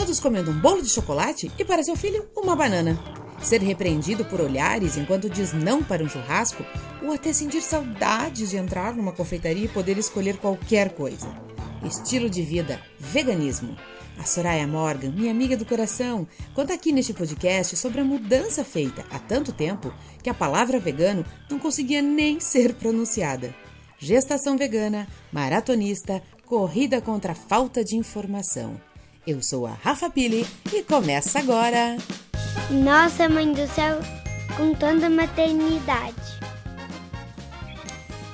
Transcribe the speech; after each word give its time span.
todos 0.00 0.18
comendo 0.18 0.50
um 0.50 0.58
bolo 0.58 0.80
de 0.80 0.88
chocolate 0.88 1.52
e 1.58 1.64
para 1.64 1.82
seu 1.82 1.94
filho 1.94 2.26
uma 2.34 2.56
banana. 2.56 2.98
Ser 3.42 3.60
repreendido 3.60 4.24
por 4.24 4.40
olhares 4.40 4.96
enquanto 4.96 5.28
diz 5.28 5.52
não 5.52 5.84
para 5.84 6.02
um 6.02 6.08
churrasco 6.08 6.64
ou 7.02 7.12
até 7.12 7.34
sentir 7.34 7.60
saudades 7.60 8.48
de 8.48 8.56
entrar 8.56 8.94
numa 8.96 9.12
confeitaria 9.12 9.66
e 9.66 9.68
poder 9.68 9.98
escolher 9.98 10.38
qualquer 10.38 10.94
coisa. 10.94 11.28
Estilo 11.84 12.30
de 12.30 12.40
vida, 12.40 12.80
veganismo. 12.98 13.76
A 14.18 14.24
Soraya 14.24 14.66
Morgan, 14.66 15.10
minha 15.10 15.30
amiga 15.30 15.54
do 15.54 15.66
coração, 15.66 16.26
conta 16.54 16.72
aqui 16.72 16.92
neste 16.92 17.12
podcast 17.12 17.76
sobre 17.76 18.00
a 18.00 18.04
mudança 18.04 18.64
feita 18.64 19.04
há 19.10 19.18
tanto 19.18 19.52
tempo 19.52 19.92
que 20.22 20.30
a 20.30 20.34
palavra 20.34 20.80
vegano 20.80 21.26
não 21.50 21.58
conseguia 21.58 22.00
nem 22.00 22.40
ser 22.40 22.72
pronunciada. 22.72 23.54
Gestação 23.98 24.56
vegana, 24.56 25.06
maratonista, 25.30 26.22
corrida 26.46 27.02
contra 27.02 27.32
a 27.32 27.36
falta 27.36 27.84
de 27.84 27.96
informação. 27.96 28.80
Eu 29.26 29.42
sou 29.42 29.66
a 29.66 29.72
Rafa 29.72 30.08
Pili 30.08 30.46
e 30.74 30.82
começa 30.82 31.38
agora! 31.38 31.98
Nossa 32.70 33.28
Mãe 33.28 33.52
do 33.52 33.66
Céu, 33.66 33.98
com 34.56 34.74
tanta 34.74 35.10
maternidade. 35.10 36.16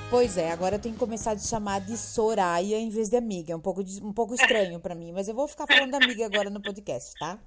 Pois 0.09 0.37
é, 0.37 0.49
agora 0.49 0.77
eu 0.77 0.79
tenho 0.79 0.93
que 0.93 0.99
começar 0.99 1.31
a 1.31 1.35
te 1.35 1.45
chamar 1.45 1.81
de 1.81 1.97
Soraya 1.97 2.77
em 2.77 2.87
vez 2.87 3.09
de 3.09 3.17
amiga. 3.17 3.51
É 3.51 3.55
um 3.55 3.59
pouco, 3.59 3.83
um 4.01 4.13
pouco 4.13 4.33
estranho 4.33 4.79
para 4.79 4.95
mim, 4.95 5.11
mas 5.11 5.27
eu 5.27 5.35
vou 5.35 5.45
ficar 5.45 5.67
falando 5.67 5.93
amiga 5.95 6.25
agora 6.25 6.49
no 6.49 6.61
podcast, 6.61 7.11
tá? 7.19 7.37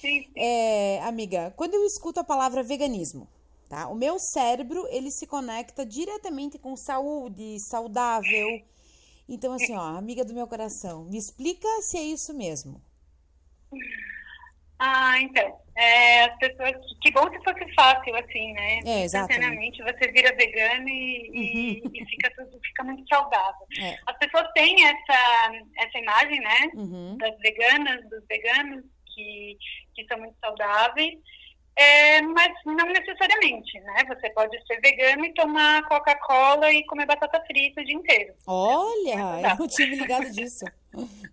Sim. 0.00 0.28
É, 0.36 1.00
amiga, 1.02 1.52
quando 1.56 1.74
eu 1.74 1.84
escuto 1.84 2.20
a 2.20 2.24
palavra 2.24 2.62
veganismo, 2.62 3.26
tá? 3.68 3.88
O 3.88 3.96
meu 3.96 4.20
cérebro, 4.20 4.86
ele 4.88 5.10
se 5.10 5.26
conecta 5.26 5.84
diretamente 5.84 6.58
com 6.58 6.76
saúde, 6.76 7.56
saudável. 7.68 8.62
Então, 9.28 9.52
assim, 9.52 9.74
ó, 9.74 9.96
amiga 9.96 10.24
do 10.24 10.34
meu 10.34 10.46
coração, 10.46 11.04
me 11.04 11.16
explica 11.16 11.68
se 11.80 11.96
é 11.96 12.02
isso 12.02 12.34
mesmo. 12.34 12.80
Ah, 14.78 15.20
então. 15.20 15.60
É, 15.76 16.24
as 16.24 16.38
pessoas. 16.38 16.72
Que 17.00 17.10
bom 17.10 17.28
se 17.30 17.42
fosse 17.42 17.74
fácil, 17.74 18.14
assim, 18.16 18.52
né? 18.52 18.80
É, 18.84 19.02
exatamente. 19.04 19.04
Instantaneamente 19.04 19.82
você 19.82 20.12
vira 20.12 20.36
vegano 20.36 20.88
e, 20.88 21.30
e, 21.32 21.82
e 21.82 22.06
fica 22.06 22.30
tudo 22.36 22.60
fica 22.62 22.84
muito 22.84 23.04
saudável. 23.08 23.66
É. 23.80 23.98
As 24.06 24.16
pessoas 24.18 24.46
têm 24.54 24.84
essa, 24.84 25.52
essa 25.78 25.98
imagem, 25.98 26.40
né? 26.40 26.70
Uhum. 26.74 27.16
Das 27.18 27.36
veganas, 27.38 28.08
dos 28.08 28.24
veganos, 28.28 28.84
que, 29.14 29.56
que 29.94 30.06
são 30.06 30.18
muito 30.18 30.36
saudáveis. 30.38 31.14
É, 31.76 32.20
mas 32.22 32.52
não 32.64 32.86
necessariamente, 32.86 33.80
né? 33.80 34.04
Você 34.06 34.30
pode 34.30 34.56
ser 34.66 34.80
vegano 34.80 35.24
e 35.24 35.34
tomar 35.34 35.82
Coca-Cola 35.88 36.72
e 36.72 36.84
comer 36.86 37.04
batata 37.06 37.42
frita 37.46 37.80
o 37.80 37.84
dia 37.84 37.94
inteiro. 37.96 38.34
Olha, 38.46 39.50
eu 39.50 39.58
não 39.58 39.66
tinha 39.68 39.88
me 39.88 39.96
ligado 39.96 40.30
disso. 40.30 40.64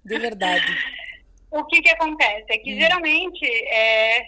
De 0.04 0.18
verdade. 0.18 0.66
O 1.54 1.66
que 1.66 1.82
que 1.82 1.90
acontece? 1.90 2.46
É 2.48 2.58
que 2.60 2.74
Hum. 2.74 2.80
geralmente, 2.80 3.46
é, 3.68 4.24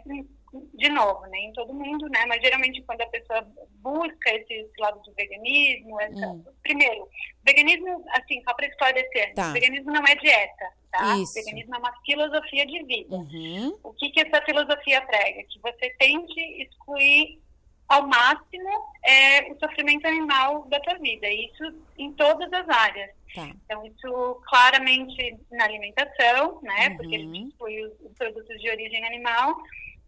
de 0.73 0.89
novo, 0.89 1.21
né, 1.27 1.37
em 1.39 1.53
todo 1.53 1.73
mundo, 1.73 2.07
né, 2.09 2.25
mas 2.27 2.41
geralmente 2.41 2.81
quando 2.83 3.01
a 3.01 3.07
pessoa 3.07 3.41
busca 3.81 4.29
esse, 4.35 4.69
lado 4.79 5.01
do 5.01 5.13
veganismo, 5.13 5.99
essa- 6.01 6.27
Hum. 6.27 6.43
primeiro, 6.61 7.07
veganismo, 7.43 8.03
assim, 8.11 8.41
só 8.43 8.53
para 8.53 8.67
esclarecer, 8.67 9.33
Tá. 9.33 9.51
veganismo 9.51 9.91
não 9.91 10.03
é 10.05 10.15
dieta, 10.15 10.65
tá? 10.91 11.17
Isso. 11.17 11.33
Veganismo 11.33 11.75
é 11.75 11.79
uma 11.79 11.93
filosofia 12.05 12.65
de 12.65 12.83
vida. 12.83 13.15
Uhum. 13.15 13.77
O 13.83 13.93
que 13.93 14.09
que 14.11 14.21
essa 14.21 14.41
filosofia 14.45 15.01
prega? 15.01 15.43
Que 15.43 15.59
você 15.59 15.89
tente 15.97 16.39
excluir 16.61 17.41
ao 17.89 18.07
máximo 18.07 18.69
é, 19.05 19.51
o 19.51 19.59
sofrimento 19.59 20.07
animal 20.07 20.63
da 20.67 20.79
tua 20.79 20.97
vida, 20.99 21.27
isso 21.29 21.63
em 21.97 22.11
todas 22.13 22.51
as 22.53 22.67
áreas. 22.69 23.11
Tá. 23.35 23.47
Então, 23.65 23.85
isso 23.85 24.41
claramente 24.47 25.35
na 25.51 25.65
alimentação, 25.65 26.61
né? 26.61 26.89
Uhum. 26.89 26.97
Porque 26.97 27.15
ele 27.15 27.37
inclui 27.37 27.81
os, 27.85 27.99
os 28.01 28.13
produtos 28.17 28.61
de 28.61 28.69
origem 28.69 29.03
animal, 29.05 29.55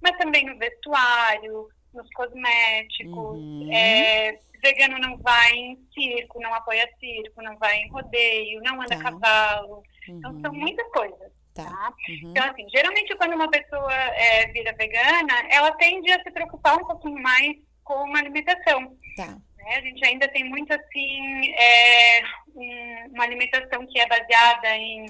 mas 0.02 0.18
também 0.18 0.46
no 0.46 0.58
vestuário, 0.58 1.68
nos 1.94 2.10
cosméticos. 2.14 3.38
Uhum. 3.38 3.70
É, 3.72 4.40
vegano 4.62 4.98
não 5.00 5.18
vai 5.18 5.52
em 5.54 5.78
circo, 5.94 6.42
não 6.42 6.54
apoia 6.54 6.90
circo, 7.00 7.42
não 7.42 7.58
vai 7.58 7.78
em 7.78 7.90
rodeio, 7.90 8.62
não 8.64 8.82
anda 8.82 8.96
Tá. 8.96 8.96
a 8.96 9.04
cavalo. 9.04 9.84
Então, 10.08 10.32
Uhum. 10.32 10.42
são 10.42 10.54
muitas 10.54 10.88
coisas. 10.92 11.32
Tá. 11.54 11.64
Tá? 11.66 11.94
Uhum. 12.10 12.32
Então, 12.32 12.50
assim, 12.52 12.68
geralmente 12.70 13.16
quando 13.16 13.34
uma 13.36 13.50
pessoa 13.50 13.94
é, 13.94 14.48
vira 14.52 14.74
vegana, 14.74 15.34
ela 15.50 15.72
tende 15.78 16.12
a 16.12 16.22
se 16.22 16.30
preocupar 16.32 16.76
um 16.78 16.86
pouquinho 16.86 17.22
mais 17.22 17.56
com 17.84 18.14
a 18.16 18.20
alimentação 18.20 18.98
Tá. 19.16 19.28
né? 19.58 19.76
A 19.78 19.82
gente 19.82 20.06
ainda 20.06 20.28
tem 20.28 20.44
muito 20.44 20.74
assim 20.74 21.54
é, 21.54 22.22
um- 22.56 23.10
uma 23.14 23.24
alimentação 23.24 23.86
que 23.88 24.00
é 24.00 24.08
baseada 24.08 24.76
em 24.76 25.06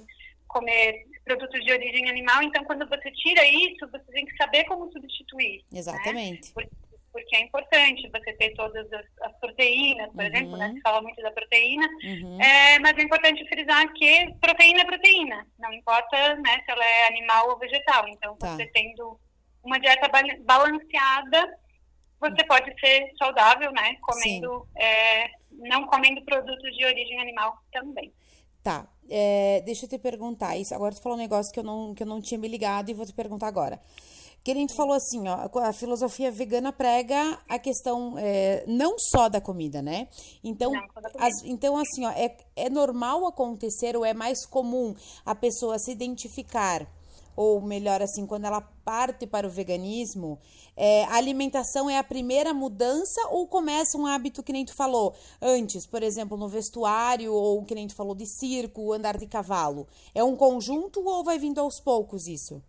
comer 0.59 1.03
produtos 1.25 1.63
de 1.65 1.71
origem 1.73 2.09
animal. 2.09 2.41
Então, 2.41 2.63
quando 2.63 2.87
você 2.87 3.11
tira 3.11 3.45
isso, 3.45 3.85
você 3.91 4.11
tem 4.13 4.25
que 4.25 4.35
saber 4.37 4.63
como 4.65 4.89
substituir, 4.91 5.63
Exatamente. 5.73 6.53
porque 7.11 7.35
é 7.35 7.41
importante 7.41 8.09
você 8.09 8.33
ter 8.33 8.53
todas 8.55 8.91
as, 8.93 9.05
as 9.21 9.39
proteínas, 9.39 10.09
por 10.11 10.21
Uhum. 10.21 10.27
exemplo, 10.27 10.57
né? 10.57 10.71
Se 10.73 10.81
fala 10.81 11.01
muito 11.01 11.21
da 11.21 11.31
proteína, 11.31 11.87
Uhum. 12.03 12.41
é, 12.41 12.79
mas 12.79 12.97
é 12.97 13.01
importante 13.01 13.45
frisar 13.49 13.91
que 13.93 14.33
proteína 14.39 14.81
é 14.81 14.85
proteína, 14.85 15.47
não 15.59 15.73
importa 15.73 16.35
né, 16.37 16.61
se 16.63 16.71
ela 16.71 16.85
é 16.85 17.07
animal 17.07 17.49
ou 17.49 17.57
vegetal. 17.59 18.07
Então, 18.07 18.35
Tá. 18.37 18.55
você 18.55 18.65
tendo 18.67 19.19
uma 19.63 19.77
dieta 19.79 20.07
ba- 20.09 20.21
balanceada, 20.41 21.57
você 22.19 22.43
pode 22.45 22.73
ser 22.79 23.11
saudável, 23.17 23.71
né? 23.73 23.95
Comendo, 24.01 24.67
é, 24.77 25.27
não 25.51 25.85
comendo 25.87 26.23
produtos 26.23 26.75
de 26.77 26.85
origem 26.85 27.19
animal 27.19 27.57
também. 27.73 28.13
Tá. 28.63 28.87
É, 29.09 29.61
deixa 29.65 29.85
eu 29.85 29.89
te 29.89 29.97
perguntar 29.97 30.55
isso. 30.57 30.73
Agora 30.73 30.93
tu 30.95 31.01
falou 31.01 31.17
um 31.17 31.21
negócio 31.21 31.51
que 31.53 31.59
eu 31.59 31.63
não, 31.63 31.93
que 31.93 32.03
eu 32.03 32.07
não 32.07 32.21
tinha 32.21 32.37
me 32.39 32.47
ligado 32.47 32.89
e 32.89 32.93
vou 32.93 33.05
te 33.05 33.13
perguntar 33.13 33.47
agora. 33.47 33.79
Que 34.43 34.51
a 34.51 34.55
gente 34.55 34.75
falou 34.75 34.93
assim, 34.93 35.27
ó, 35.27 35.49
a 35.61 35.73
filosofia 35.73 36.31
vegana 36.31 36.71
prega 36.71 37.39
a 37.49 37.57
questão 37.57 38.13
é, 38.17 38.63
não 38.67 38.95
só 38.99 39.27
da 39.27 39.41
comida, 39.41 39.81
né? 39.81 40.07
Então, 40.43 40.71
Não 40.71 40.87
comida. 40.87 41.11
as- 41.17 41.43
então 41.45 41.75
assim, 41.77 42.05
ó, 42.05 42.11
é, 42.11 42.35
é 42.55 42.69
normal 42.69 43.25
acontecer 43.25 43.97
ou 43.97 44.05
é 44.05 44.13
mais 44.13 44.45
comum 44.45 44.93
a 45.25 45.33
pessoa 45.33 45.79
se 45.79 45.91
identificar, 45.91 46.87
ou 47.35 47.61
melhor 47.61 48.01
assim, 48.01 48.25
quando 48.25 48.45
ela 48.45 48.61
parte 48.61 49.25
para 49.27 49.47
o 49.47 49.49
veganismo, 49.49 50.39
é, 50.77 51.03
a 51.05 51.15
alimentação 51.15 51.89
é 51.89 51.97
a 51.97 52.03
primeira 52.03 52.53
mudança 52.53 53.19
ou 53.29 53.47
começa 53.47 53.97
um 53.97 54.05
hábito 54.05 54.43
que 54.43 54.53
nem 54.53 54.65
tu 54.65 54.73
falou 54.75 55.15
antes, 55.41 55.85
por 55.85 56.03
exemplo, 56.03 56.37
no 56.37 56.47
vestuário 56.47 57.33
ou 57.33 57.63
que 57.65 57.75
nem 57.75 57.87
tu 57.87 57.95
falou 57.95 58.15
de 58.15 58.25
circo, 58.25 58.93
andar 58.93 59.17
de 59.17 59.27
cavalo? 59.27 59.87
É 60.13 60.23
um 60.23 60.35
conjunto 60.35 61.03
ou 61.05 61.23
vai 61.23 61.37
vindo 61.39 61.59
aos 61.59 61.79
poucos 61.79 62.27
isso? 62.27 62.61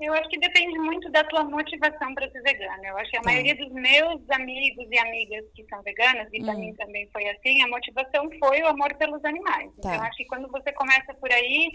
Eu 0.00 0.14
acho 0.14 0.30
que 0.30 0.38
depende 0.38 0.78
muito 0.78 1.10
da 1.10 1.22
tua 1.24 1.44
motivação 1.44 2.14
para 2.14 2.30
ser 2.30 2.40
vegana. 2.40 2.80
Eu 2.88 2.96
acho 2.96 3.10
que 3.10 3.18
a 3.18 3.20
Tá. 3.20 3.30
maioria 3.30 3.54
dos 3.54 3.70
meus 3.70 4.30
amigos 4.30 4.86
e 4.90 4.98
amigas 4.98 5.44
que 5.54 5.62
são 5.68 5.82
veganas, 5.82 6.26
e 6.32 6.40
para 6.40 6.54
Hum. 6.54 6.60
mim 6.60 6.74
também 6.74 7.06
foi 7.12 7.28
assim, 7.28 7.62
a 7.62 7.68
motivação 7.68 8.26
foi 8.38 8.62
o 8.62 8.68
amor 8.68 8.94
pelos 8.96 9.22
animais. 9.26 9.70
Tá. 9.82 9.92
Então, 9.92 10.02
acho 10.02 10.16
que 10.16 10.24
quando 10.24 10.48
você 10.50 10.72
começa 10.72 11.12
por 11.20 11.30
aí, 11.30 11.68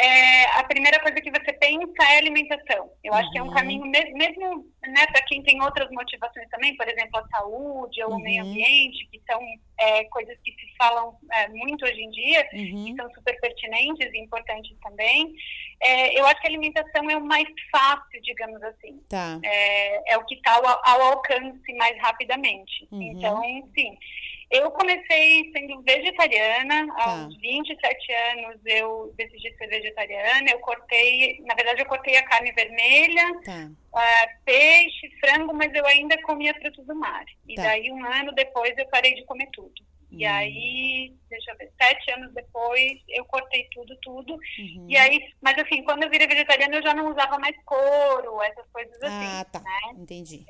é, 0.00 0.44
a 0.58 0.64
primeira 0.64 1.00
coisa 1.00 1.20
que 1.20 1.30
você 1.30 1.52
pensa 1.54 2.04
é 2.12 2.18
alimentação. 2.18 2.90
Eu 3.02 3.12
acho 3.14 3.30
que 3.32 3.38
é 3.38 3.42
um 3.42 3.46
Uhum. 3.48 3.54
caminho, 3.54 3.84
mes- 3.86 4.12
mesmo 4.12 4.64
né, 4.86 5.06
para 5.12 5.22
quem 5.26 5.42
tem 5.42 5.60
outras 5.62 5.90
motivações 5.90 6.48
também, 6.50 6.76
por 6.76 6.86
exemplo, 6.88 7.18
a 7.18 7.28
saúde 7.36 8.02
ou 8.04 8.10
Uhum. 8.12 8.16
o 8.16 8.20
meio 8.22 8.42
ambiente, 8.44 9.06
que 9.10 9.20
são 9.28 9.40
é, 9.80 10.04
coisas 10.04 10.36
que 10.44 10.52
se 10.52 10.76
falam 10.78 11.16
é, 11.34 11.48
muito 11.48 11.84
hoje 11.84 12.00
em 12.00 12.10
dia, 12.10 12.48
Uhum. 12.52 12.84
que 12.86 12.94
são 12.96 13.10
super 13.12 13.38
pertinentes 13.40 14.12
e 14.12 14.18
importantes 14.18 14.76
também. 14.82 15.32
É, 15.82 16.18
eu 16.18 16.26
acho 16.26 16.40
que 16.40 16.46
a 16.46 16.50
alimentação 16.50 17.10
é 17.10 17.16
o 17.16 17.24
mais 17.24 17.46
fácil, 17.70 18.20
digamos 18.22 18.62
assim. 18.62 19.00
Tá. 19.08 19.38
É, 19.44 20.12
é 20.12 20.16
o 20.16 20.24
que 20.26 20.34
está 20.36 20.54
ao, 20.54 20.66
ao 20.84 21.02
alcance 21.12 21.72
mais 21.74 21.96
rapidamente. 22.00 22.86
Uhum. 22.92 23.02
Então, 23.02 23.42
sim. 23.76 23.96
Eu 24.50 24.70
comecei 24.70 25.50
sendo 25.52 25.82
vegetariana, 25.82 26.86
Tá. 26.96 27.04
aos 27.24 27.36
27 27.38 28.12
anos 28.32 28.60
eu 28.64 29.12
decidi 29.16 29.54
ser 29.56 29.66
vegetariana. 29.68 30.50
Eu 30.50 30.58
cortei, 30.60 31.38
na 31.46 31.54
verdade, 31.54 31.82
eu 31.82 31.86
cortei 31.86 32.16
a 32.16 32.22
carne 32.26 32.50
vermelha, 32.52 33.24
Tá. 33.44 33.70
ah, 33.94 34.26
peixe, 34.46 35.10
frango, 35.20 35.52
mas 35.52 35.72
eu 35.74 35.86
ainda 35.86 36.20
comia 36.22 36.54
frutos 36.54 36.86
do 36.86 36.94
mar. 36.94 37.24
E 37.46 37.54
Tá. 37.56 37.62
daí, 37.64 37.90
um 37.92 38.02
ano 38.04 38.32
depois, 38.32 38.72
eu 38.78 38.88
parei 38.88 39.14
de 39.14 39.24
comer 39.26 39.48
tudo. 39.52 39.74
E 40.10 40.26
Hum. 40.26 40.30
aí, 40.30 41.14
deixa 41.28 41.50
eu 41.52 41.56
ver, 41.58 41.70
sete 41.78 42.10
anos 42.12 42.32
depois, 42.32 42.94
eu 43.10 43.26
cortei 43.26 43.68
tudo, 43.70 43.94
tudo. 44.00 44.32
Uhum. 44.32 44.86
E 44.88 44.96
aí, 44.96 45.20
mas 45.42 45.58
assim, 45.58 45.82
quando 45.84 46.04
eu 46.04 46.08
virei 46.10 46.26
vegetariana, 46.26 46.76
eu 46.76 46.82
já 46.82 46.94
não 46.94 47.10
usava 47.10 47.38
mais 47.38 47.54
couro, 47.66 48.40
essas 48.40 48.66
coisas 48.72 48.94
assim, 49.02 49.26
Ah, 49.40 49.44
tá. 49.44 49.60
né? 49.60 49.80
Entendi. 49.98 50.46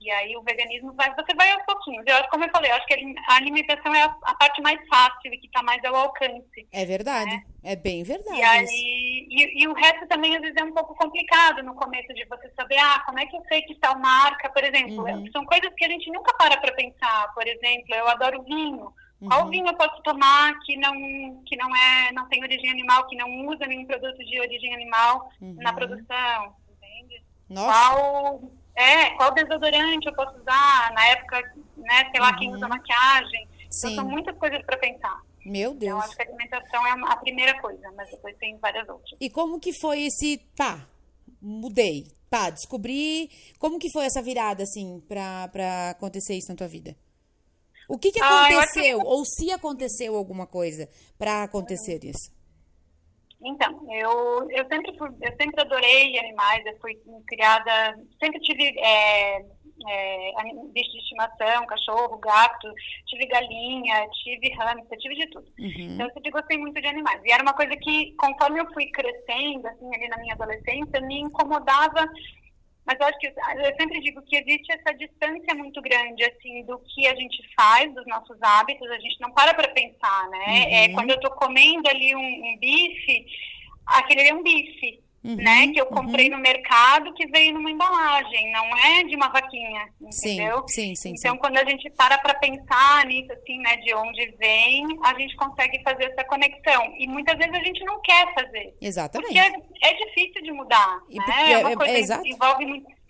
E 0.00 0.10
aí 0.10 0.34
o 0.36 0.42
veganismo 0.42 0.92
vai, 0.94 1.14
você 1.14 1.34
vai 1.34 1.50
aos 1.52 1.62
pouquinhos. 1.64 2.04
Eu 2.06 2.16
acho, 2.16 2.30
como 2.30 2.44
eu 2.44 2.50
falei, 2.50 2.70
eu 2.70 2.76
acho 2.76 2.86
que 2.86 2.94
a 2.94 3.34
alimentação 3.34 3.94
é 3.94 4.02
a, 4.02 4.16
a 4.22 4.34
parte 4.34 4.62
mais 4.62 4.80
fácil 4.88 5.32
e 5.32 5.38
que 5.38 5.46
está 5.46 5.62
mais 5.62 5.84
ao 5.84 5.94
alcance. 5.94 6.66
É 6.72 6.84
verdade. 6.86 7.44
É 7.62 7.76
bem 7.76 8.02
verdade 8.02 8.38
E 8.38 8.42
aí, 8.42 9.26
e, 9.28 9.62
e 9.62 9.68
o 9.68 9.74
resto 9.74 10.06
também 10.08 10.34
às 10.34 10.40
vezes 10.40 10.56
é 10.56 10.64
um 10.64 10.72
pouco 10.72 10.94
complicado 10.94 11.62
no 11.62 11.74
começo 11.74 12.14
de 12.14 12.24
você 12.24 12.50
saber, 12.56 12.78
ah, 12.78 13.02
como 13.04 13.18
é 13.18 13.26
que 13.26 13.36
eu 13.36 13.42
sei 13.48 13.60
que 13.62 13.74
tal 13.74 13.98
marca, 13.98 14.48
por 14.48 14.64
exemplo, 14.64 15.04
Uhum. 15.04 15.30
são 15.32 15.44
coisas 15.44 15.70
que 15.76 15.84
a 15.84 15.88
gente 15.88 16.10
nunca 16.10 16.32
para 16.34 16.56
para 16.56 16.72
pensar. 16.72 17.32
Por 17.34 17.46
exemplo, 17.46 17.94
eu 17.94 18.08
adoro 18.08 18.42
vinho. 18.42 18.92
Uhum. 19.20 19.28
Qual 19.28 19.48
vinho 19.50 19.66
eu 19.66 19.76
posso 19.76 20.02
tomar 20.02 20.58
que 20.60 20.76
não 20.76 21.42
que 21.44 21.56
não 21.56 21.74
é 21.76 22.12
não 22.12 22.26
tem 22.28 22.42
origem 22.42 22.70
animal, 22.70 23.06
que 23.06 23.16
não 23.16 23.46
usa 23.46 23.66
nenhum 23.66 23.84
produto 23.84 24.18
de 24.24 24.40
origem 24.40 24.72
animal 24.74 25.30
uhum. 25.40 25.56
na 25.58 25.72
produção, 25.72 26.56
entende? 26.70 27.22
Nossa. 27.48 27.66
Qual 27.66 28.50
é, 28.80 29.10
qual 29.16 29.32
desodorante 29.32 30.06
eu 30.06 30.14
posso 30.14 30.38
usar 30.38 30.92
na 30.94 31.06
época, 31.08 31.40
né, 31.76 32.10
sei 32.10 32.20
lá, 32.20 32.36
quem 32.36 32.52
usa 32.52 32.64
uhum. 32.64 32.70
maquiagem. 32.70 33.48
Então, 33.64 33.94
são 33.94 34.04
muitas 34.04 34.36
coisas 34.36 34.64
para 34.64 34.78
pensar. 34.78 35.22
Meu 35.44 35.74
Deus. 35.74 35.92
Então, 35.92 36.00
acho 36.00 36.16
que 36.16 36.22
a 36.22 36.26
alimentação 36.26 36.86
é 36.86 36.90
a 36.90 37.16
primeira 37.16 37.60
coisa, 37.60 37.92
mas 37.96 38.10
depois 38.10 38.36
tem 38.38 38.56
várias 38.58 38.88
outras. 38.88 39.16
E 39.20 39.30
como 39.30 39.60
que 39.60 39.72
foi 39.72 40.02
esse, 40.06 40.38
pá, 40.56 40.86
mudei, 41.40 42.06
pá, 42.28 42.50
descobri, 42.50 43.30
como 43.58 43.78
que 43.78 43.90
foi 43.90 44.06
essa 44.06 44.22
virada, 44.22 44.62
assim, 44.62 45.00
pra, 45.08 45.48
pra 45.48 45.90
acontecer 45.90 46.34
isso 46.34 46.50
na 46.50 46.56
tua 46.56 46.68
vida? 46.68 46.96
O 47.88 47.98
que 47.98 48.12
que 48.12 48.20
ah, 48.20 48.46
aconteceu, 48.46 49.00
ah, 49.00 49.02
que... 49.02 49.08
ou 49.08 49.24
se 49.24 49.50
aconteceu 49.50 50.16
alguma 50.16 50.46
coisa 50.46 50.88
para 51.18 51.42
acontecer 51.42 52.04
isso? 52.04 52.30
Então, 53.42 53.80
eu, 53.90 54.50
eu, 54.50 54.66
sempre 54.68 54.96
fui, 54.98 55.08
eu 55.22 55.36
sempre 55.40 55.60
adorei 55.60 56.18
animais, 56.18 56.64
eu 56.66 56.78
fui 56.78 56.94
criada, 57.26 57.98
sempre 58.22 58.38
tive 58.40 58.78
é, 58.78 59.38
é, 59.88 60.32
bicho 60.72 60.90
de 60.90 60.98
estimação, 60.98 61.66
cachorro, 61.66 62.18
gato, 62.18 62.72
tive 63.06 63.26
galinha, 63.26 64.06
tive 64.22 64.50
hamster, 64.50 64.98
tive 64.98 65.14
de 65.14 65.30
tudo. 65.30 65.46
Uhum. 65.58 65.94
Então 65.94 66.06
eu 66.06 66.12
sempre 66.12 66.30
gostei 66.30 66.58
muito 66.58 66.80
de 66.80 66.86
animais. 66.86 67.20
E 67.24 67.32
era 67.32 67.42
uma 67.42 67.54
coisa 67.54 67.74
que, 67.76 68.14
conforme 68.16 68.60
eu 68.60 68.72
fui 68.72 68.86
crescendo, 68.90 69.66
assim, 69.66 69.94
ali 69.94 70.08
na 70.08 70.18
minha 70.18 70.34
adolescência, 70.34 71.00
me 71.00 71.20
incomodava 71.20 72.06
mas 72.90 72.98
eu 72.98 73.06
acho 73.06 73.18
que 73.20 73.26
eu 73.28 73.76
sempre 73.78 74.00
digo 74.00 74.20
que 74.22 74.36
existe 74.36 74.72
essa 74.72 74.92
distância 74.96 75.54
muito 75.54 75.80
grande 75.80 76.24
assim 76.24 76.64
do 76.64 76.76
que 76.80 77.06
a 77.06 77.14
gente 77.14 77.40
faz, 77.54 77.94
dos 77.94 78.04
nossos 78.06 78.36
hábitos, 78.42 78.90
a 78.90 78.98
gente 78.98 79.20
não 79.20 79.30
para 79.30 79.54
para 79.54 79.68
pensar, 79.68 80.28
né? 80.28 80.38
Uhum. 80.38 80.74
É, 80.74 80.88
quando 80.88 81.10
eu 81.10 81.16
estou 81.16 81.30
comendo 81.30 81.88
ali 81.88 82.16
um, 82.16 82.18
um 82.18 82.58
bife, 82.58 83.26
aquele 83.86 84.28
é 84.28 84.34
um 84.34 84.42
bife. 84.42 85.00
Uhum, 85.22 85.36
né? 85.36 85.68
Que 85.68 85.80
eu 85.80 85.86
comprei 85.86 86.30
uhum. 86.30 86.36
no 86.36 86.42
mercado 86.42 87.12
que 87.12 87.26
veio 87.26 87.52
numa 87.52 87.70
embalagem, 87.70 88.50
não 88.52 88.76
é 88.78 89.04
de 89.04 89.14
uma 89.14 89.28
vaquinha, 89.28 89.88
entendeu? 90.00 90.64
Sim, 90.66 90.94
sim, 90.94 90.96
sim. 90.96 91.14
Então, 91.18 91.34
sim. 91.34 91.38
quando 91.38 91.58
a 91.58 91.64
gente 91.64 91.90
para 91.90 92.16
para 92.18 92.34
pensar 92.34 93.04
nisso, 93.04 93.30
assim, 93.32 93.58
né, 93.58 93.76
de 93.76 93.94
onde 93.94 94.34
vem, 94.38 94.86
a 95.04 95.18
gente 95.18 95.36
consegue 95.36 95.82
fazer 95.82 96.04
essa 96.04 96.24
conexão. 96.24 96.94
E 96.98 97.06
muitas 97.06 97.36
vezes 97.36 97.54
a 97.54 97.62
gente 97.62 97.84
não 97.84 98.00
quer 98.00 98.32
fazer. 98.34 98.74
Exatamente. 98.80 99.26
Porque 99.26 99.38
é, 99.38 99.90
é 99.90 100.06
difícil 100.06 100.42
de 100.42 100.52
mudar, 100.52 101.00
e 101.10 101.18
né? 101.18 101.52
É 101.52 101.58
uma 101.58 101.72
é, 101.72 101.76
coisa 101.76 102.14
é, 102.14 102.22
que 102.22 102.30
envolve 102.30 102.66
muito... 102.66 103.00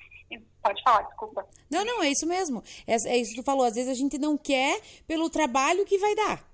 Pode 0.63 0.83
falar, 0.83 1.03
desculpa. 1.05 1.47
Não, 1.71 1.85
não, 1.87 2.03
é 2.03 2.11
isso 2.11 2.27
mesmo. 2.27 2.63
É, 2.87 2.93
é 2.93 3.17
isso 3.17 3.31
que 3.31 3.41
tu 3.41 3.45
falou. 3.45 3.65
Às 3.65 3.77
vezes 3.77 3.89
a 3.89 3.95
gente 3.95 4.19
não 4.19 4.37
quer 4.37 4.79
pelo 5.07 5.31
trabalho 5.31 5.87
que 5.87 5.97
vai 5.97 6.15
dar. 6.15 6.50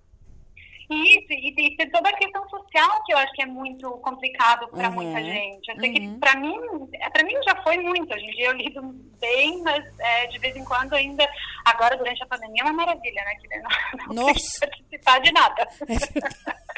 Isso, 0.88 1.32
e 1.32 1.76
tem 1.76 1.90
toda 1.90 2.08
a 2.08 2.16
questão 2.16 2.48
social 2.48 3.02
que 3.04 3.12
eu 3.12 3.18
acho 3.18 3.32
que 3.32 3.42
é 3.42 3.46
muito 3.46 3.90
complicado 3.98 4.68
para 4.68 4.88
uhum. 4.88 4.94
muita 4.94 5.22
gente. 5.22 5.68
Eu 5.68 5.80
sei 5.80 5.88
uhum. 5.88 5.94
que 5.94 6.18
para 6.20 6.36
mim, 6.36 6.56
é, 6.94 7.10
para 7.10 7.24
mim 7.24 7.34
já 7.44 7.60
foi 7.62 7.76
muito. 7.78 8.14
Hoje 8.14 8.24
em 8.24 8.30
dia 8.30 8.46
eu 8.46 8.52
lido 8.52 8.82
bem, 9.20 9.62
mas 9.62 9.84
é, 9.98 10.26
de 10.28 10.38
vez 10.38 10.54
em 10.56 10.64
quando 10.64 10.94
ainda, 10.94 11.28
agora 11.64 11.96
durante 11.96 12.22
a 12.22 12.26
pandemia 12.26 12.62
é 12.62 12.64
uma 12.64 12.72
maravilha, 12.72 13.24
né? 13.24 13.34
Que 13.36 13.48
não, 13.48 14.14
não 14.14 14.26
Nossa. 14.26 14.60
participar 14.60 15.20
de 15.20 15.32
nada. 15.32 15.68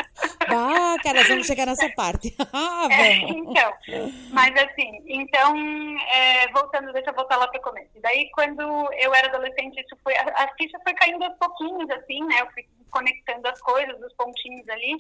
Ah, 0.51 0.97
cara, 1.03 1.23
vamos 1.25 1.47
chegar 1.47 1.67
nessa 1.67 1.89
parte. 1.91 2.35
ah, 2.53 2.89
é, 2.91 3.19
então, 3.19 3.73
mas 4.33 4.53
assim, 4.57 5.03
então, 5.07 5.55
é, 6.11 6.49
voltando, 6.49 6.93
deixa 6.93 7.11
eu 7.11 7.15
voltar 7.15 7.37
lá 7.37 7.47
para 7.47 7.61
o 7.61 7.63
começo. 7.63 7.91
Daí, 8.01 8.29
quando 8.31 8.63
eu 8.95 9.15
era 9.15 9.29
adolescente, 9.29 9.81
isso 9.81 9.97
foi, 10.03 10.17
a, 10.17 10.23
a 10.23 10.49
ficha 10.57 10.79
foi 10.83 10.95
caindo 10.95 11.23
aos 11.23 11.37
pouquinhos, 11.37 11.89
assim, 11.91 12.25
né? 12.25 12.41
Eu 12.41 12.51
fui 12.53 12.65
conectando 12.91 13.49
as 13.49 13.61
coisas, 13.61 14.01
os 14.01 14.13
pontinhos 14.15 14.69
ali. 14.69 14.97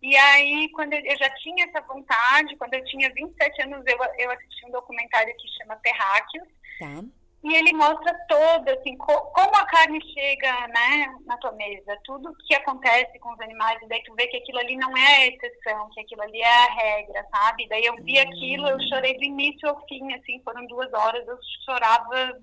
E 0.00 0.16
aí, 0.16 0.68
quando 0.70 0.92
eu, 0.92 1.16
já 1.16 1.30
tinha 1.36 1.64
essa 1.64 1.80
vontade, 1.80 2.56
quando 2.56 2.74
eu 2.74 2.84
tinha 2.84 3.12
27 3.12 3.62
anos, 3.62 3.82
eu, 3.86 3.98
eu 4.18 4.30
assisti 4.30 4.66
um 4.66 4.70
documentário 4.70 5.34
que 5.36 5.48
chama 5.58 5.76
Terráqueos. 5.76 6.48
Tá. 6.78 7.04
E 7.42 7.54
ele 7.54 7.72
mostra 7.72 8.12
todo, 8.28 8.68
assim, 8.68 8.96
co 8.96 9.14
como 9.30 9.54
a 9.56 9.64
carne 9.66 10.00
chega, 10.12 10.66
né, 10.68 11.14
na 11.24 11.36
tua 11.36 11.52
mesa, 11.52 11.96
tudo 12.04 12.34
que 12.46 12.54
acontece 12.54 13.16
com 13.20 13.32
os 13.32 13.40
animais, 13.40 13.80
e 13.80 13.86
daí 13.86 14.02
tu 14.02 14.12
vê 14.14 14.26
que 14.26 14.38
aquilo 14.38 14.58
ali 14.58 14.76
não 14.76 14.96
é 14.96 15.16
a 15.16 15.26
exceção, 15.28 15.88
que 15.90 16.00
aquilo 16.00 16.22
ali 16.22 16.40
é 16.40 16.48
a 16.48 16.74
regra, 16.74 17.24
sabe? 17.30 17.64
E 17.64 17.68
daí 17.68 17.84
eu 17.84 17.94
vi 18.02 18.18
aquilo, 18.18 18.66
eu 18.66 18.80
chorei 18.88 19.16
do 19.16 19.24
início 19.24 19.68
ao 19.68 19.86
fim, 19.86 20.12
assim, 20.14 20.42
foram 20.42 20.66
duas 20.66 20.92
horas, 20.92 21.26
eu 21.28 21.38
chorava 21.64 22.40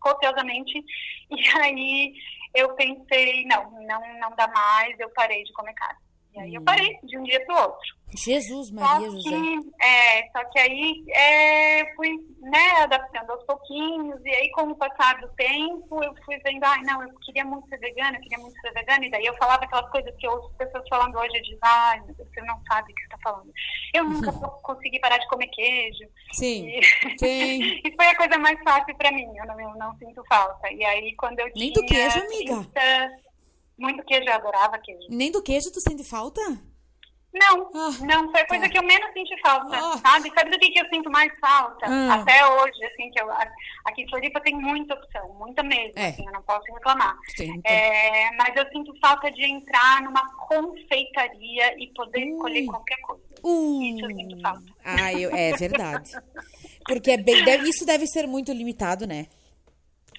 copiosamente, 0.00 0.84
e 1.30 1.58
aí 1.60 2.14
eu 2.56 2.74
pensei, 2.74 3.44
não, 3.44 3.70
não, 3.82 4.18
não 4.18 4.34
dá 4.34 4.48
mais, 4.48 4.98
eu 4.98 5.10
parei 5.10 5.44
de 5.44 5.52
comer 5.52 5.74
carne. 5.74 6.05
E 6.36 6.40
aí 6.40 6.54
eu 6.54 6.62
parei 6.62 6.98
de 7.02 7.18
um 7.18 7.22
dia 7.22 7.44
para 7.46 7.56
o 7.56 7.62
outro. 7.62 7.96
Jesus, 8.14 8.70
Maria, 8.70 9.10
só 9.10 9.16
que, 9.16 9.22
José. 9.22 9.36
É, 9.82 10.30
só 10.30 10.44
que 10.44 10.58
aí 10.58 11.04
é, 11.10 11.94
fui 11.96 12.10
né, 12.40 12.70
adaptando 12.82 13.30
aos 13.30 13.42
pouquinhos, 13.44 14.20
e 14.24 14.30
aí 14.30 14.50
com 14.52 14.62
o 14.70 14.76
passar 14.76 15.20
do 15.20 15.28
tempo 15.30 16.02
eu 16.02 16.14
fui 16.24 16.38
vendo, 16.38 16.62
ai 16.62 16.82
não, 16.82 17.02
eu 17.02 17.08
queria 17.20 17.44
muito 17.44 17.68
ser 17.68 17.78
vegana, 17.78 18.16
eu 18.16 18.20
queria 18.20 18.38
muito 18.38 18.58
ser 18.60 18.72
vegana, 18.72 19.04
e 19.04 19.10
daí 19.10 19.26
eu 19.26 19.34
falava 19.36 19.64
aquelas 19.64 19.90
coisas 19.90 20.14
que 20.16 20.26
eu 20.26 20.32
ouço 20.32 20.54
pessoas 20.56 20.88
falando 20.88 21.18
hoje, 21.18 21.36
eu 21.36 21.42
digo, 21.42 21.58
ai 21.62 22.00
Deus, 22.02 22.16
você 22.16 22.40
não 22.42 22.60
sabe 22.68 22.92
o 22.92 22.94
que 22.94 23.00
você 23.00 23.06
está 23.06 23.18
falando. 23.22 23.52
Eu 23.92 24.04
nunca 24.04 24.30
uhum. 24.32 24.50
consegui 24.62 25.00
parar 25.00 25.18
de 25.18 25.28
comer 25.28 25.48
queijo. 25.48 26.04
Sim, 26.32 26.68
e, 26.68 26.82
sim. 27.18 27.80
e 27.84 27.94
foi 27.96 28.06
a 28.06 28.16
coisa 28.16 28.38
mais 28.38 28.58
fácil 28.62 28.94
para 28.96 29.10
mim, 29.10 29.26
eu 29.36 29.46
não, 29.46 29.60
eu 29.60 29.74
não 29.76 29.96
sinto 29.98 30.22
falta. 30.28 30.70
E 30.70 30.84
aí 30.84 31.14
quando 31.16 31.40
eu 31.40 31.46
Nem 31.56 31.72
tinha... 31.72 31.72
do 31.72 31.86
queijo, 31.86 32.18
amiga. 32.20 32.54
30, 32.72 33.25
muito 33.78 34.02
queijo, 34.04 34.28
eu 34.28 34.34
adorava 34.34 34.78
queijo. 34.78 35.06
Nem 35.10 35.30
do 35.30 35.42
queijo 35.42 35.72
tu 35.72 35.80
sente 35.80 36.04
falta? 36.04 36.40
Não, 37.38 37.70
ah, 37.74 37.90
não, 38.00 38.30
foi 38.30 38.40
a 38.40 38.46
coisa 38.46 38.64
tá. 38.64 38.70
que 38.70 38.78
eu 38.78 38.82
menos 38.82 39.12
senti 39.12 39.38
falta, 39.42 39.76
ah. 39.76 39.98
sabe? 39.98 40.32
Sabe 40.34 40.50
do 40.50 40.58
que, 40.58 40.70
que 40.70 40.80
eu 40.80 40.88
sinto 40.88 41.10
mais 41.10 41.30
falta? 41.38 41.86
Ah. 41.86 42.14
Até 42.14 42.46
hoje, 42.46 42.84
assim, 42.84 43.10
que 43.10 43.20
eu, 43.20 43.30
aqui 43.84 44.02
em 44.02 44.08
Floripa 44.08 44.40
tem 44.40 44.54
muita 44.54 44.94
opção, 44.94 45.34
muita 45.34 45.62
mesmo, 45.62 45.92
é. 45.96 46.08
assim, 46.08 46.24
eu 46.26 46.32
não 46.32 46.42
posso 46.42 46.64
reclamar. 46.72 47.14
É, 47.64 48.34
mas 48.36 48.56
eu 48.56 48.66
sinto 48.70 48.98
falta 49.00 49.30
de 49.30 49.44
entrar 49.44 50.02
numa 50.02 50.26
confeitaria 50.48 51.78
e 51.78 51.92
poder 51.94 52.24
uh. 52.24 52.34
escolher 52.34 52.66
qualquer 52.66 52.96
coisa. 53.02 53.22
Uh. 53.42 53.82
Isso 53.82 54.06
eu 54.06 54.16
sinto 54.16 54.40
falta. 54.40 54.64
Ah, 54.82 55.12
eu, 55.12 55.30
é 55.34 55.52
verdade. 55.52 56.12
Porque 56.86 57.10
é 57.10 57.18
bem, 57.18 57.44
deve, 57.44 57.68
isso 57.68 57.84
deve 57.84 58.06
ser 58.06 58.26
muito 58.26 58.50
limitado, 58.52 59.06
né? 59.06 59.26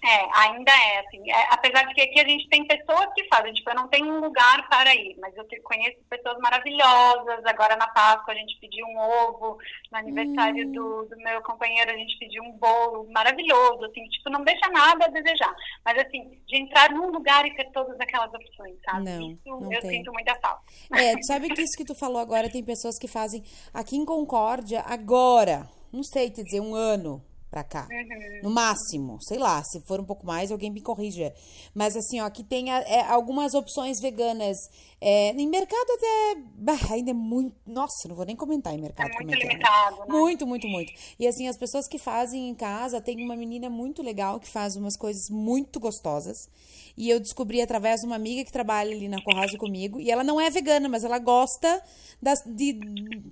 É, 0.03 0.39
ainda 0.39 0.71
é, 0.71 0.99
assim, 0.99 1.31
é, 1.31 1.47
apesar 1.49 1.83
de 1.83 1.94
que 1.94 2.01
aqui 2.01 2.19
a 2.19 2.27
gente 2.27 2.47
tem 2.49 2.65
pessoas 2.65 3.07
que 3.15 3.23
fazem, 3.27 3.53
tipo, 3.53 3.69
eu 3.69 3.75
não 3.75 3.88
tenho 3.88 4.07
um 4.07 4.19
lugar 4.19 4.67
para 4.69 4.94
ir, 4.95 5.15
mas 5.19 5.35
eu 5.35 5.45
conheço 5.63 5.97
pessoas 6.09 6.38
maravilhosas, 6.39 7.45
agora 7.45 7.75
na 7.75 7.88
Páscoa 7.88 8.33
a 8.33 8.38
gente 8.38 8.60
pediu 8.60 8.86
um 8.86 8.98
ovo, 8.98 9.57
no 9.91 9.98
aniversário 9.98 10.67
hum. 10.67 10.72
do, 10.72 11.05
do 11.05 11.17
meu 11.17 11.41
companheiro 11.41 11.91
a 11.91 11.95
gente 11.95 12.17
pediu 12.19 12.43
um 12.43 12.51
bolo 12.53 13.10
maravilhoso, 13.12 13.86
assim, 13.86 14.03
tipo, 14.10 14.29
não 14.29 14.43
deixa 14.43 14.67
nada 14.69 15.05
a 15.05 15.10
desejar, 15.10 15.53
mas 15.83 15.98
assim, 15.98 16.41
de 16.45 16.57
entrar 16.57 16.91
num 16.91 17.10
lugar 17.10 17.45
e 17.45 17.55
ter 17.55 17.72
todas 17.72 18.00
aquelas 18.00 18.31
opções, 18.33 18.75
sabe? 18.86 19.05
Não, 19.05 19.31
isso 19.31 19.41
não 19.45 19.72
eu 19.72 19.81
tem. 19.81 19.91
sinto 19.91 20.13
muita 20.13 20.36
falta. 20.36 20.62
É, 20.93 21.22
sabe 21.24 21.50
que 21.50 21.62
isso 21.62 21.77
que 21.77 21.86
tu 21.86 21.95
falou 21.95 22.22
agora, 22.22 22.50
tem 22.50 22.63
pessoas 22.63 23.00
que 23.00 23.07
fazem 23.07 23.43
aqui 23.74 23.98
em 23.98 24.05
Concórdia, 24.05 24.81
agora, 24.81 25.67
não 25.91 26.03
sei 26.03 26.29
te 26.29 26.43
dizer, 26.43 26.62
um 26.62 26.75
ano, 26.75 27.24
pra 27.50 27.63
cá. 27.63 27.88
Uhum. 27.89 28.42
No 28.44 28.50
máximo, 28.50 29.18
sei 29.22 29.38
lá, 29.38 29.63
se 29.63 29.82
for 29.82 30.00
um 30.00 30.06
pouco 30.06 30.25
mais, 30.25 30.51
alguém 30.51 30.72
me 30.72 30.82
corrija. 30.82 31.34
Mas 31.74 31.96
assim, 31.96 32.20
ó, 32.20 32.25
aqui 32.25 32.44
tem 32.44 32.72
a, 32.72 32.80
é, 32.82 33.01
algumas 33.01 33.54
opções 33.54 34.00
veganas. 34.00 34.58
É, 35.00 35.30
em 35.30 35.48
mercado 35.48 35.92
até. 35.94 36.42
Bah, 36.56 36.80
ainda 36.89 37.12
é 37.12 37.13
muito. 37.13 37.56
Nossa, 37.68 38.08
não 38.08 38.16
vou 38.16 38.25
nem 38.25 38.36
comentar 38.36 38.74
em 38.74 38.80
mercado. 38.80 39.12
É 39.12 39.24
muito 39.24 39.36
é, 39.36 39.46
é. 39.46 39.50
limitado, 39.50 39.98
né? 40.00 40.06
Muito, 40.10 40.48
muito, 40.48 40.68
muito. 40.68 40.92
E 41.20 41.27
assim, 41.27 41.48
as 41.48 41.56
pessoas 41.56 41.88
que 41.88 42.00
fazem 42.00 42.50
em 42.50 42.56
casa, 42.56 43.00
tem 43.00 43.24
uma 43.24 43.36
menina 43.36 43.70
muito 43.70 44.01
legal 44.01 44.39
que 44.39 44.50
faz 44.50 44.75
umas 44.75 44.98
coisas 44.98 45.30
muito 45.30 45.80
gostosas. 45.80 46.50
E 46.98 47.12
eu 47.12 47.20
descobri 47.20 47.62
através 47.62 48.01
de 48.01 48.08
uma 48.08 48.16
amiga 48.16 48.44
que 48.44 48.51
trabalha 48.51 48.92
ali 48.96 49.08
na 49.08 49.22
Corrasa 49.22 49.56
comigo. 49.56 50.00
E 50.00 50.10
ela 50.10 50.24
não 50.24 50.42
é 50.42 50.50
vegana, 50.50 50.89
mas 50.89 51.04
ela 51.04 51.20
gosta 51.20 51.80
das, 52.20 52.42
de, 52.44 52.74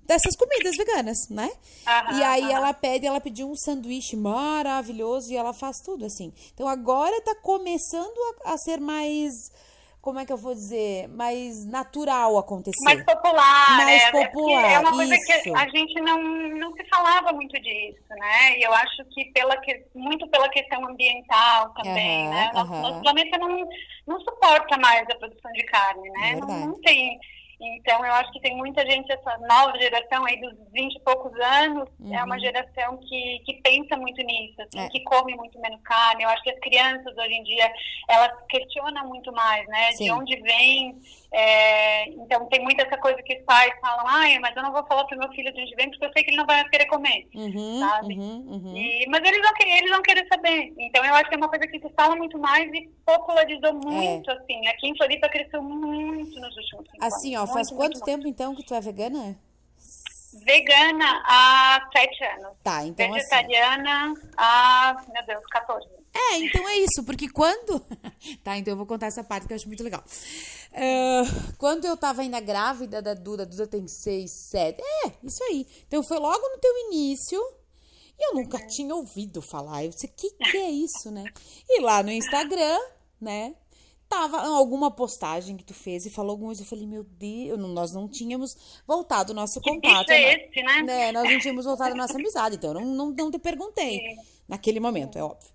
dessas 0.05 0.35
comidas 0.35 0.77
veganas, 0.77 1.29
né? 1.29 1.51
Aham, 1.87 2.19
e 2.19 2.23
aí 2.23 2.43
aham. 2.43 2.51
ela 2.51 2.73
pede, 2.73 3.07
ela 3.07 3.19
pediu 3.19 3.49
um 3.49 3.55
sanduíche 3.55 4.15
maravilhoso 4.15 5.33
e 5.33 5.35
ela 5.35 5.51
faz 5.51 5.79
tudo 5.79 6.05
assim. 6.05 6.31
Então 6.53 6.67
agora 6.67 7.19
tá 7.21 7.33
começando 7.41 8.17
a, 8.45 8.53
a 8.53 8.57
ser 8.59 8.79
mais 8.79 9.51
como 10.05 10.19
é 10.19 10.25
que 10.25 10.31
eu 10.31 10.37
vou 10.37 10.53
dizer, 10.53 11.07
mais 11.07 11.65
natural 11.65 12.37
acontecer. 12.37 12.85
Mais 12.85 13.03
popular. 13.03 13.77
Mais 13.77 14.03
é, 14.03 14.11
popular. 14.11 14.71
É 14.71 14.79
uma 14.79 14.91
coisa 14.91 15.15
isso. 15.15 15.25
que 15.25 15.55
a 15.55 15.67
gente 15.67 15.99
não, 15.99 16.21
não 16.21 16.71
se 16.73 16.85
falava 16.85 17.33
muito 17.33 17.59
disso, 17.59 18.03
né? 18.09 18.55
E 18.59 18.61
eu 18.61 18.71
acho 18.71 19.03
que 19.05 19.25
pela 19.33 19.57
que, 19.57 19.83
muito 19.95 20.27
pela 20.27 20.47
questão 20.49 20.87
ambiental 20.87 21.73
também, 21.73 22.25
uhum, 22.27 22.29
né? 22.29 22.51
Nosso, 22.53 22.71
uhum. 22.71 22.81
nosso, 22.81 23.01
planeta 23.01 23.37
não, 23.39 23.67
não 24.05 24.19
suporta 24.19 24.77
mais 24.77 25.09
a 25.09 25.15
produção 25.15 25.51
de 25.53 25.63
carne, 25.63 26.07
né? 26.11 26.29
É 26.29 26.35
não, 26.35 26.67
não, 26.67 26.81
tem. 26.81 27.19
Então, 27.59 28.05
eu 28.05 28.13
acho 28.13 28.31
que 28.31 28.39
tem 28.41 28.55
muita 28.57 28.81
gente, 28.89 29.11
essa 29.11 29.37
nova 29.37 29.77
geração 29.79 30.25
aí 30.25 30.39
dos 30.41 30.53
20 30.73 30.95
e 30.95 30.99
poucos 31.01 31.31
anos, 31.39 31.87
Uhum. 31.99 32.13
é 32.15 32.23
uma 32.23 32.39
geração 32.39 32.97
que, 32.97 33.39
que 33.45 33.53
pensa 33.61 33.95
muito 33.97 34.21
nisso, 34.23 34.61
assim, 34.61 34.79
É. 34.79 34.89
que 34.89 35.01
come 35.03 35.35
muito 35.35 35.59
menos 35.59 35.81
carne. 35.83 36.23
Eu 36.23 36.29
acho 36.29 36.43
que 36.43 36.51
as 36.51 36.59
crianças, 36.59 37.15
hoje 37.17 37.33
em 37.33 37.43
dia, 37.43 37.71
elas 38.09 38.31
questionam 38.49 39.07
muito 39.07 39.31
mais, 39.31 39.65
né? 39.67 39.91
Sim. 39.93 40.03
De 40.05 40.11
onde 40.11 40.35
vem. 40.41 40.99
é, 41.37 42.07
então, 42.09 42.45
tem 42.47 42.61
muita 42.63 42.83
essa 42.83 42.97
coisa 42.97 43.21
que 43.21 43.35
os 43.37 43.43
pais 43.43 43.73
falam, 43.81 44.05
ai, 44.07 44.39
mas 44.39 44.55
eu 44.55 44.63
não 44.63 44.71
vou 44.71 44.85
falar 44.85 45.03
pro 45.05 45.17
meu 45.19 45.29
filho 45.33 45.51
de 45.53 45.61
onde 45.61 45.75
vem, 45.75 45.89
porque 45.89 46.05
eu 46.05 46.11
sei 46.13 46.23
que 46.23 46.29
ele 46.29 46.37
não 46.37 46.45
vai 46.45 46.63
querer 46.69 46.85
comer. 46.85 47.27
Uhum, 47.35 47.79
Sabe? 47.79 48.13
uhum, 48.17 48.45
uhum. 48.47 48.77
E- 48.77 49.05
mas 49.09 49.21
eles 49.27 49.41
vão, 49.41 49.53
querer, 49.53 49.77
eles 49.79 49.89
vão 49.91 50.01
querer 50.01 50.25
saber. 50.27 50.73
Então, 50.77 51.03
eu 51.03 51.13
acho 51.13 51.27
que 51.27 51.35
é 51.35 51.37
uma 51.37 51.49
coisa 51.49 51.67
que 51.67 51.77
se 51.79 51.89
fala 51.93 52.15
muito 52.15 52.39
mais 52.39 52.71
e 52.73 52.89
popularizou 53.05 53.73
muito, 53.73 54.31
assim. 54.31 54.65
Aqui 54.67 54.87
em 54.87 54.95
Floripa 54.97 55.27
cresceu 55.27 55.61
muito 55.61 56.39
nos 56.39 56.55
últimos 56.55 56.85
cinco 56.89 57.05
Assim, 57.05 57.35
ó, 57.35 57.44
anos. 57.49 57.53
faz 57.53 57.67
Muito, 57.69 57.79
quanto 57.79 57.93
muito, 57.93 58.05
tempo 58.05 58.27
então 58.27 58.55
que 58.55 58.65
tu 58.65 58.73
é 58.73 58.81
vegana? 58.81 59.37
Vegana 60.43 61.23
há 61.25 61.89
sete 61.95 62.23
anos. 62.23 62.57
Tá, 62.63 62.85
então 62.85 63.05
assim. 63.05 63.15
Vegetariana 63.15 64.13
há, 64.37 65.03
meu 65.13 65.25
Deus, 65.25 65.43
14. 65.49 65.87
É, 66.13 66.37
então 66.37 66.67
é 66.69 66.77
isso, 66.77 67.03
porque 67.05 67.29
quando. 67.29 67.79
tá, 68.43 68.57
então 68.57 68.73
eu 68.73 68.77
vou 68.77 68.85
contar 68.85 69.07
essa 69.07 69.23
parte 69.23 69.47
que 69.47 69.53
eu 69.53 69.55
acho 69.55 69.67
muito 69.67 69.83
legal. 69.83 70.03
É, 70.71 71.21
quando 71.57 71.85
eu 71.85 71.95
tava 71.95 72.21
ainda 72.21 72.39
grávida 72.39 73.01
da 73.01 73.13
Duda, 73.13 73.43
a 73.43 73.45
Duda 73.45 73.67
tem 73.67 73.87
seis, 73.87 74.31
sete. 74.49 74.81
É, 74.81 75.11
isso 75.23 75.43
aí. 75.43 75.67
Então 75.87 76.03
foi 76.03 76.17
logo 76.17 76.47
no 76.49 76.57
teu 76.57 76.71
início. 76.87 77.39
E 78.17 78.29
eu 78.29 78.35
nunca 78.35 78.65
tinha 78.67 78.95
ouvido 78.95 79.41
falar. 79.41 79.83
Eu 79.83 79.89
disse, 79.89 80.05
o 80.05 80.09
que, 80.09 80.31
que 80.31 80.57
é 80.57 80.69
isso, 80.71 81.11
né? 81.11 81.25
E 81.67 81.81
lá 81.81 82.01
no 82.01 82.11
Instagram, 82.11 82.79
né? 83.19 83.53
Tava 84.15 84.39
alguma 84.47 84.89
postagem 84.89 85.57
que 85.57 85.63
tu 85.65 85.73
fez 85.73 86.05
e 86.05 86.09
falou 86.09 86.31
alguma 86.31 86.47
coisa. 86.47 86.61
Eu 86.61 86.65
falei, 86.65 86.87
meu 86.87 87.03
Deus, 87.03 87.59
nós 87.59 87.91
não 87.91 88.07
tínhamos 88.07 88.55
voltado 88.87 89.33
o 89.33 89.35
nosso 89.35 89.59
Que 89.59 89.69
contato. 89.69 90.09
é 90.09 90.37
né? 90.37 90.45
esse, 90.45 90.63
né? 90.63 90.81
né, 90.83 91.11
nós 91.11 91.29
não 91.29 91.37
tínhamos 91.37 91.65
voltado 91.65 91.91
a 91.91 91.97
nossa 91.97 92.13
amizade, 92.13 92.55
então 92.55 92.69
eu 92.69 92.79
não, 92.79 92.85
não, 92.85 93.11
não 93.11 93.29
te 93.29 93.37
perguntei. 93.37 93.99
Naquele 94.47 94.79
momento, 94.79 95.17
é 95.17 95.23
óbvio. 95.23 95.49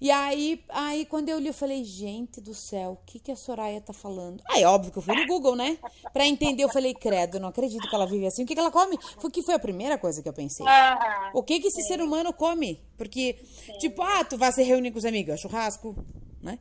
E 0.00 0.12
aí, 0.12 0.62
aí, 0.68 1.04
quando 1.06 1.28
eu 1.28 1.38
li, 1.40 1.48
eu 1.48 1.54
falei, 1.54 1.82
gente 1.84 2.40
do 2.40 2.54
céu, 2.54 2.92
o 2.92 3.04
que, 3.04 3.18
que 3.18 3.32
a 3.32 3.36
Soraya 3.36 3.80
tá 3.80 3.92
falando? 3.92 4.42
Aí, 4.48 4.64
óbvio 4.64 4.92
que 4.92 4.98
eu 4.98 5.02
fui 5.02 5.14
no 5.16 5.26
Google, 5.26 5.56
né? 5.56 5.76
Pra 6.12 6.24
entender, 6.24 6.62
eu 6.62 6.68
falei, 6.68 6.94
credo, 6.94 7.40
não 7.40 7.48
acredito 7.48 7.88
que 7.88 7.94
ela 7.94 8.06
vive 8.06 8.26
assim. 8.26 8.44
O 8.44 8.46
que, 8.46 8.54
que 8.54 8.60
ela 8.60 8.70
come? 8.70 8.96
Foi 9.18 9.30
que 9.30 9.42
foi 9.42 9.54
a 9.54 9.58
primeira 9.58 9.98
coisa 9.98 10.22
que 10.22 10.28
eu 10.28 10.32
pensei. 10.32 10.64
Aham. 10.64 11.30
O 11.34 11.42
que 11.42 11.58
que 11.58 11.66
esse 11.66 11.82
ser 11.82 12.00
humano 12.00 12.32
come? 12.32 12.80
Porque, 12.96 13.36
tipo, 13.80 14.02
ah, 14.02 14.24
tu 14.24 14.36
vai 14.38 14.52
se 14.52 14.62
reunir 14.62 14.92
com 14.92 14.98
os 14.98 15.04
amigos, 15.04 15.34
é 15.34 15.36
churrasco, 15.36 15.96
né? 16.44 16.58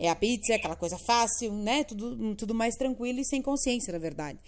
É 0.00 0.08
a 0.08 0.16
pizza, 0.16 0.52
é 0.52 0.56
aquela 0.56 0.74
coisa 0.74 0.98
fácil, 0.98 1.52
né? 1.52 1.84
Tudo, 1.84 2.34
tudo 2.34 2.54
mais 2.54 2.74
tranquilo 2.74 3.20
e 3.20 3.24
sem 3.24 3.40
consciência, 3.42 3.92
na 3.92 3.98
verdade. 3.98 4.38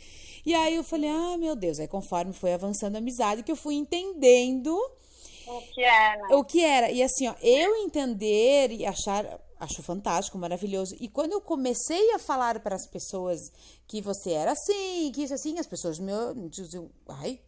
E 0.44 0.54
aí 0.54 0.74
eu 0.74 0.82
falei, 0.82 1.10
ah, 1.10 1.36
meu 1.36 1.54
Deus. 1.54 1.78
Aí 1.78 1.86
conforme 1.86 2.32
foi 2.32 2.52
avançando 2.54 2.96
a 2.96 2.98
amizade, 2.98 3.42
que 3.42 3.52
eu 3.52 3.56
fui 3.56 3.74
entendendo 3.74 4.74
O 5.46 5.60
que 5.74 5.82
é, 5.84 6.16
né? 6.16 6.36
o 6.36 6.44
que 6.44 6.64
era. 6.64 6.90
E 6.90 7.02
assim, 7.02 7.28
ó, 7.28 7.34
eu 7.42 7.76
entender 7.84 8.72
e 8.72 8.86
achar, 8.86 9.24
acho 9.60 9.82
fantástico, 9.82 10.38
maravilhoso. 10.38 10.96
E 11.00 11.08
quando 11.08 11.32
eu 11.32 11.40
comecei 11.40 12.12
a 12.12 12.18
falar 12.18 12.60
para 12.60 12.74
as 12.74 12.86
pessoas 12.88 13.38
que 13.86 14.00
você 14.00 14.30
era 14.32 14.52
assim, 14.52 15.12
que 15.12 15.22
isso 15.22 15.34
assim, 15.34 15.58
as 15.58 15.66
pessoas 15.66 15.98
me 15.98 16.48
diziam, 16.48 16.90
ai, 17.08 17.40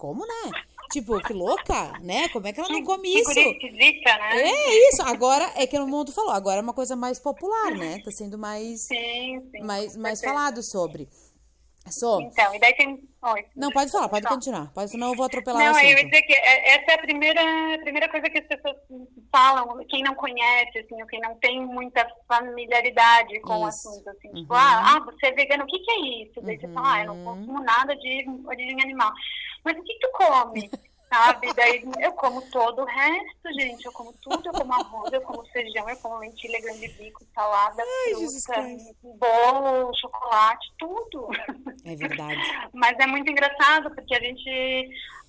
como, 0.00 0.26
né? 0.26 0.52
Tipo, 0.90 1.20
que 1.20 1.32
louca, 1.32 1.98
né? 2.00 2.28
Como 2.30 2.46
é 2.48 2.52
que 2.52 2.58
ela 2.58 2.68
não 2.68 2.82
come 2.82 3.08
isso? 3.20 3.30
esquisita, 3.30 4.16
né? 4.18 4.40
É 4.40 4.88
isso. 4.88 5.02
Agora 5.02 5.52
é 5.54 5.66
que 5.66 5.78
o 5.78 5.86
mundo 5.86 6.10
falou, 6.10 6.32
agora 6.32 6.58
é 6.58 6.62
uma 6.62 6.72
coisa 6.74 6.96
mais 6.96 7.18
popular, 7.20 7.70
né? 7.76 8.00
Tá 8.00 8.10
sendo 8.10 8.36
mais 8.36 8.80
Sim, 8.88 9.40
sim. 9.52 9.62
mais, 9.62 9.96
mais 9.96 10.20
falado 10.20 10.62
sobre. 10.62 11.08
Sobre. 11.88 12.26
Então, 12.26 12.54
e 12.54 12.58
daí 12.60 12.74
tem. 12.74 13.08
Oi, 13.22 13.44
Não, 13.56 13.70
pode 13.72 13.90
falar, 13.90 14.08
pode 14.08 14.22
Só. 14.28 14.34
continuar. 14.34 14.72
Pode, 14.72 14.90
senão 14.90 15.08
eu 15.10 15.16
vou 15.16 15.24
atropelar 15.26 15.62
Não, 15.64 15.72
o 15.72 15.78
eu 15.78 15.88
ia 15.88 16.04
dizer 16.04 16.22
que 16.22 16.32
é- 16.34 16.74
essa 16.76 16.92
é 16.92 16.94
a 16.94 16.98
primeira, 16.98 17.40
a 17.40 17.78
primeira 17.78 18.08
coisa 18.08 18.28
que 18.30 18.38
as 18.38 18.46
pessoas 18.46 18.76
falam, 19.32 19.78
quem 19.88 20.02
não 20.02 20.14
conhece, 20.14 20.78
assim, 20.78 21.00
ou 21.00 21.06
quem 21.08 21.20
não 21.20 21.34
tem 21.36 21.60
muita 21.66 22.06
familiaridade 22.28 23.40
com 23.40 23.58
o 23.64 23.68
Isso. 23.68 23.88
assunto, 23.88 24.10
assim, 24.10 24.28
Uhum. 24.28 24.34
tipo, 24.42 24.54
ah, 24.54 24.94
ah, 24.96 25.00
você 25.04 25.26
é 25.26 25.32
vegano, 25.32 25.64
o 25.64 25.66
que, 25.66 25.78
que 25.78 25.90
é 25.90 26.00
isso? 26.24 26.40
Daí 26.42 26.58
você 26.60 26.68
fala, 26.68 26.94
ah, 26.94 27.00
eu 27.00 27.06
não 27.08 27.24
consumo 27.24 27.60
nada 27.62 27.96
de 27.96 28.24
origem 28.46 28.82
animal. 28.82 29.10
Mas 29.64 29.76
o 29.76 29.82
que, 29.82 29.98
tu 29.98 30.08
come? 30.12 30.70
Sabe? 31.12 31.52
Daí 31.54 31.82
eu 32.00 32.12
como 32.12 32.40
todo 32.50 32.82
o 32.82 32.84
resto, 32.84 33.52
gente. 33.58 33.84
Eu 33.84 33.92
como 33.92 34.12
tudo, 34.22 34.46
eu 34.46 34.52
como 34.52 34.72
arroz, 34.72 35.12
eu 35.12 35.20
como 35.22 35.44
feijão, 35.46 35.88
eu 35.88 35.96
como 35.96 36.18
lentilha, 36.18 36.60
grande 36.62 36.86
bico, 36.88 37.24
salada, 37.34 37.82
Jesus 38.06 38.44
fruta, 38.44 38.62
bolo, 39.18 39.92
chocolate, 39.96 40.72
tudo. 40.78 41.28
É 41.84 41.96
verdade. 41.96 42.40
Mas 42.72 42.96
é 43.00 43.06
muito 43.08 43.28
engraçado, 43.28 43.90
porque 43.92 44.14
a 44.14 44.20
gente, 44.20 44.88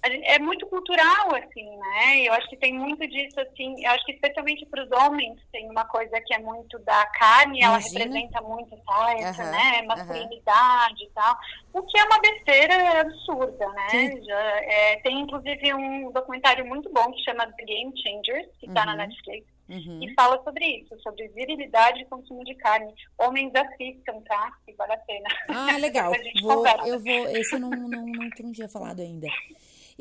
gente- 0.10 0.26
É 0.28 0.40
muito 0.40 0.66
cultural, 0.68 1.36
assim, 1.36 1.78
né? 1.78 2.22
Eu 2.24 2.34
acho 2.34 2.50
que 2.50 2.58
tem 2.58 2.74
muito 2.74 3.06
disso, 3.08 3.40
assim. 3.40 3.84
Eu 3.86 3.92
acho 3.92 4.06
que 4.06 4.14
especialmente 4.14 4.66
para 4.66 4.84
os 4.84 4.92
homens 4.92 5.40
tem 5.52 5.70
uma 5.70 5.86
coisa 5.86 6.20
que 6.22 6.34
é 6.34 6.40
muito 6.40 6.80
da 6.80 7.06
carne, 7.08 7.62
ela 7.62 7.80
Imagina. 7.80 8.00
representa 8.00 8.42
muito 8.42 8.76
essa, 8.76 9.14
essa 9.30 9.52
né? 9.52 9.82
Masculinidade 9.84 11.04
e 11.04 11.10
tal. 11.12 11.36
O 11.74 11.84
que 11.84 12.00
é 12.00 12.04
uma 12.06 12.20
besteira 12.20 13.02
absurda, 13.02 13.68
né? 13.74 14.22
Já, 14.24 14.40
é, 14.64 14.96
tem 14.98 15.20
inclusive 15.22 15.74
um 15.74 16.12
documentário 16.12 16.66
muito 16.66 16.92
bom 16.92 17.12
que 17.12 17.24
chama 17.24 17.46
The 17.52 17.64
Game 17.64 17.94
Changers, 18.02 18.48
que 18.60 18.66
está 18.68 18.86
na 18.86 18.92
Uhum. 18.94 18.98
Netflix. 18.98 19.48
Uhum. 19.70 20.00
E 20.04 20.14
fala 20.16 20.42
sobre 20.44 20.66
isso, 20.66 21.00
sobre 21.02 21.30
virilidade 21.30 22.02
e 22.02 22.06
consumo 22.06 22.44
de 22.44 22.54
carne. 22.56 22.94
Homens 23.18 23.54
assistam, 23.56 24.20
tá? 24.28 24.52
Que 24.66 24.74
vale 24.74 24.92
a 24.94 24.98
pena. 24.98 25.30
Ah, 25.48 25.78
legal. 25.78 26.12
Vou, 26.42 26.66
eu 26.86 27.00
vou. 27.00 27.28
Esse 27.30 27.56
eu 27.56 27.60
não, 27.60 27.70
não, 27.70 27.88
não, 27.88 28.06
não 28.06 28.52
tinha 28.52 28.68
falado 28.68 29.00
ainda. 29.02 29.28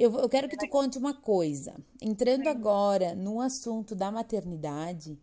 Eu, 0.03 0.19
eu 0.19 0.29
quero 0.31 0.49
que 0.49 0.57
tu 0.57 0.67
conte 0.69 0.97
uma 0.97 1.13
coisa. 1.13 1.75
Entrando 2.01 2.49
agora 2.49 3.15
no 3.15 3.39
assunto 3.41 3.95
da 3.95 4.11
maternidade 4.11 5.19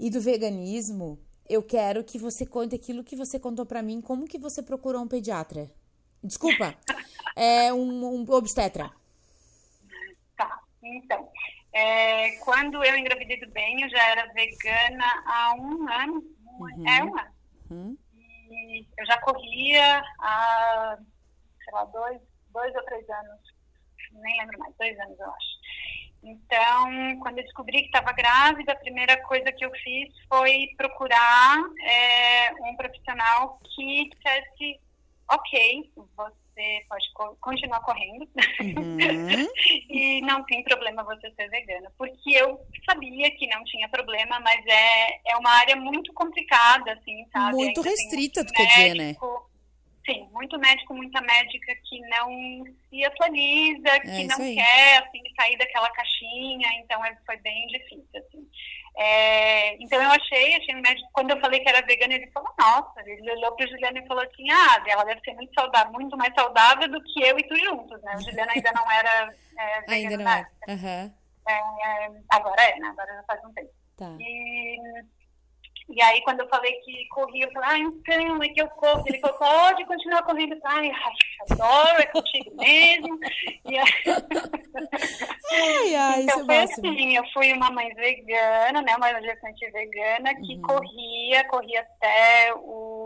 e 0.00 0.10
do 0.10 0.20
veganismo, 0.20 1.16
eu 1.48 1.62
quero 1.62 2.02
que 2.02 2.18
você 2.18 2.44
conte 2.44 2.74
aquilo 2.74 3.04
que 3.04 3.14
você 3.14 3.38
contou 3.38 3.64
pra 3.64 3.80
mim, 3.80 4.00
como 4.00 4.26
que 4.26 4.36
você 4.36 4.62
procurou 4.64 5.00
um 5.02 5.06
pediatra. 5.06 5.70
Desculpa, 6.24 6.74
é 7.36 7.72
um, 7.72 8.04
um 8.04 8.30
obstetra. 8.32 8.90
Tá, 10.36 10.60
então. 10.82 11.28
é, 11.72 12.32
quando 12.38 12.82
eu 12.82 12.96
engravidei 12.96 13.38
do 13.38 13.48
bem, 13.52 13.80
eu 13.82 13.88
já 13.90 14.02
era 14.10 14.32
vegana 14.32 15.04
há 15.24 15.54
um 15.54 15.88
ano. 15.88 16.24
Um- 16.60 16.88
É 16.88 17.04
um 17.04 17.16
ano. 17.16 17.30
Uhum. 17.70 17.96
E 18.50 18.84
eu 18.98 19.06
já 19.06 19.20
corria 19.20 20.02
há, 20.18 20.98
sei 21.62 21.72
lá, 21.72 21.84
dois, 21.84 22.20
dois 22.52 22.74
ou 22.74 22.82
três 22.84 23.08
anos. 23.08 23.47
Nem 24.22 24.38
lembro 24.40 24.58
mais, 24.58 24.74
dois 24.78 24.98
anos, 25.00 25.18
eu 25.18 25.26
acho. 25.30 25.58
Então, 26.22 27.18
quando 27.20 27.38
eu 27.38 27.44
descobri 27.44 27.80
que 27.80 27.86
estava 27.86 28.12
grávida, 28.12 28.72
a 28.72 28.76
primeira 28.76 29.16
coisa 29.22 29.52
que 29.52 29.64
eu 29.64 29.70
fiz 29.70 30.12
foi 30.28 30.68
procurar 30.76 31.58
é, 31.82 32.52
um 32.64 32.74
profissional 32.76 33.60
que 33.74 34.08
dissesse, 34.10 34.80
ok, 35.30 35.90
você 36.16 36.84
pode 36.88 37.12
co- 37.14 37.36
continuar 37.40 37.80
correndo, 37.80 38.28
Uhum. 38.60 39.46
e 39.88 40.20
não 40.22 40.42
tem 40.44 40.62
problema 40.64 41.04
você 41.04 41.30
ser 41.30 41.48
vegana. 41.50 41.90
Porque 41.96 42.30
eu 42.32 42.60
sabia 42.88 43.30
que 43.36 43.46
não 43.46 43.62
tinha 43.64 43.88
problema, 43.88 44.40
mas 44.40 44.60
é, 44.66 45.30
é 45.32 45.36
uma 45.36 45.50
área 45.50 45.76
muito 45.76 46.12
complicada, 46.14 46.92
assim, 46.94 47.24
sabe? 47.32 47.54
Muito 47.54 47.78
Ainda 47.80 47.90
restrita, 47.90 48.44
tu 48.44 48.52
quer 48.52 48.66
dizer, 48.66 48.94
né? 48.96 49.14
Sim, 50.08 50.26
muito 50.32 50.58
médico, 50.58 50.94
muita 50.94 51.20
médica 51.20 51.74
que 51.84 52.00
não 52.08 52.64
se 52.88 53.04
atualiza, 53.04 54.00
que 54.00 54.08
É 54.08 54.22
isso 54.22 54.38
não 54.38 54.46
aí. 54.46 54.54
quer, 54.54 55.02
assim, 55.02 55.22
sair 55.38 55.58
daquela 55.58 55.90
caixinha, 55.90 56.66
então 56.78 57.04
é, 57.04 57.14
foi 57.26 57.36
bem 57.38 57.66
difícil, 57.66 58.08
assim. 58.14 58.48
É, 58.96 59.74
então 59.82 60.02
eu 60.02 60.10
achei, 60.10 60.56
achei 60.56 60.74
um 60.74 60.80
médico, 60.80 61.08
quando 61.12 61.30
eu 61.30 61.40
falei 61.40 61.60
que 61.60 61.68
era 61.68 61.86
vegana, 61.86 62.14
ele 62.14 62.26
falou, 62.30 62.50
nossa, 62.58 63.02
ele 63.06 63.30
olhou 63.30 63.54
para 63.54 63.66
o 63.66 63.68
Juliano 63.68 63.98
e 63.98 64.06
falou 64.06 64.24
assim, 64.24 64.50
ah, 64.50 64.82
ela 64.88 65.04
deve 65.04 65.20
ser 65.20 65.34
muito 65.34 65.52
saudável, 65.52 65.92
muito 65.92 66.16
mais 66.16 66.32
saudável 66.34 66.88
do 66.88 67.02
que 67.02 67.22
eu 67.22 67.38
e 67.38 67.42
tu 67.46 67.54
juntos, 67.56 68.02
né? 68.02 68.14
O 68.16 68.22
Juliano 68.22 68.50
ainda 68.50 68.72
não 68.72 68.90
era 68.90 69.34
é, 69.58 69.80
vegano 69.86 70.26
Ainda 70.26 70.46
não. 70.66 71.18
É, 71.50 72.10
agora 72.30 72.62
é, 72.62 72.78
né? 72.78 72.88
Agora 72.88 73.14
já 73.14 73.22
faz 73.24 73.44
um 73.44 73.52
tempo. 73.52 73.70
Tá. 73.98 74.16
E, 74.18 74.78
e 75.90 76.02
aí, 76.02 76.20
quando 76.22 76.40
eu 76.40 76.48
falei 76.48 76.72
que 76.80 77.06
corria, 77.08 77.46
eu 77.46 77.52
falei, 77.52 77.68
ah, 77.70 77.78
então, 77.78 78.42
é 78.42 78.48
que 78.48 78.60
eu 78.60 78.68
corro. 78.68 79.02
Ele 79.06 79.18
falou, 79.20 79.38
pode 79.38 79.84
continuar 79.86 80.22
correndo. 80.22 80.54
Eu 80.54 80.60
falei, 80.60 80.90
Ai, 80.90 81.50
adoro, 81.50 82.02
é 82.02 82.06
contigo 82.06 82.54
mesmo. 82.56 83.18
E 83.64 83.78
aí, 83.78 83.84
Ai, 85.50 85.94
ai, 85.94 86.22
então 86.22 86.40
é 86.40 86.44
foi 86.44 86.58
máximo. 86.58 86.90
assim, 86.90 87.16
eu 87.16 87.24
fui 87.32 87.52
uma 87.52 87.70
mãe 87.70 87.92
vegana, 87.94 88.82
né, 88.82 88.94
uma 88.96 89.20
gestante 89.22 89.70
vegana 89.70 90.34
que 90.34 90.54
Uhum. 90.56 90.62
corria, 90.62 91.44
corria 91.48 91.80
até 91.80 92.52
o, 92.54 92.97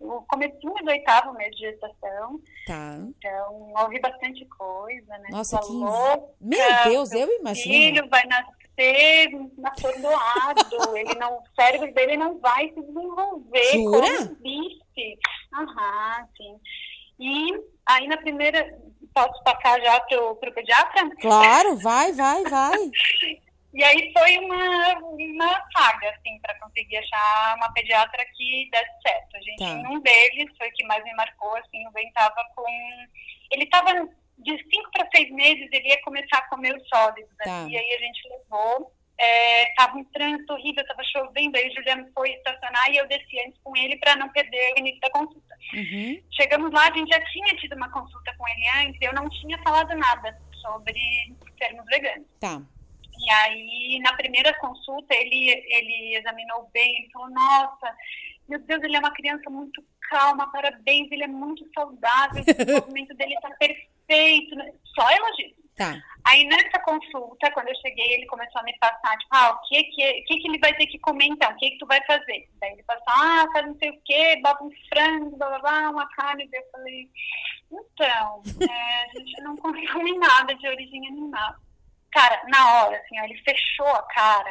o 0.00 0.22
comecinho 0.22 0.74
do 0.74 0.90
oitavo 0.90 1.32
mês 1.34 1.50
de 1.56 1.70
gestação. 1.70 2.40
Tá. 2.66 2.98
Então, 3.00 3.72
ouvi 3.82 4.00
bastante 4.00 4.44
coisa, 4.46 5.18
né? 5.18 5.28
Nossa, 5.30 5.58
que. 5.58 5.66
Falou, 5.66 6.34
Meu 6.40 6.84
Deus, 6.84 7.12
eu 7.12 7.28
imagino. 7.40 7.74
filho 7.74 8.08
vai 8.08 8.22
nascer 8.26 9.30
atordoado, 9.64 10.96
ele 10.96 11.14
não, 11.16 11.38
o 11.38 11.42
cérebro 11.60 11.92
dele 11.92 12.16
não 12.16 12.38
vai 12.38 12.68
se 12.68 12.80
desenvolver 12.80 13.72
Jura? 13.72 14.06
como 14.06 14.36
conheci. 14.36 15.18
Aham, 15.54 16.28
sim. 16.36 16.60
E 17.18 17.60
aí 17.86 18.06
na 18.06 18.16
primeira, 18.18 18.78
posso 19.12 19.42
passar 19.42 19.80
já 19.80 19.98
pro, 20.00 20.36
pro 20.36 20.54
pediatra? 20.54 21.10
Claro, 21.20 21.76
vai, 21.76 22.12
vai, 22.12 22.44
vai. 22.44 22.78
E 23.74 23.84
aí 23.84 24.12
foi 24.12 24.38
uma, 24.38 24.94
uma 24.98 25.64
saga, 25.76 26.10
assim, 26.10 26.38
para 26.40 26.58
conseguir 26.58 26.96
achar 26.96 27.56
uma 27.56 27.72
pediatra 27.72 28.24
que 28.34 28.68
desse 28.70 29.02
certo. 29.06 29.36
A 29.36 29.40
gente, 29.40 29.58
Tá. 29.58 29.90
um 29.90 30.00
deles 30.00 30.56
foi 30.56 30.68
o 30.68 30.72
que 30.72 30.86
mais 30.86 31.04
me 31.04 31.14
marcou, 31.14 31.54
assim, 31.56 31.86
o 31.86 31.90
Ben 31.92 32.10
tava 32.12 32.42
com... 32.56 32.64
Ele 33.50 33.66
tava 33.66 34.08
de 34.38 34.56
cinco 34.70 34.90
para 34.92 35.08
seis 35.14 35.30
meses, 35.30 35.68
ele 35.72 35.88
ia 35.88 36.00
começar 36.02 36.38
a 36.38 36.48
comer 36.48 36.76
os 36.76 36.88
sólidos, 36.88 37.30
né? 37.38 37.44
Tá. 37.44 37.66
E 37.68 37.76
aí 37.76 37.94
a 37.94 37.98
gente 37.98 38.28
levou, 38.28 38.92
é, 39.18 39.66
tava 39.74 39.98
um 39.98 40.04
trânsito 40.04 40.52
horrível, 40.52 40.86
tava 40.86 41.02
chovendo, 41.04 41.56
aí 41.56 41.68
o 41.68 41.74
Juliano 41.74 42.08
foi 42.14 42.30
estacionar 42.30 42.90
e 42.90 42.96
eu 42.96 43.08
desci 43.08 43.40
antes 43.46 43.58
com 43.62 43.76
ele 43.76 43.96
para 43.98 44.16
não 44.16 44.28
perder 44.30 44.74
o 44.74 44.78
início 44.78 45.00
da 45.00 45.10
consulta. 45.10 45.54
Uhum. 45.74 46.22
Chegamos 46.32 46.70
lá, 46.72 46.88
a 46.88 46.96
gente 46.96 47.08
já 47.08 47.20
tinha 47.26 47.56
tido 47.56 47.74
uma 47.74 47.90
consulta 47.90 48.34
com 48.38 48.48
ele 48.48 48.86
antes, 48.86 49.02
eu 49.02 49.12
não 49.12 49.28
tinha 49.28 49.58
falado 49.62 49.94
nada 49.96 50.40
sobre 50.62 51.00
termos 51.58 51.84
veganos. 51.86 52.26
Tá. 52.40 52.62
E 53.28 53.30
aí, 53.30 53.98
na 54.00 54.14
primeira 54.14 54.54
consulta, 54.54 55.14
ele, 55.14 55.50
ele 55.50 56.16
examinou 56.16 56.70
bem, 56.72 56.96
ele 56.96 57.10
falou, 57.10 57.28
nossa, 57.28 57.94
meu 58.48 58.58
Deus, 58.60 58.82
ele 58.82 58.96
é 58.96 59.00
uma 59.00 59.12
criança 59.12 59.50
muito 59.50 59.84
calma, 60.08 60.50
parabéns, 60.50 61.12
ele 61.12 61.24
é 61.24 61.28
muito 61.28 61.62
saudável, 61.74 62.40
o 62.40 62.44
desenvolvimento 62.46 63.14
dele 63.14 63.34
está 63.34 63.50
perfeito, 63.50 64.56
só 64.94 65.10
elogios. 65.10 65.58
Tá. 65.76 65.94
Aí, 66.26 66.42
nessa 66.44 66.80
consulta, 66.80 67.50
quando 67.52 67.68
eu 67.68 67.74
cheguei, 67.76 68.14
ele 68.14 68.24
começou 68.26 68.62
a 68.62 68.64
me 68.64 68.76
passar, 68.78 69.14
tipo, 69.18 69.36
ah, 69.36 69.50
o 69.50 69.68
que 69.68 69.84
que, 69.84 70.10
o 70.10 70.24
que, 70.24 70.38
que 70.38 70.48
ele 70.48 70.58
vai 70.58 70.74
ter 70.74 70.86
que 70.86 70.98
comer 70.98 71.26
então? 71.26 71.52
O 71.52 71.56
que 71.56 71.72
que 71.72 71.78
tu 71.78 71.86
vai 71.86 72.02
fazer? 72.06 72.48
Daí 72.58 72.72
ele 72.72 72.82
passou, 72.84 73.04
ah, 73.08 73.46
faz 73.52 73.66
não 73.66 73.76
sei 73.76 73.90
o 73.90 74.00
quê, 74.06 74.40
bota 74.42 74.64
um 74.64 74.70
frango, 74.88 75.36
blá, 75.36 75.48
blá, 75.50 75.58
blá, 75.58 75.90
uma 75.90 76.08
carne. 76.16 76.48
Daí 76.50 76.60
eu 76.60 76.70
falei, 76.72 77.10
então, 77.70 78.42
é, 78.72 79.02
a 79.04 79.18
gente 79.18 79.42
não 79.42 79.54
consome 79.58 80.16
nada 80.16 80.54
de 80.54 80.66
origem 80.66 81.06
animal. 81.08 81.54
Cara, 82.12 82.42
na 82.48 82.84
hora, 82.84 82.96
assim, 82.96 83.20
ó, 83.20 83.24
ele 83.24 83.38
fechou 83.42 83.86
a 83.86 84.02
cara 84.02 84.50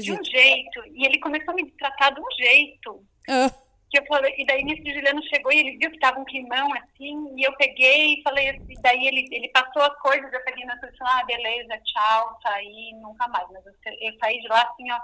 de 0.00 0.12
um 0.12 0.24
jeito, 0.24 0.82
e 0.94 1.06
ele 1.06 1.18
começou 1.20 1.52
a 1.52 1.54
me 1.54 1.70
tratar 1.72 2.10
de 2.10 2.20
um 2.20 2.30
jeito. 2.36 3.02
Ah, 3.30 3.50
Que 3.90 4.00
eu 4.00 4.06
falei, 4.06 4.34
e 4.36 4.44
daí 4.44 4.62
nisso 4.64 4.82
o 4.82 4.92
Juliano 4.92 5.22
chegou 5.28 5.50
e 5.50 5.60
ele 5.60 5.78
viu 5.78 5.90
que 5.90 5.98
tava 5.98 6.20
um 6.20 6.24
climão 6.24 6.68
assim, 6.74 7.34
e 7.36 7.42
eu 7.42 7.52
peguei 7.56 8.14
e 8.14 8.22
falei 8.22 8.50
assim, 8.50 8.74
daí 8.82 9.06
ele, 9.06 9.26
ele 9.30 9.48
passou 9.48 9.80
as 9.80 9.96
coisas, 10.00 10.30
eu 10.30 10.44
peguei 10.44 10.64
na 10.66 10.76
sua 10.78 10.90
ah, 11.20 11.24
beleza, 11.24 11.80
tchau, 11.84 12.38
saí, 12.42 12.92
nunca 13.00 13.26
mais. 13.28 13.46
Mas 13.50 13.64
eu, 13.64 13.72
eu 14.00 14.18
saí 14.18 14.40
de 14.40 14.48
lá 14.48 14.60
assim, 14.60 14.92
ó, 14.92 14.98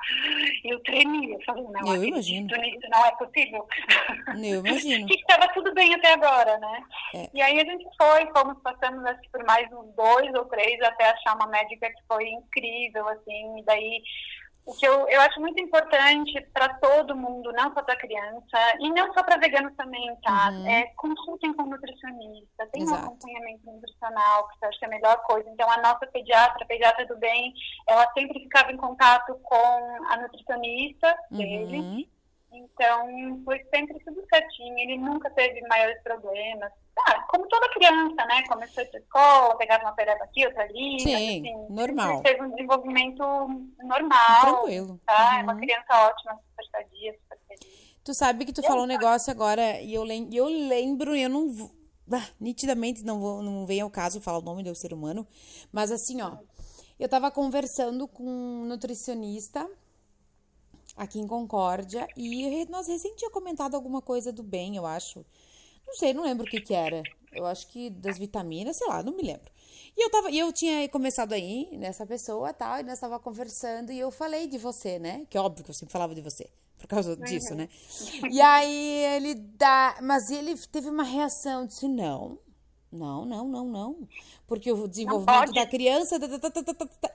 eu 0.65 0.81
tremi, 0.81 1.33
eu 1.33 1.41
falei, 1.47 1.65
não, 1.65 1.95
Eu 1.95 2.05
imagino. 2.05 2.57
nisso, 2.59 2.89
não 2.91 3.07
é 3.07 3.11
possível. 3.13 3.67
eu 4.37 4.61
imagino. 4.67 5.07
que 5.07 5.15
estava 5.15 5.49
tudo 5.55 5.73
bem 5.73 5.95
até 5.95 6.13
agora, 6.13 6.59
né? 6.59 6.83
É. 7.15 7.31
E 7.33 7.41
aí 7.41 7.61
a 7.61 7.65
gente 7.65 7.87
foi, 7.97 8.27
fomos 8.37 8.61
passando 8.63 9.07
acho 9.07 9.31
por 9.31 9.45
mais 9.45 9.71
uns 9.73 9.95
dois 9.95 10.35
ou 10.35 10.45
três 10.47 10.81
até 10.83 11.11
achar 11.11 11.37
uma 11.37 11.47
médica 11.47 11.89
que 11.89 12.03
foi 12.09 12.29
incrível, 12.29 13.09
assim, 13.09 13.59
e 13.59 13.65
daí 13.65 14.03
o 14.67 14.73
que 14.73 14.87
eu, 14.87 15.07
eu 15.09 15.21
acho 15.21 15.39
muito 15.41 15.61
importante 15.61 16.41
para 16.53 16.71
todo 16.75 17.15
mundo, 17.15 17.53
não 17.53 17.73
só 17.75 17.83
para 17.83 17.97
criança, 17.97 18.59
e 18.81 18.91
não 18.91 19.13
só 19.13 19.23
para 19.23 19.37
veganos 19.37 19.77
também, 19.77 20.17
tá? 20.23 20.51
Uhum. 20.51 20.67
É 20.67 20.87
consultem 20.97 21.53
com 21.53 21.65
nutricionista, 21.65 22.67
tem 22.73 22.83
um 22.83 22.87
Exato. 22.87 23.05
acompanhamento 23.05 23.67
nutricional, 23.67 24.49
que 24.49 24.65
eu 24.65 24.69
acho 24.69 24.79
que 24.79 24.85
é 24.87 24.89
a 24.89 24.91
melhor 24.91 25.23
coisa. 25.25 25.51
Então, 25.51 25.71
a 25.71 25.77
nossa 25.83 26.07
pediatra, 26.07 26.65
a 26.65 26.67
pediatra 26.67 27.07
do 27.07 27.17
bem, 27.19 27.53
ela 27.87 28.11
sempre 28.15 28.43
ficava 28.43 28.73
em 28.73 28.77
contato 28.79 29.39
com 29.43 30.05
a 30.09 30.17
nutricionista 30.17 31.15
dele. 31.31 32.09
Uhum. 32.55 32.69
Então, 32.73 33.43
foi 33.45 33.61
sempre 33.75 33.99
tudo 34.05 34.23
certinho. 34.33 34.79
Ele 34.79 34.99
nunca 34.99 35.31
teve 35.31 35.61
maiores 35.69 36.01
problemas. 36.03 36.71
Ah, 36.99 37.23
como 37.29 37.47
toda 37.49 37.69
criança, 37.71 38.25
né? 38.27 38.43
Começou 38.49 38.83
a 38.83 38.99
escola, 38.99 39.57
pegava 39.57 39.85
uma 39.85 39.93
pereba 39.95 40.25
aqui, 40.25 40.47
outra 40.47 40.63
ali. 40.63 41.01
Sim, 41.01 41.13
mas, 41.13 41.23
assim, 41.23 41.75
normal. 41.75 42.23
Teve 42.23 42.43
um 42.43 42.51
desenvolvimento 42.51 43.23
normal. 43.83 44.41
Tranquilo. 44.41 45.01
Tá? 45.07 45.39
É 45.39 45.43
uma 45.43 45.55
Uhum. 45.55 45.61
criança 45.61 46.07
ótima, 46.07 46.35
super 46.35 46.67
sadia, 46.71 47.13
super 47.13 47.39
feliz. 47.49 47.95
Tu 48.05 48.15
sabe 48.15 48.45
que 48.45 48.53
tu 48.53 48.63
falou 48.63 48.85
um 48.85 48.87
negócio 48.87 49.31
agora 49.31 49.81
e 49.81 49.95
eu, 49.95 50.05
lem 50.05 50.29
e 50.31 50.37
eu 50.37 50.45
lembro, 50.47 51.17
eu 51.17 51.29
não 51.29 51.49
ah, 52.13 52.29
nitidamente 52.39 53.03
não, 53.03 53.19
vou, 53.19 53.43
não 53.43 53.65
vem 53.65 53.81
ao 53.81 53.91
caso 53.91 54.21
falar 54.21 54.39
o 54.39 54.43
nome 54.43 54.63
do 54.63 54.75
ser 54.75 54.93
humano, 54.93 55.27
mas 55.73 55.91
assim, 55.91 56.21
ó. 56.21 56.37
Eu 57.01 57.09
tava 57.09 57.29
conversando 57.31 58.07
com 58.07 58.23
um 58.23 58.65
nutricionista 58.67 59.69
aqui 60.97 61.19
em 61.19 61.27
Concórdia 61.27 62.07
e 62.17 62.67
nós 62.67 62.87
recém 62.87 63.15
tinha 63.17 63.31
comentado 63.31 63.75
alguma 63.75 64.01
coisa 64.01 64.33
do 64.33 64.43
bem, 64.43 64.77
eu 64.77 64.87
acho. 64.87 65.25
Não 65.87 65.95
sei, 65.95 66.15
não 66.15 66.23
lembro 66.25 66.47
o 66.47 66.49
que 66.49 66.61
que 66.61 66.75
era. 66.75 67.03
Eu 67.33 67.47
acho 67.47 67.67
que 67.69 67.91
das 67.91 68.19
vitaminas, 68.19 68.77
sei 68.77 68.87
lá, 68.87 69.03
não 69.03 69.15
me 69.15 69.23
lembro. 69.23 69.53
E 69.97 70.05
eu 70.05 70.11
tava, 70.11 70.31
e 70.31 70.39
eu 70.39 70.53
tinha 70.53 70.89
começado 70.89 71.33
aí 71.33 71.69
nessa 71.77 72.07
pessoa, 72.07 72.53
tal, 72.53 72.81
e 72.81 72.83
nós 72.83 72.99
tava 72.99 73.19
conversando 73.19 73.93
e 73.93 73.99
eu 73.99 74.11
falei 74.11 74.47
de 74.47 74.59
você, 74.59 74.99
né? 74.99 75.27
Que 75.31 75.37
é 75.37 75.41
óbvio 75.41 75.65
que 75.65 75.71
eu 75.71 75.75
sempre 75.75 75.93
falava 75.93 76.15
de 76.15 76.21
você, 76.21 76.49
por 76.79 76.87
causa 76.87 77.17
disso, 77.17 77.55
né? 77.55 77.69
E 78.31 78.41
aí 78.41 79.05
ele 79.17 79.35
dá, 79.35 79.99
mas 80.03 80.31
ele 80.31 80.57
teve 80.69 80.89
uma 80.89 81.05
reação, 81.05 81.67
disse 81.67 81.87
não. 81.89 82.39
Não, 82.95 83.25
não, 83.25 83.49
não, 83.49 83.67
não. 83.67 84.09
Porque 84.47 84.71
o 84.73 84.87
desenvolvimento 84.87 85.53
da 85.53 85.67
criança, 85.67 86.17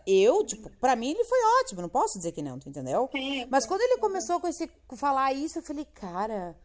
eu, 0.06 0.46
tipo, 0.46 0.70
pra 0.78 0.96
mim 0.96 1.12
ele 1.12 1.24
foi 1.24 1.40
ótimo, 1.62 1.82
não 1.82 1.90
posso 1.90 2.18
dizer 2.18 2.34
que 2.34 2.42
não, 2.42 2.60
tu 2.60 2.68
entendeu? 2.68 3.10
Sim. 3.12 3.48
Mas 3.50 3.66
quando 3.66 3.82
ele 3.82 3.98
começou 3.98 4.42
com 4.42 4.48
esse 4.48 4.70
falar 4.98 5.32
isso, 5.34 5.60
eu 5.60 5.64
falei, 5.64 5.86
cara, 5.86 6.56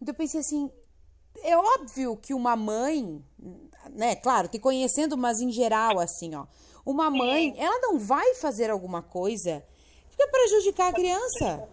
então 0.00 0.12
eu 0.12 0.16
pensei 0.16 0.40
assim, 0.40 0.70
é 1.42 1.56
óbvio 1.56 2.16
que 2.16 2.32
uma 2.32 2.54
mãe, 2.54 3.24
né, 3.90 4.14
claro, 4.14 4.46
te 4.46 4.58
conhecendo, 4.58 5.16
mas 5.16 5.40
em 5.40 5.50
geral, 5.50 5.98
assim, 5.98 6.34
ó, 6.36 6.46
uma 6.86 7.10
mãe, 7.10 7.54
ela 7.58 7.80
não 7.80 7.98
vai 7.98 8.34
fazer 8.34 8.70
alguma 8.70 9.02
coisa 9.02 9.64
para 10.16 10.28
prejudicar 10.28 10.90
a 10.90 10.92
criança, 10.92 11.68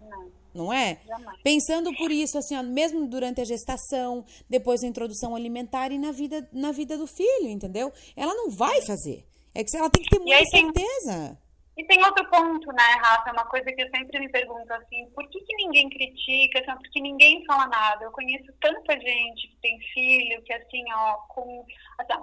Não, 0.00 0.30
não 0.54 0.72
é? 0.72 0.98
jamais. 1.06 1.40
Pensando 1.42 1.94
por 1.96 2.10
isso, 2.10 2.38
assim, 2.38 2.56
ó, 2.56 2.62
mesmo 2.62 3.06
durante 3.06 3.40
a 3.40 3.44
gestação, 3.44 4.24
depois 4.48 4.80
da 4.80 4.86
introdução 4.88 5.34
alimentar 5.34 5.92
e 5.92 5.98
na 5.98 6.12
vida, 6.12 6.48
na 6.52 6.72
vida 6.72 6.96
do 6.96 7.06
filho, 7.06 7.48
entendeu? 7.48 7.92
Ela 8.16 8.34
não 8.34 8.50
vai 8.50 8.82
fazer. 8.82 9.24
É 9.54 9.64
que 9.64 9.76
ela 9.76 9.90
tem 9.90 10.02
que 10.02 10.10
ter 10.10 10.18
muita 10.18 10.36
aí 10.36 10.44
tem- 10.50 10.64
certeza. 10.64 11.38
E 11.76 11.84
tem 11.84 12.04
outro 12.04 12.28
ponto, 12.28 12.66
né, 12.72 12.82
Rafa? 13.00 13.30
É 13.30 13.32
uma 13.32 13.44
coisa 13.46 13.66
que 13.72 13.80
eu 13.80 13.88
sempre 13.90 14.18
me 14.18 14.28
pergunto 14.28 14.72
assim, 14.72 15.08
por 15.14 15.28
que, 15.30 15.40
que 15.40 15.54
ninguém 15.54 15.88
critica, 15.88 16.58
assim, 16.58 16.72
por 16.76 16.90
que 16.90 17.00
ninguém 17.00 17.44
fala 17.46 17.68
nada? 17.68 18.04
Eu 18.04 18.10
conheço 18.10 18.52
tanta 18.60 18.94
gente 18.98 19.46
que 19.46 19.56
tem 19.62 19.78
filho, 19.94 20.42
que 20.42 20.52
assim, 20.52 20.82
ó, 20.92 21.12
com. 21.28 21.64
Assim, 21.98 22.20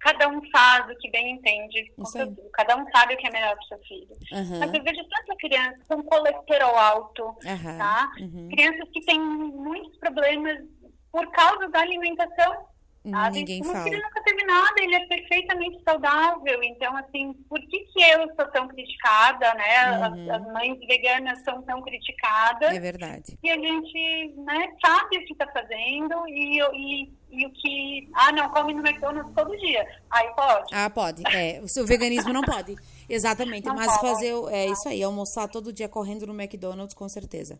cada 0.00 0.28
um 0.28 0.40
faz 0.50 0.88
o 0.90 0.96
que 0.98 1.10
bem 1.10 1.32
entende 1.32 1.92
com 1.96 2.04
seu 2.04 2.26
filho. 2.34 2.50
Cada 2.52 2.76
um 2.76 2.84
sabe 2.90 3.14
o 3.14 3.16
que 3.16 3.26
é 3.26 3.30
melhor 3.30 3.54
para 3.56 3.66
seu 3.66 3.78
filho. 3.80 4.16
Aham, 4.32 4.58
Mas 4.60 4.74
eu 4.74 4.82
vejo 4.82 5.04
tanta 5.08 5.36
criança 5.36 5.78
com 5.88 6.02
colesterol 6.02 6.76
alto, 6.78 7.36
aham, 7.46 7.78
tá? 7.78 8.12
uhum. 8.20 8.48
Crianças 8.50 8.88
que 8.92 9.00
têm 9.04 9.20
muitos 9.20 9.96
problemas 9.98 10.58
por 11.10 11.30
causa 11.32 11.68
da 11.68 11.80
alimentação. 11.80 12.66
sabe? 13.10 13.38
Ninguém 13.38 13.62
o 13.62 13.64
meu 13.72 13.82
filho 13.82 14.02
nunca 14.02 14.22
teve 14.22 14.44
nada, 14.44 14.74
ele 14.82 14.94
é 14.94 15.06
perfeitamente 15.06 15.82
saudável. 15.82 16.62
Então, 16.62 16.94
assim, 16.96 17.32
por 17.48 17.58
que, 17.60 17.80
que 17.80 18.02
eu 18.02 18.26
sou 18.36 18.46
tão 18.52 18.68
criticada, 18.68 19.54
né? 19.54 19.76
As- 19.78 20.12
Uhum. 20.18 20.32
As, 20.34 20.52
mães 20.52 20.78
veganas 20.86 21.42
são 21.44 21.62
tão 21.62 21.80
criticadas. 21.82 22.74
É 22.74 22.78
verdade. 22.80 23.38
E 23.42 23.50
a 23.50 23.54
gente 23.54 24.34
né, 24.36 24.72
sabe 24.84 25.16
o 25.18 25.24
que 25.24 25.32
está 25.32 25.46
fazendo 25.52 26.28
e, 26.28 26.60
e, 26.60 27.12
e 27.30 27.46
o 27.46 27.50
que. 27.50 28.10
Ah, 28.14 28.32
não, 28.32 28.48
come 28.50 28.74
no 28.74 28.86
McDonald's 28.86 29.34
todo 29.34 29.56
dia. 29.56 29.86
Aí 30.10 30.28
pode. 30.34 30.74
Ah, 30.74 30.90
pode. 30.90 31.22
É, 31.34 31.60
o 31.62 31.68
seu 31.68 31.86
veganismo 31.86 32.32
não 32.32 32.42
pode. 32.42 32.76
Exatamente. 33.08 33.66
Não 33.66 33.74
mas 33.74 33.86
pode. 33.86 34.00
fazer. 34.00 34.34
É 34.50 34.66
isso 34.66 34.88
aí, 34.88 35.02
almoçar 35.02 35.48
todo 35.48 35.72
dia 35.72 35.88
correndo 35.88 36.26
no 36.26 36.34
McDonald's, 36.34 36.94
com 36.94 37.08
certeza. 37.08 37.58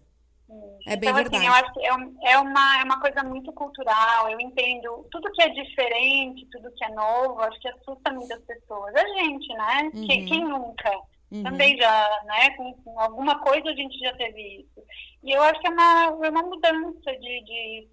É 0.86 0.96
bem 0.96 1.10
então, 1.10 1.14
verdade. 1.22 1.36
assim, 1.36 1.46
eu 1.46 1.52
acho 1.52 1.72
que 1.74 1.80
é, 1.80 2.32
é, 2.32 2.38
uma, 2.38 2.80
é 2.80 2.84
uma 2.84 3.00
coisa 3.00 3.22
muito 3.22 3.52
cultural. 3.52 4.30
Eu 4.30 4.40
entendo 4.40 5.06
tudo 5.10 5.30
que 5.32 5.42
é 5.42 5.48
diferente, 5.50 6.46
tudo 6.50 6.72
que 6.72 6.84
é 6.84 6.88
novo, 6.90 7.40
acho 7.42 7.60
que 7.60 7.68
assusta 7.68 8.12
muitas 8.12 8.40
pessoas. 8.44 8.94
A 8.94 9.06
gente, 9.08 9.48
né? 9.48 9.90
Quem, 10.06 10.24
quem 10.24 10.44
nunca? 10.44 10.90
Uhum. 11.30 11.42
Também 11.42 11.76
já, 11.76 12.22
né? 12.24 12.50
Com, 12.56 12.72
com 12.82 12.98
alguma 12.98 13.38
coisa 13.40 13.68
a 13.68 13.74
gente 13.74 13.98
já 13.98 14.14
teve 14.14 14.60
isso. 14.60 14.82
E 15.22 15.30
eu 15.30 15.42
acho 15.42 15.60
que 15.60 15.66
é 15.66 15.70
uma, 15.70 16.26
é 16.26 16.30
uma 16.30 16.42
mudança 16.42 17.12
de, 17.12 17.44
de, 17.44 17.88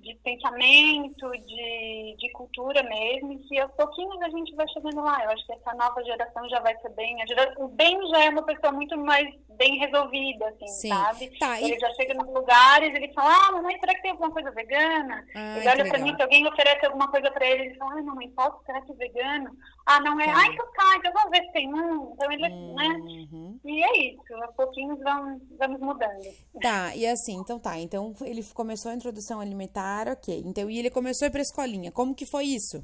de 0.00 0.14
pensamento, 0.22 1.30
de, 1.30 2.16
de 2.18 2.32
cultura 2.32 2.82
mesmo, 2.82 3.32
e 3.32 3.38
que 3.38 3.58
aos 3.58 3.72
pouquinhos 3.72 4.20
a 4.22 4.28
gente 4.28 4.54
vai 4.54 4.66
chegando 4.68 5.02
lá. 5.02 5.24
Eu 5.24 5.30
acho 5.30 5.46
que 5.46 5.52
essa 5.52 5.74
nova 5.74 6.02
geração 6.04 6.48
já 6.48 6.60
vai 6.60 6.76
ser 6.78 6.90
bem. 6.90 7.16
o 7.58 7.68
Ben 7.68 7.98
já 8.08 8.24
é 8.24 8.28
uma 8.30 8.42
pessoa 8.42 8.72
muito 8.72 8.96
mais 8.98 9.28
bem 9.56 9.78
resolvida, 9.78 10.48
assim, 10.48 10.66
Sim. 10.66 10.88
sabe? 10.88 11.38
Tá, 11.38 11.60
ele 11.60 11.76
e... 11.76 11.80
já 11.80 11.92
chega 11.94 12.14
nos 12.14 12.32
lugares, 12.32 12.94
ele 12.94 13.12
fala, 13.12 13.30
ah, 13.30 13.52
mamãe, 13.52 13.78
será 13.78 13.94
que 13.94 14.02
tem 14.02 14.10
alguma 14.10 14.30
coisa 14.30 14.50
vegana? 14.50 15.24
Ai, 15.34 15.58
ele 15.58 15.68
olha 15.68 15.88
pra 15.88 15.98
mim, 15.98 16.14
se 16.14 16.22
alguém 16.22 16.46
oferece 16.46 16.86
alguma 16.86 17.08
coisa 17.10 17.30
pra 17.30 17.46
ele, 17.46 17.66
ele 17.66 17.74
fala, 17.76 17.94
ai, 17.94 18.02
mamãe, 18.02 18.28
posso? 18.30 18.62
Será 18.66 18.80
que 18.82 18.92
é 18.92 18.94
vegano? 18.96 19.50
Ah, 19.86 20.00
não 20.00 20.18
é? 20.18 20.24
Tá. 20.24 20.38
Ah, 20.38 20.46
então 20.46 20.72
tá, 20.72 20.96
então 20.96 21.12
vamos 21.12 21.30
ver 21.30 21.44
se 21.44 21.52
tem 21.52 21.74
um. 21.74 22.12
Então 22.14 22.32
ele, 22.32 22.42
né? 22.42 22.48
uhum. 22.48 23.60
né? 23.62 23.70
E 23.70 23.84
é 23.84 24.12
isso, 24.12 24.34
aos 24.42 24.54
pouquinhos 24.54 24.98
vamos, 25.00 25.42
vamos 25.58 25.80
mudando. 25.80 26.22
Tá, 26.60 26.96
e 26.96 27.06
assim, 27.06 27.34
então 27.34 27.58
tá, 27.58 27.78
então 27.78 28.14
ele 28.22 28.42
começou 28.54 28.90
a 28.90 28.94
introdução 28.94 29.40
alimentar, 29.40 30.08
ok. 30.08 30.42
Então, 30.46 30.70
e 30.70 30.78
ele 30.78 30.90
começou 30.90 31.26
a 31.26 31.28
ir 31.28 31.32
pra 31.32 31.42
escolinha, 31.42 31.92
como 31.92 32.14
que 32.14 32.24
foi 32.24 32.44
isso? 32.44 32.82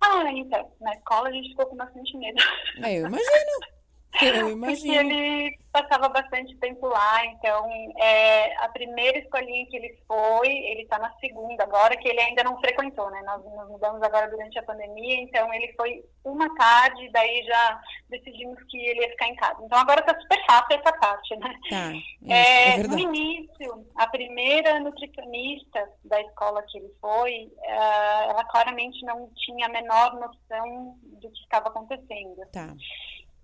Ah, 0.00 0.32
então, 0.32 0.72
na 0.80 0.94
escola 0.94 1.28
a 1.28 1.32
gente 1.32 1.50
ficou 1.50 1.66
com 1.66 1.76
bastante 1.76 2.16
medo. 2.16 2.42
É, 2.82 2.94
eu 2.98 3.06
imagino. 3.06 3.20
Eu 4.22 4.50
imagino. 4.50 4.94
Porque 4.94 5.14
ele 5.14 5.58
passava 5.72 6.08
bastante 6.08 6.56
tempo 6.56 6.88
lá, 6.88 7.24
então 7.26 7.70
é, 7.96 8.56
a 8.56 8.68
primeira 8.70 9.18
escolinha 9.18 9.66
que 9.66 9.76
ele 9.76 9.96
foi, 10.06 10.48
ele 10.48 10.82
está 10.82 10.98
na 10.98 11.12
segunda 11.20 11.62
agora, 11.62 11.96
que 11.96 12.08
ele 12.08 12.20
ainda 12.20 12.42
não 12.42 12.58
frequentou, 12.58 13.08
né? 13.10 13.22
Nós 13.24 13.44
nos 13.44 13.68
mudamos 13.68 14.02
agora 14.02 14.28
durante 14.28 14.58
a 14.58 14.64
pandemia, 14.64 15.20
então 15.20 15.52
ele 15.54 15.72
foi 15.74 16.04
uma 16.24 16.52
tarde, 16.56 17.08
daí 17.12 17.44
já 17.44 17.80
decidimos 18.08 18.60
que 18.64 18.78
ele 18.78 19.00
ia 19.00 19.10
ficar 19.10 19.28
em 19.28 19.36
casa. 19.36 19.62
Então 19.62 19.78
agora 19.78 20.00
está 20.00 20.20
super 20.20 20.44
fácil 20.44 20.76
essa 20.76 20.92
parte, 20.98 21.36
né? 21.36 21.54
Tá, 21.70 21.92
isso, 21.92 22.32
é, 22.32 22.80
é 22.80 22.82
no 22.82 22.98
início, 22.98 23.86
a 23.94 24.08
primeira 24.08 24.80
nutricionista 24.80 25.88
da 26.04 26.20
escola 26.20 26.64
que 26.64 26.78
ele 26.78 26.90
foi, 27.00 27.48
uh, 27.58 28.30
ela 28.30 28.44
claramente 28.44 29.04
não 29.04 29.30
tinha 29.36 29.66
a 29.66 29.70
menor 29.70 30.14
noção 30.14 30.96
do 31.20 31.30
que 31.30 31.42
estava 31.42 31.68
acontecendo. 31.68 32.44
Tá. 32.52 32.74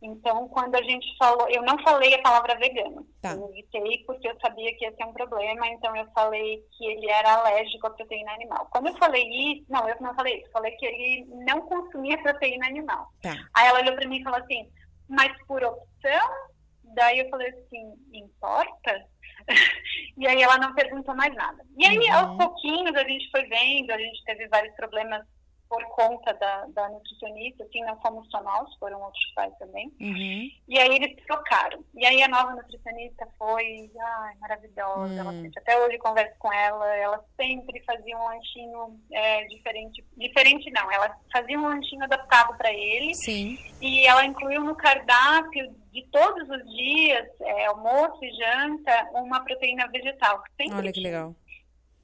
Então, 0.02 0.46
quando 0.48 0.74
a 0.74 0.82
gente 0.82 1.06
falou, 1.18 1.48
eu 1.48 1.62
não 1.62 1.78
falei 1.82 2.14
a 2.14 2.22
palavra 2.22 2.58
vegano. 2.58 3.06
Tá. 3.22 3.32
Eu 3.32 3.48
evitei 3.50 4.04
porque 4.06 4.28
eu 4.28 4.38
sabia 4.40 4.74
que 4.76 4.84
ia 4.84 4.94
ser 4.94 5.04
um 5.04 5.12
problema, 5.12 5.66
então 5.68 5.96
eu 5.96 6.06
falei 6.12 6.62
que 6.76 6.84
ele 6.84 7.10
era 7.10 7.34
alérgico 7.34 7.86
à 7.86 7.90
proteína 7.90 8.32
animal. 8.32 8.68
Quando 8.70 8.88
eu 8.88 8.96
falei 8.98 9.24
isso, 9.52 9.64
não, 9.68 9.88
eu 9.88 9.96
não 10.00 10.14
falei 10.14 10.40
isso, 10.40 10.50
falei 10.52 10.72
que 10.72 10.86
ele 10.86 11.26
não 11.44 11.62
consumia 11.62 12.22
proteína 12.22 12.66
animal. 12.66 13.08
Tá. 13.22 13.34
Aí 13.54 13.68
ela 13.68 13.80
olhou 13.80 13.94
para 13.94 14.08
mim 14.08 14.20
e 14.20 14.24
falou 14.24 14.40
assim, 14.40 14.70
mas 15.08 15.32
por 15.46 15.64
opção? 15.64 16.28
Daí 16.94 17.20
eu 17.20 17.30
falei 17.30 17.48
assim, 17.48 17.94
importa? 18.12 19.06
e 20.18 20.26
aí 20.26 20.42
ela 20.42 20.58
não 20.58 20.74
perguntou 20.74 21.14
mais 21.14 21.34
nada. 21.34 21.64
E 21.78 21.86
aí, 21.86 21.98
uhum. 21.98 22.14
aos 22.14 22.36
pouquinhos, 22.36 22.94
a 22.94 23.04
gente 23.04 23.30
foi 23.30 23.44
vendo, 23.46 23.90
a 23.90 23.98
gente 23.98 24.24
teve 24.24 24.46
vários 24.48 24.74
problemas 24.76 25.22
por 25.68 25.84
conta 25.86 26.32
da, 26.34 26.66
da 26.66 26.88
nutricionista, 26.88 27.64
assim, 27.64 27.82
não 27.84 28.00
fomos 28.00 28.28
só 28.30 28.42
nós, 28.42 28.68
foram 28.78 29.00
outros 29.02 29.32
pais 29.34 29.52
também. 29.58 29.92
Uhum. 30.00 30.48
E 30.68 30.78
aí 30.78 30.94
eles 30.94 31.16
trocaram. 31.26 31.84
E 31.94 32.06
aí 32.06 32.22
a 32.22 32.28
nova 32.28 32.54
nutricionista 32.54 33.26
foi, 33.38 33.90
ai, 33.98 34.34
maravilhosa. 34.40 35.14
Ela, 35.14 35.32
uhum. 35.32 35.50
até 35.56 35.78
hoje 35.78 35.98
converso 35.98 36.34
com 36.38 36.52
ela, 36.52 36.96
ela 36.96 37.24
sempre 37.36 37.82
fazia 37.84 38.16
um 38.16 38.24
lanchinho 38.24 39.00
é, 39.12 39.44
diferente. 39.44 40.04
Diferente 40.16 40.70
não, 40.70 40.90
ela 40.90 41.16
fazia 41.32 41.58
um 41.58 41.66
lanchinho 41.66 42.04
adaptado 42.04 42.56
para 42.56 42.72
ele. 42.72 43.14
Sim. 43.14 43.58
E 43.80 44.06
ela 44.06 44.24
incluiu 44.24 44.62
no 44.62 44.74
cardápio 44.74 45.74
de 45.92 46.06
todos 46.10 46.48
os 46.48 46.76
dias, 46.76 47.26
é, 47.40 47.66
almoço 47.66 48.22
e 48.22 48.30
janta, 48.32 49.10
uma 49.14 49.42
proteína 49.42 49.88
vegetal. 49.88 50.42
Olha 50.74 50.92
que 50.92 51.00
legal. 51.00 51.34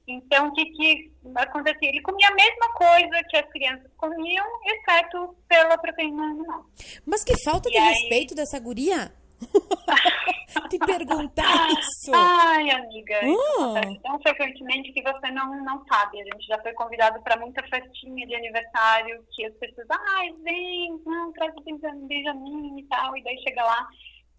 Então, 0.07 0.47
o 0.47 0.53
que, 0.53 0.65
que 0.65 1.11
acontecia? 1.35 1.89
Ele 1.89 2.01
comia 2.01 2.27
a 2.27 2.35
mesma 2.35 2.73
coisa 2.73 3.23
que 3.29 3.37
as 3.37 3.49
crianças 3.49 3.89
comiam, 3.95 4.45
exceto 4.65 5.35
pela 5.47 5.77
proteína 5.77 6.23
animal. 6.23 6.65
Mas 7.05 7.23
que 7.23 7.41
falta 7.43 7.69
e 7.69 7.71
de 7.71 7.77
aí... 7.77 7.93
respeito 7.93 8.35
dessa 8.35 8.59
guria! 8.59 9.13
Te 10.69 10.77
perguntar 10.77 11.69
isso. 11.79 12.11
Ai, 12.13 12.69
amiga. 12.69 13.19
Uh. 13.25 14.01
Tão 14.01 14.19
frequentemente 14.21 14.91
que 14.91 15.01
você 15.01 15.31
não, 15.31 15.63
não 15.63 15.83
sabe. 15.85 16.21
A 16.21 16.23
gente 16.23 16.47
já 16.47 16.59
foi 16.61 16.73
convidado 16.73 17.21
para 17.21 17.37
muita 17.37 17.63
festinha 17.67 18.25
de 18.25 18.35
aniversário 18.35 19.23
que 19.31 19.45
as 19.45 19.53
pessoas, 19.55 19.87
ai, 19.89 20.33
vem, 20.43 21.01
não, 21.05 21.31
traz 21.33 21.53
o 21.55 22.07
Benjamin 22.07 22.79
e 22.79 22.83
tal. 22.83 23.17
E 23.17 23.23
daí 23.23 23.37
chega 23.41 23.63
lá, 23.63 23.87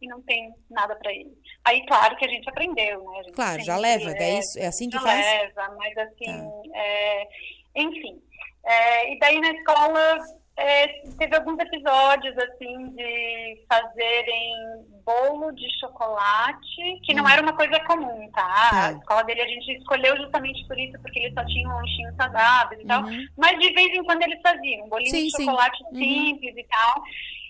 e 0.05 0.09
não 0.09 0.23
tem 0.23 0.55
nada 0.71 0.95
para 0.97 1.13
ele. 1.13 1.37
Aí, 1.65 1.85
claro 1.87 2.17
que 2.17 2.25
a 2.25 2.29
gente 2.29 2.49
aprendeu, 2.49 3.11
né? 3.11 3.23
Gente 3.25 3.35
claro, 3.35 3.63
já 3.63 3.77
leva, 3.77 4.11
é, 4.11 4.23
é, 4.23 4.39
isso, 4.39 4.59
é 4.59 4.67
assim 4.67 4.89
que 4.89 4.97
já 4.97 5.03
faz? 5.03 5.25
leva, 5.25 5.75
mas 5.77 5.99
assim, 5.99 6.27
tá. 6.27 6.79
é, 6.79 7.29
enfim. 7.77 8.23
É, 8.65 9.13
e 9.13 9.19
daí 9.19 9.41
na 9.41 9.51
escola 9.51 10.19
é, 10.57 10.87
teve 11.19 11.37
alguns 11.37 11.59
episódios, 11.59 12.37
assim, 12.39 12.91
de 12.91 13.65
fazerem 13.69 14.85
bolo 15.05 15.51
de 15.53 15.67
chocolate, 15.81 17.01
que 17.03 17.13
não 17.13 17.25
hum. 17.25 17.29
era 17.29 17.43
uma 17.43 17.57
coisa 17.57 17.79
comum, 17.81 18.31
tá? 18.31 18.71
tá? 18.71 18.87
A 18.89 18.93
escola 18.93 19.25
dele 19.25 19.43
a 19.43 19.49
gente 19.49 19.73
escolheu 19.73 20.17
justamente 20.17 20.67
por 20.67 20.79
isso, 20.79 20.99
porque 21.01 21.19
ele 21.19 21.35
só 21.35 21.45
tinha 21.47 21.69
um 21.69 21.77
lanchinho 21.77 22.15
saudável 22.17 22.81
e 22.81 22.87
tal. 22.87 23.03
Uhum. 23.05 23.27
Mas 23.37 23.59
de 23.59 23.73
vez 23.73 23.89
em 23.95 24.05
quando 24.05 24.23
eles 24.23 24.41
faziam 24.41 24.87
um 24.87 24.89
bolinho 24.89 25.11
sim, 25.11 25.27
de 25.27 25.31
chocolate 25.31 25.79
sim. 25.79 25.85
Uhum. 25.85 25.95
simples 25.95 26.55
uhum. 26.55 26.61
e 26.61 26.65
tal 26.65 27.05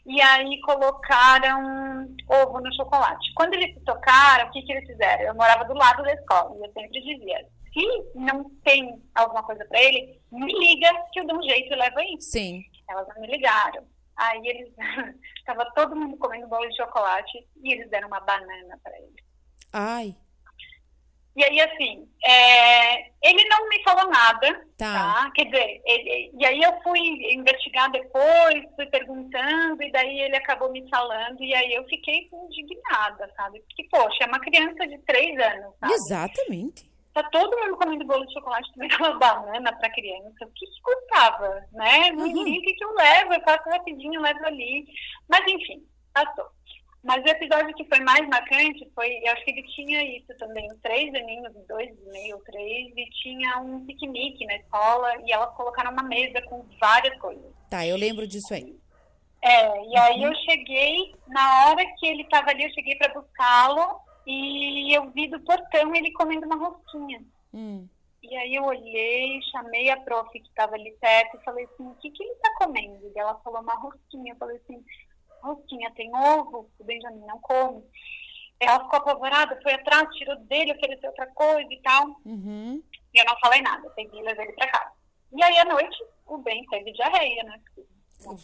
e 0.07 0.21
aí 0.21 0.61
colocaram 0.61 2.07
ovo 2.29 2.61
no 2.61 2.75
chocolate. 2.75 3.33
Quando 3.35 3.55
eles 3.55 3.75
se 3.75 3.81
tocaram, 3.81 4.49
o 4.49 4.51
que, 4.51 4.63
que 4.63 4.73
eles 4.73 4.87
fizeram? 4.87 5.25
Eu 5.25 5.35
morava 5.35 5.65
do 5.65 5.75
lado 5.75 6.03
da 6.03 6.13
escola 6.13 6.55
e 6.57 6.67
eu 6.67 6.73
sempre 6.73 7.01
dizia: 7.01 7.47
se 7.73 8.11
não 8.15 8.45
tem 8.63 9.03
alguma 9.15 9.43
coisa 9.43 9.65
para 9.65 9.83
ele, 9.83 10.21
me 10.31 10.53
liga 10.53 10.89
que 11.13 11.21
eu 11.21 11.27
dou 11.27 11.39
um 11.39 11.43
jeito 11.43 11.73
e 11.73 11.77
levo 11.77 11.99
aí. 11.99 12.21
Sim. 12.21 12.63
Elas 12.89 13.09
não 13.09 13.21
me 13.21 13.27
ligaram. 13.29 13.85
Aí 14.17 14.47
eles. 14.47 14.73
Estava 15.39 15.71
todo 15.75 15.97
mundo 15.97 16.17
comendo 16.17 16.49
bolo 16.49 16.69
de 16.69 16.77
chocolate 16.77 17.47
e 17.63 17.73
eles 17.73 17.91
deram 17.91 18.09
uma 18.09 18.21
banana 18.21 18.79
para 18.83 18.97
ele. 18.99 19.17
Ai. 19.73 20.17
E 21.37 21.45
aí, 21.45 21.61
assim, 21.61 22.09
é, 22.25 23.09
ele 23.23 23.45
não 23.49 23.69
me 23.69 23.83
falou 23.83 24.09
nada, 24.09 24.67
tá? 24.79 25.25
tá? 25.25 25.31
Quer 25.35 25.47
dizer, 25.47 25.83
ele, 25.85 26.31
e 26.39 26.47
aí 26.47 26.63
eu 26.63 26.81
fui 26.83 27.01
investigar 27.35 27.91
depois, 27.91 28.65
fui 28.77 28.87
perguntando, 28.87 29.83
e 29.83 29.91
daí 29.91 30.21
ele 30.21 30.37
acabou 30.37 30.71
me 30.71 30.89
falando, 30.89 31.43
e 31.43 31.53
aí 31.53 31.75
eu 31.75 31.85
fiquei 31.87 32.29
indignada, 32.53 33.29
sabe? 33.37 33.61
Porque, 33.63 33.85
poxa, 33.91 34.23
é 34.23 34.27
uma 34.27 34.39
criança 34.39 34.87
de 34.87 34.97
três 34.99 35.37
anos, 35.41 35.75
sabe? 35.81 35.93
Exatamente. 35.95 36.95
Tá 37.13 37.23
todo 37.31 37.57
mundo 37.59 37.77
comendo 37.79 38.07
bolo 38.07 38.27
de 38.27 38.33
chocolate, 38.33 38.71
também 38.75 38.91
uma 38.99 39.19
banana 39.19 39.73
pra 39.77 39.91
criança. 39.91 40.45
O 40.45 40.51
que 40.53 40.67
custava, 40.83 41.65
né? 41.73 42.11
Uhum. 42.13 42.33
No 42.33 42.43
o 42.43 42.45
que, 42.45 42.75
que 42.75 42.85
eu 42.85 42.95
levo? 42.95 43.35
Eu 43.35 43.43
faço 43.43 43.69
rapidinho, 43.71 44.21
levo 44.21 44.47
ali. 44.47 44.85
Mas, 45.29 45.41
enfim, 45.49 45.85
passou. 46.13 46.47
Mas 47.05 47.23
o 47.23 47.29
episódio 47.29 47.75
que 47.75 47.85
foi 47.85 48.01
mais 48.01 48.27
marcante 48.29 48.91
foi, 48.95 49.21
eu 49.23 49.33
acho 49.33 49.45
que 49.45 49.51
ele 49.51 49.63
tinha 49.75 50.03
isso 50.17 50.35
também, 50.39 50.67
três 50.83 51.15
aninhos, 51.15 51.53
dois 51.69 51.91
e 51.91 52.11
meio, 52.11 52.39
três, 52.47 52.93
e 52.97 53.11
tinha 53.23 53.59
um 53.59 53.85
piquenique 53.85 54.47
na 54.47 54.57
escola 54.57 55.13
e 55.23 55.31
elas 55.31 55.55
colocaram 55.55 55.93
uma 55.93 56.03
mesa 56.03 56.41
com 56.49 56.65
várias 56.81 57.15
coisas. 57.19 57.45
Tá, 57.69 57.87
eu 57.87 57.97
lembro 57.97 58.27
disso 58.27 58.55
aí. 58.55 58.75
É, 59.43 59.85
e 59.87 59.99
aí 59.99 60.21
uhum. 60.21 60.29
eu 60.29 60.35
cheguei, 60.37 61.15
na 61.29 61.69
hora 61.69 61.85
que 61.99 62.07
ele 62.07 62.23
estava 62.23 62.51
ali, 62.51 62.65
eu 62.65 62.73
cheguei 62.73 62.97
para 62.97 63.13
buscá-lo 63.13 64.01
e 64.27 64.97
eu 64.97 65.11
vi 65.11 65.29
do 65.29 65.39
portão 65.41 65.95
ele 65.95 66.11
comendo 66.13 66.47
uma 66.47 66.57
rosquinha. 66.57 67.23
Hum. 67.53 67.87
E 68.23 68.35
aí 68.35 68.55
eu 68.55 68.65
olhei, 68.65 69.43
chamei 69.53 69.91
a 69.91 70.01
prof 70.01 70.31
que 70.33 70.49
estava 70.49 70.75
ali 70.75 70.91
perto 70.99 71.37
e 71.37 71.45
falei 71.45 71.67
assim, 71.67 71.87
o 71.87 71.95
que, 71.97 72.11
que 72.11 72.23
ele 72.23 72.33
está 72.33 72.51
comendo? 72.57 73.13
E 73.15 73.19
ela 73.19 73.39
falou 73.45 73.61
uma 73.61 73.75
rosquinha. 73.75 74.33
Eu 74.33 74.39
falei 74.39 74.57
assim, 74.57 74.83
rosquinha 75.45 75.93
tem 75.95 76.11
ovo, 76.15 76.71
o 76.79 76.85
Benjamin 76.85 77.25
não 77.27 77.39
come. 77.41 77.83
Ela 78.59 78.83
ficou 78.85 78.99
apavorada, 78.99 79.59
foi 79.63 79.75
atrás, 79.75 80.09
tirou 80.17 80.37
dele, 80.45 80.73
ofereceu 80.73 81.11
outra 81.11 81.27
coisa 81.29 81.69
e 81.71 81.81
tal. 81.83 82.07
Uhum. 82.25 82.83
E 83.13 83.21
eu 83.21 83.25
não 83.27 83.39
falei 83.41 83.61
nada, 83.61 83.89
peguei 83.91 84.21
e 84.21 84.23
levei 84.23 84.47
ele 84.47 84.55
pra 84.55 84.71
casa. 84.71 84.93
E 85.33 85.43
aí, 85.43 85.59
à 85.59 85.65
noite, 85.65 85.97
o 86.27 86.39
Ben 86.39 86.65
teve 86.67 86.93
diarreia, 86.93 87.43
né? 87.45 87.61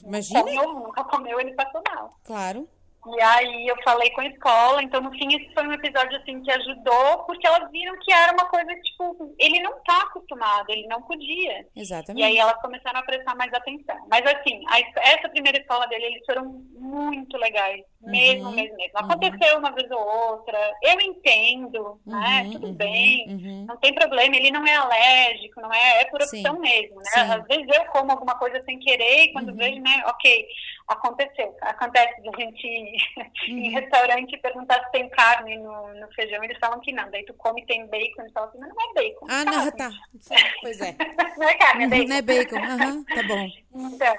Imagina. 0.04 0.40
Comeu, 0.40 0.74
nunca 0.74 1.04
comeu, 1.04 1.40
ele 1.40 1.54
passou 1.54 1.82
mal. 1.88 2.18
Claro. 2.24 2.68
E 3.06 3.22
aí 3.22 3.66
eu 3.66 3.76
falei 3.82 4.10
com 4.10 4.20
a 4.20 4.26
escola, 4.26 4.82
então 4.82 5.00
no 5.00 5.10
fim 5.12 5.34
esse 5.34 5.52
foi 5.54 5.66
um 5.66 5.72
episódio 5.72 6.16
assim 6.18 6.42
que 6.42 6.50
ajudou, 6.50 7.24
porque 7.24 7.46
elas 7.46 7.70
viram 7.70 7.98
que 8.00 8.12
era 8.12 8.32
uma 8.32 8.46
coisa 8.46 8.74
tipo, 8.74 9.34
ele 9.38 9.60
não 9.60 9.72
tá 9.84 10.02
acostumado, 10.02 10.66
ele 10.68 10.86
não 10.86 11.00
podia. 11.02 11.66
Exatamente. 11.74 12.20
E 12.20 12.24
aí 12.24 12.36
elas 12.36 12.60
começaram 12.60 13.00
a 13.00 13.04
prestar 13.04 13.34
mais 13.36 13.52
atenção. 13.54 13.96
Mas 14.10 14.22
assim, 14.26 14.62
a, 14.68 14.78
essa 15.08 15.28
primeira 15.30 15.58
escola 15.58 15.86
dele, 15.86 16.06
eles 16.06 16.26
foram 16.26 16.44
muito 16.74 17.36
legais 17.38 17.84
Mesmo, 18.06 18.50
Uhum, 18.50 18.54
mesmo, 18.54 18.76
mesmo. 18.76 18.98
Aconteceu 18.98 19.58
uma 19.58 19.72
vez 19.74 19.90
ou 19.90 20.00
outra. 20.00 20.58
Eu 20.82 21.00
entendo, 21.00 22.00
né? 22.06 22.44
Uhum, 22.44 22.52
Tudo 22.52 22.66
uhum, 22.66 22.76
bem. 22.76 23.26
uhum. 23.26 23.66
Não 23.68 23.76
tem 23.78 23.94
problema. 23.94 24.34
Ele 24.36 24.50
não 24.50 24.66
é 24.66 24.74
alérgico, 24.74 25.60
não 25.60 25.72
é? 25.72 26.00
É 26.02 26.04
por 26.06 26.20
Sim, 26.20 26.44
opção 26.44 26.58
mesmo, 26.60 26.96
né? 26.96 27.10
sim. 27.12 27.20
Às 27.30 27.46
vezes 27.46 27.66
eu 27.76 27.84
como 27.92 28.10
alguma 28.10 28.36
coisa 28.38 28.62
sem 28.64 28.78
querer 28.80 29.24
e 29.24 29.32
quando 29.32 29.48
Uhum. 29.48 29.56
vejo, 29.56 29.80
né? 29.82 30.02
Ok, 30.06 30.46
aconteceu. 30.88 31.56
Acontece 31.60 32.20
de 32.22 32.28
a 32.28 32.32
gente 32.40 32.66
ir 32.66 32.96
em 33.58 33.70
Uhum. 33.70 33.72
restaurante 33.72 34.34
e 34.34 34.40
perguntar 34.40 34.82
se 34.84 34.90
tem 34.92 35.08
carne 35.10 35.56
no, 35.58 35.94
no 35.94 36.12
feijão. 36.14 36.42
Eles 36.42 36.58
falam 36.58 36.80
que 36.80 36.92
não. 36.92 37.10
Daí 37.10 37.24
tu 37.24 37.34
come 37.34 37.62
e 37.62 37.66
tem 37.66 37.86
bacon. 37.86 38.22
Eles 38.22 38.32
falam 38.32 38.48
assim, 38.48 38.58
mas 38.60 38.70
não 38.74 38.90
é 38.90 38.94
bacon. 38.94 39.26
Ah, 39.28 39.44
é 39.44 39.44
não, 39.46 39.70
carne. 39.70 39.72
tá. 39.72 39.90
Pois 40.60 40.80
é. 40.80 41.00
não 41.38 41.48
é 41.48 41.54
carne, 41.56 41.84
é 41.84 41.86
Uhum, 41.86 41.88
bacon. 41.88 42.08
Não 42.08 42.16
é 42.16 42.22
bacon. 42.22 42.64
Aham, 42.66 43.04
tá 43.12 43.22
bom. 43.22 43.52
Então, 43.72 44.16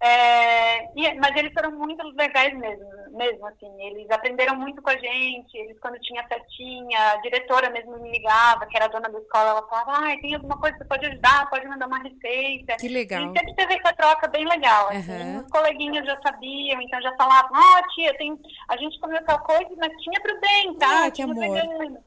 é, 0.00 0.84
e- 0.98 1.14
mas 1.20 1.36
eles 1.36 1.52
foram 1.52 1.72
muito 1.72 2.02
legais 2.16 2.56
mesmo, 2.56 2.88
mesmo 3.10 3.46
assim. 3.46 3.82
Eles 3.82 4.10
aprenderam 4.10 4.56
muito 4.56 4.80
com 4.80 4.88
a 4.90 4.96
gente. 4.96 5.54
Eles, 5.56 5.78
quando 5.78 5.98
tinha 6.00 6.26
festinha, 6.26 6.98
a 7.12 7.16
diretora 7.16 7.68
mesmo 7.70 7.98
me 7.98 8.10
ligava, 8.10 8.66
que 8.66 8.76
era 8.76 8.86
a 8.86 8.88
dona 8.88 9.08
da 9.10 9.18
escola, 9.18 9.50
ela 9.50 9.68
falava, 9.68 10.06
ai, 10.06 10.16
tem 10.18 10.34
alguma 10.34 10.56
coisa 10.58 10.74
que 10.76 10.82
você 10.82 10.88
pode 10.88 11.06
ajudar, 11.06 11.50
pode 11.50 11.66
mandar 11.66 11.86
uma 11.86 12.02
receita. 12.02 12.76
Que 12.76 12.88
legal. 12.88 13.34
E 13.34 13.38
sempre 13.38 13.54
teve 13.54 13.74
essa 13.74 13.92
troca 13.94 14.26
bem 14.28 14.46
legal. 14.48 14.88
Assim. 14.88 15.12
Aham. 15.12 15.42
Os 15.44 15.50
coleguinhas 15.50 16.06
já 16.06 16.18
sabiam, 16.22 16.80
então 16.80 17.00
já 17.02 17.14
falavam, 17.16 17.50
ó, 17.52 17.82
tia, 17.94 18.16
tem, 18.16 18.38
a 18.68 18.76
gente 18.78 18.98
comeu 19.00 19.22
tal 19.24 19.38
coisa, 19.42 19.70
mas 19.76 19.92
tinha 20.02 20.20
pro 20.20 20.40
bem, 20.40 20.74
tá? 20.76 21.06
Ah, 21.06 21.10
que 21.10 21.22
amor. 21.22 21.36
vegano." 21.36 21.98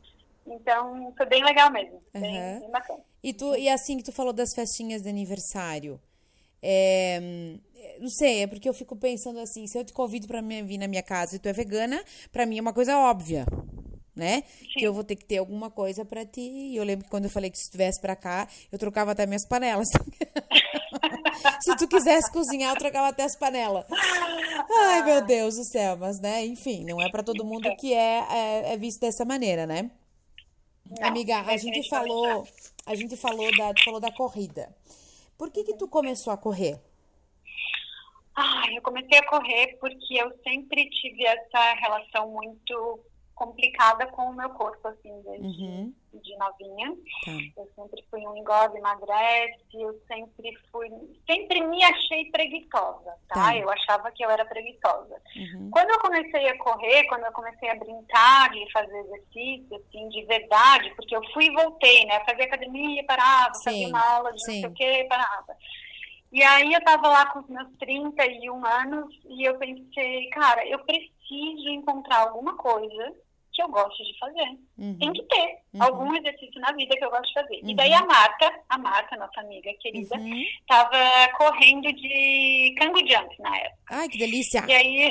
Então, 0.45 1.13
foi 1.15 1.25
bem 1.27 1.43
legal 1.43 1.71
mesmo. 1.71 2.01
Bem, 2.13 2.38
Aham. 2.38 2.60
bem 2.60 2.71
bacana. 2.71 2.99
E, 3.23 3.34
tu, 3.34 3.56
e 3.56 3.69
assim 3.69 3.97
que 3.97 4.03
tu 4.03 4.12
falou 4.12 4.34
das 4.34 4.53
festinhas 4.53 5.01
de 5.01 5.08
aniversário, 5.10 6.01
é, 6.63 7.19
não 7.99 8.10
sei, 8.10 8.43
é 8.43 8.47
porque 8.47 8.67
eu 8.67 8.73
fico 8.73 8.95
pensando 8.95 9.39
assim, 9.39 9.67
se 9.67 9.78
eu 9.78 9.84
te 9.84 9.91
convido 9.93 10.28
pra 10.28 10.41
me- 10.41 10.63
vir 10.63 10.78
na 10.78 10.88
minha 10.88 11.04
casa 11.04 11.36
e 11.36 11.39
tu 11.39 11.47
é 11.47 11.54
vegana, 11.54 12.04
pra 12.32 12.45
mim 12.45 12.58
é 12.58 12.62
uma 12.62 12.73
coisa 12.73 12.97
óbvia, 12.97 13.45
né? 14.15 14.43
Que 14.73 14.86
eu 14.86 14.93
vou 14.93 15.04
ter 15.04 15.15
que 15.15 15.26
ter 15.26 15.38
alguma 15.38 15.69
coisa 15.69 16.06
pra 16.06 16.26
ti. 16.26 16.41
E 16.41 16.76
eu 16.78 16.84
lembro 16.84 17.04
que 17.06 17.10
quando 17.12 17.26
eu 17.26 17.30
falei 17.32 17.49
que 17.49 17.58
se 17.58 17.69
tu 17.69 17.78
viesse 17.78 17.99
pra 17.99 18.15
cá, 18.15 18.47
eu 18.71 18.80
trocava 18.80 19.12
até 19.12 19.26
minhas 19.26 19.45
panelas. 19.47 19.88
se 21.62 21.76
tu 21.78 21.88
quisesse 21.88 22.32
cozinhar, 22.32 22.73
eu 22.73 22.78
trocava 22.80 23.08
até 23.10 23.23
as 23.23 23.36
panelas. 23.38 23.86
Ai, 24.71 25.04
meu 25.04 25.26
Deus 25.26 25.56
do 25.56 25.63
céu, 25.63 25.97
mas 25.97 26.19
né, 26.19 26.45
enfim, 26.45 26.86
não 26.86 27.02
é 27.02 27.10
pra 27.10 27.23
todo 27.23 27.43
mundo 27.45 27.69
que 27.78 27.93
é, 27.93 28.19
é, 28.32 28.73
é 28.73 28.78
visto 28.78 28.99
dessa 29.02 29.26
maneira, 29.26 29.65
né? 29.65 29.89
Não, 30.99 31.08
Amiga, 31.08 31.38
a 31.39 31.58
gente 31.58 31.71
definitivamente 31.71 31.89
falou, 31.89 32.47
a 32.86 32.95
gente 32.95 33.15
falou 33.17 33.58
da, 33.58 33.73
falou 33.84 33.99
da 33.99 34.12
corrida. 34.12 34.69
Por 35.38 35.52
que 35.52 35.63
que 35.63 35.76
tu 35.76 35.88
começou 35.88 36.32
a 36.32 36.38
correr? 36.38 36.80
Ah, 38.36 38.63
eu 38.74 38.82
comecei 38.82 39.17
a 39.19 39.28
correr 39.28 39.78
porque 39.80 40.15
eu 40.15 40.32
sempre 40.43 40.89
tive 40.89 41.26
essa 41.26 41.74
relação 41.76 42.32
muito 42.32 43.00
complicada 43.36 44.06
com 44.08 44.30
o 44.30 44.34
meu 44.34 44.50
corpo, 44.52 44.88
assim, 44.88 45.22
desde 45.24 45.63
Uhum. 45.63 45.93
de 46.13 46.38
novinha. 46.38 46.93
Tá. 47.26 47.32
Eu 47.58 47.72
sempre 47.76 48.04
fui 48.10 48.26
um 48.28 48.38
engorda, 48.38 48.78
emagrece, 48.78 49.60
eu 49.74 50.00
sempre 50.08 50.54
fui, 50.72 50.89
sempre 51.30 51.62
me 51.62 51.84
achei 51.84 52.30
preguiçosa, 52.32 53.12
tá? 53.28 53.34
Tá. 53.36 53.58
Eu 53.58 53.69
achava 53.69 54.12
que 54.12 54.24
eu 54.24 54.30
era 54.30 54.46
preguiçosa. 54.46 55.19
Uhum. 55.36 55.69
Quando 55.72 55.89
eu 55.89 56.00
comecei 56.00 56.48
a 56.50 56.58
correr, 56.58 57.04
quando 57.06 57.26
eu 57.26 57.32
comecei 57.32 57.69
a 57.69 57.76
brincar 57.76 58.50
de 58.52 58.72
fazer 58.72 58.98
exercício, 59.00 59.76
assim, 59.78 60.10
de 60.10 60.24
verdade, 60.26 60.93
porque 60.96 61.15
eu 61.15 61.22
fui 61.34 61.46
e 61.46 61.54
voltei, 61.54 62.06
né? 62.06 62.19
Fazia 62.26 62.46
academia, 62.46 63.04
parava, 63.06 63.54
Sim, 63.56 63.63
fazia 63.63 63.88
uma 63.88 64.15
aula 64.15 64.32
de 64.34 64.43
sim. 64.46 64.54
não 64.54 64.60
sei 64.62 64.69
o 64.69 64.74
quê, 64.74 65.06
parava. 65.10 65.58
E 66.32 66.41
aí 66.41 66.74
eu 66.74 66.84
tava 66.84 67.08
lá 67.10 67.28
com 67.28 67.39
os 67.39 67.48
meus 67.48 67.69
31 67.78 68.65
anos 68.65 69.19
e 69.26 69.43
eu 69.48 69.56
pensei, 69.60 70.28
cara, 70.30 70.65
eu 70.67 70.80
preciso 70.80 71.12
encontrar 71.69 72.19
alguma 72.28 72.56
coisa 72.58 73.13
que 73.56 73.62
eu 73.62 73.69
goste 73.69 74.04
de 74.04 74.17
fazer. 74.17 74.48
Uhum. 74.80 74.98
Tem 74.98 75.13
que 75.13 75.22
ter 75.28 75.58
Uhum. 75.76 75.84
algum 75.84 76.15
exercício 76.15 76.60
na 76.60 76.72
vida 76.72 76.96
que 76.98 77.06
eu 77.06 77.10
gosto 77.12 77.28
de 77.28 77.34
fazer. 77.34 77.62
Uhum. 77.62 77.69
E 77.69 77.76
daí 77.76 77.93
a 77.93 78.04
Marta, 78.04 78.52
a 78.67 78.78
Marta, 78.80 79.15
nossa 79.15 79.41
amiga 79.41 79.72
querida, 79.80 80.17
Uhum. 80.17 80.43
tava 80.67 80.98
correndo 81.38 81.91
de 81.93 82.74
cango 82.80 82.98
jump 83.08 83.36
na 83.39 83.56
época. 83.56 83.78
Ai, 83.91 84.10
que 84.10 84.17
delícia! 84.17 84.65
E 84.67 84.74
aí, 84.74 85.10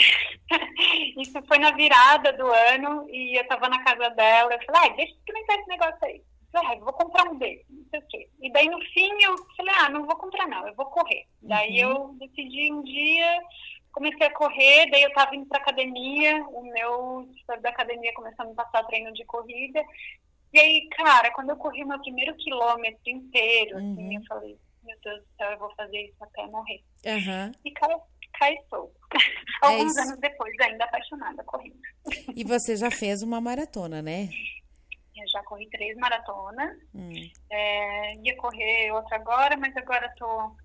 isso 1.19 1.41
foi 1.47 1.59
na 1.59 1.71
virada 1.73 2.33
do 2.33 2.47
ano 2.47 3.07
e 3.11 3.39
eu 3.39 3.47
tava 3.47 3.69
na 3.69 3.83
casa 3.85 4.09
dela. 4.11 4.53
Eu 4.55 4.65
falei, 4.67 4.91
ah, 4.91 4.95
deixa 4.97 5.13
eu 5.13 5.17
experimentar 5.19 5.59
esse 5.59 5.69
negócio 5.69 5.99
aí. 6.05 6.23
Ah, 6.55 6.75
vou 6.81 6.93
comprar 6.93 7.31
um 7.31 7.39
desses, 7.39 7.65
não 7.71 7.85
sei 7.91 8.01
o 8.01 8.07
quê. 8.09 8.29
E 8.43 8.53
daí 8.53 8.69
no 8.69 8.79
fim 8.93 9.11
eu 9.23 9.37
falei, 9.57 9.75
ah, 9.79 9.89
não 9.89 10.05
vou 10.05 10.17
comprar 10.17 10.47
não, 10.49 10.67
eu 10.67 10.75
vou 10.75 10.87
correr. 10.87 11.25
Daí 11.41 11.83
Uhum. 11.85 11.91
eu 11.93 12.15
decidi 12.19 12.73
um 12.73 12.83
dia, 12.83 13.41
comecei 13.93 14.27
a 14.27 14.33
correr, 14.35 14.91
daí 14.91 15.03
eu 15.03 15.13
tava 15.13 15.35
indo 15.37 15.47
pra 15.47 15.59
academia, 15.59 16.43
o 16.47 16.63
meu 16.63 17.25
professor 17.27 17.61
da 17.61 17.71
academia 17.71 18.13
começou 18.15 18.45
a 18.45 18.49
me 18.49 18.55
passar 18.55 18.85
treino 18.85 19.13
de 19.13 19.25
corrida. 19.25 19.83
E 20.53 20.59
aí, 20.61 20.89
cara, 20.97 21.31
quando 21.33 21.51
eu 21.51 21.57
corri 21.57 21.83
o 21.85 21.89
meu 21.89 22.01
primeiro 22.01 22.35
quilômetro 22.37 23.01
inteiro, 23.07 23.77
assim, 23.79 23.87
Uhum. 24.09 24.15
eu 24.15 24.23
falei, 24.27 24.59
meu 24.83 24.97
Deus 25.03 25.21
do 25.21 25.27
céu, 25.37 25.51
eu 25.53 25.59
vou 25.59 25.75
fazer 25.77 26.03
isso 26.03 26.17
até 26.21 26.47
morrer. 26.47 26.83
Aham. 27.07 27.53
E 27.65 27.71
cai, 27.73 27.95
cai 28.39 28.57
sou. 28.69 28.93
Alguns 29.63 29.97
É 29.97 30.01
isso. 30.01 30.09
anos 30.11 30.21
depois, 30.21 30.55
ainda 30.61 30.85
apaixonada 30.85 31.43
correndo. 31.45 31.77
E 32.37 32.45
você 32.45 32.77
já 32.77 32.91
fez 32.91 33.23
uma 33.23 33.41
maratona, 33.41 34.03
né? 34.03 34.29
Eu 35.15 35.29
já 35.29 35.43
corri 35.45 35.69
três 35.71 35.97
maratonas, 35.99 36.71
Hum. 36.95 37.13
é, 37.51 38.15
ia 38.17 38.37
correr 38.37 38.91
outra 38.93 39.17
agora, 39.17 39.57
mas 39.57 39.77
agora 39.77 40.13
tô. 40.19 40.57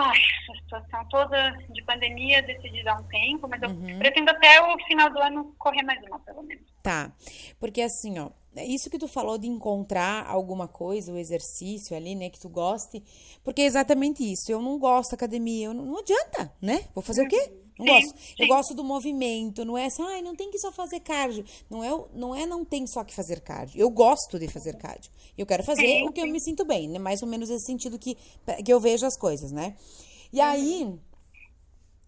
Ai, 0.00 0.18
essa 0.50 0.60
situação 0.62 1.04
toda 1.08 1.50
de 1.70 1.82
pandemia, 1.84 2.42
decidi 2.42 2.82
dar 2.84 3.00
um 3.00 3.04
tempo, 3.04 3.48
mas 3.48 3.60
eu 3.62 3.70
Uhum. 3.70 3.98
pretendo 3.98 4.30
até 4.30 4.60
o 4.62 4.78
final 4.86 5.10
do 5.10 5.18
ano 5.18 5.54
correr 5.58 5.82
mais 5.82 6.00
uma, 6.04 6.18
pelo 6.20 6.42
menos. 6.42 6.64
Tá. 6.82 7.12
Porque 7.58 7.82
assim, 7.82 8.18
ó, 8.18 8.30
isso 8.56 8.88
que 8.90 8.98
tu 8.98 9.08
falou 9.08 9.36
de 9.38 9.46
encontrar 9.46 10.26
alguma 10.26 10.66
coisa, 10.68 11.12
o 11.12 11.18
exercício 11.18 11.96
ali, 11.96 12.14
né, 12.14 12.30
que 12.30 12.40
tu 12.40 12.48
goste, 12.48 13.02
porque 13.44 13.62
é 13.62 13.66
exatamente 13.66 14.22
isso. 14.22 14.50
Eu 14.50 14.60
não 14.62 14.78
gosto 14.78 15.10
da 15.10 15.14
academia, 15.16 15.66
eu 15.66 15.74
não, 15.74 15.84
não 15.84 15.98
adianta, 15.98 16.52
né? 16.60 16.84
Vou 16.94 17.02
fazer 17.02 17.24
o 17.24 17.28
quê? 17.28 17.52
Não 17.78 17.86
Sim, 17.86 17.92
gosto. 17.92 18.14
Eu 18.38 18.44
sim. 18.44 18.48
gosto 18.48 18.74
do 18.74 18.84
movimento, 18.84 19.64
não 19.64 19.78
é 19.78 19.86
assim, 19.86 20.02
ai, 20.02 20.20
não 20.20 20.34
tem 20.34 20.50
que 20.50 20.58
só 20.58 20.72
fazer 20.72 21.00
cardio. 21.00 21.44
Não 21.70 21.84
é, 21.84 22.04
não 22.12 22.34
é 22.34 22.44
não 22.44 22.64
tem 22.64 22.86
só 22.86 23.04
que 23.04 23.14
fazer 23.14 23.40
cardio. 23.40 23.80
Eu 23.80 23.88
gosto 23.88 24.38
de 24.38 24.48
fazer 24.48 24.76
cardio. 24.76 25.10
Eu 25.36 25.46
quero 25.46 25.62
fazer 25.62 25.86
Sim, 25.86 26.08
o 26.08 26.12
que 26.12 26.20
eu 26.20 26.26
me 26.26 26.40
sinto 26.40 26.64
bem, 26.64 26.88
né? 26.88 26.98
Mais 26.98 27.22
ou 27.22 27.28
menos 27.28 27.48
esse 27.48 27.64
sentido 27.64 27.98
que, 27.98 28.16
que 28.64 28.72
eu 28.72 28.80
vejo 28.80 29.06
as 29.06 29.16
coisas, 29.16 29.52
né? 29.52 29.76
E 30.32 30.40
aí, 30.40 30.92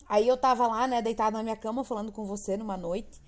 aí 0.08 0.26
eu 0.26 0.36
tava 0.36 0.66
lá, 0.66 0.86
né, 0.86 1.00
deitada 1.00 1.36
na 1.36 1.42
minha 1.42 1.56
cama, 1.56 1.84
falando 1.84 2.10
com 2.10 2.24
você 2.24 2.56
numa 2.56 2.76
noite 2.76 3.20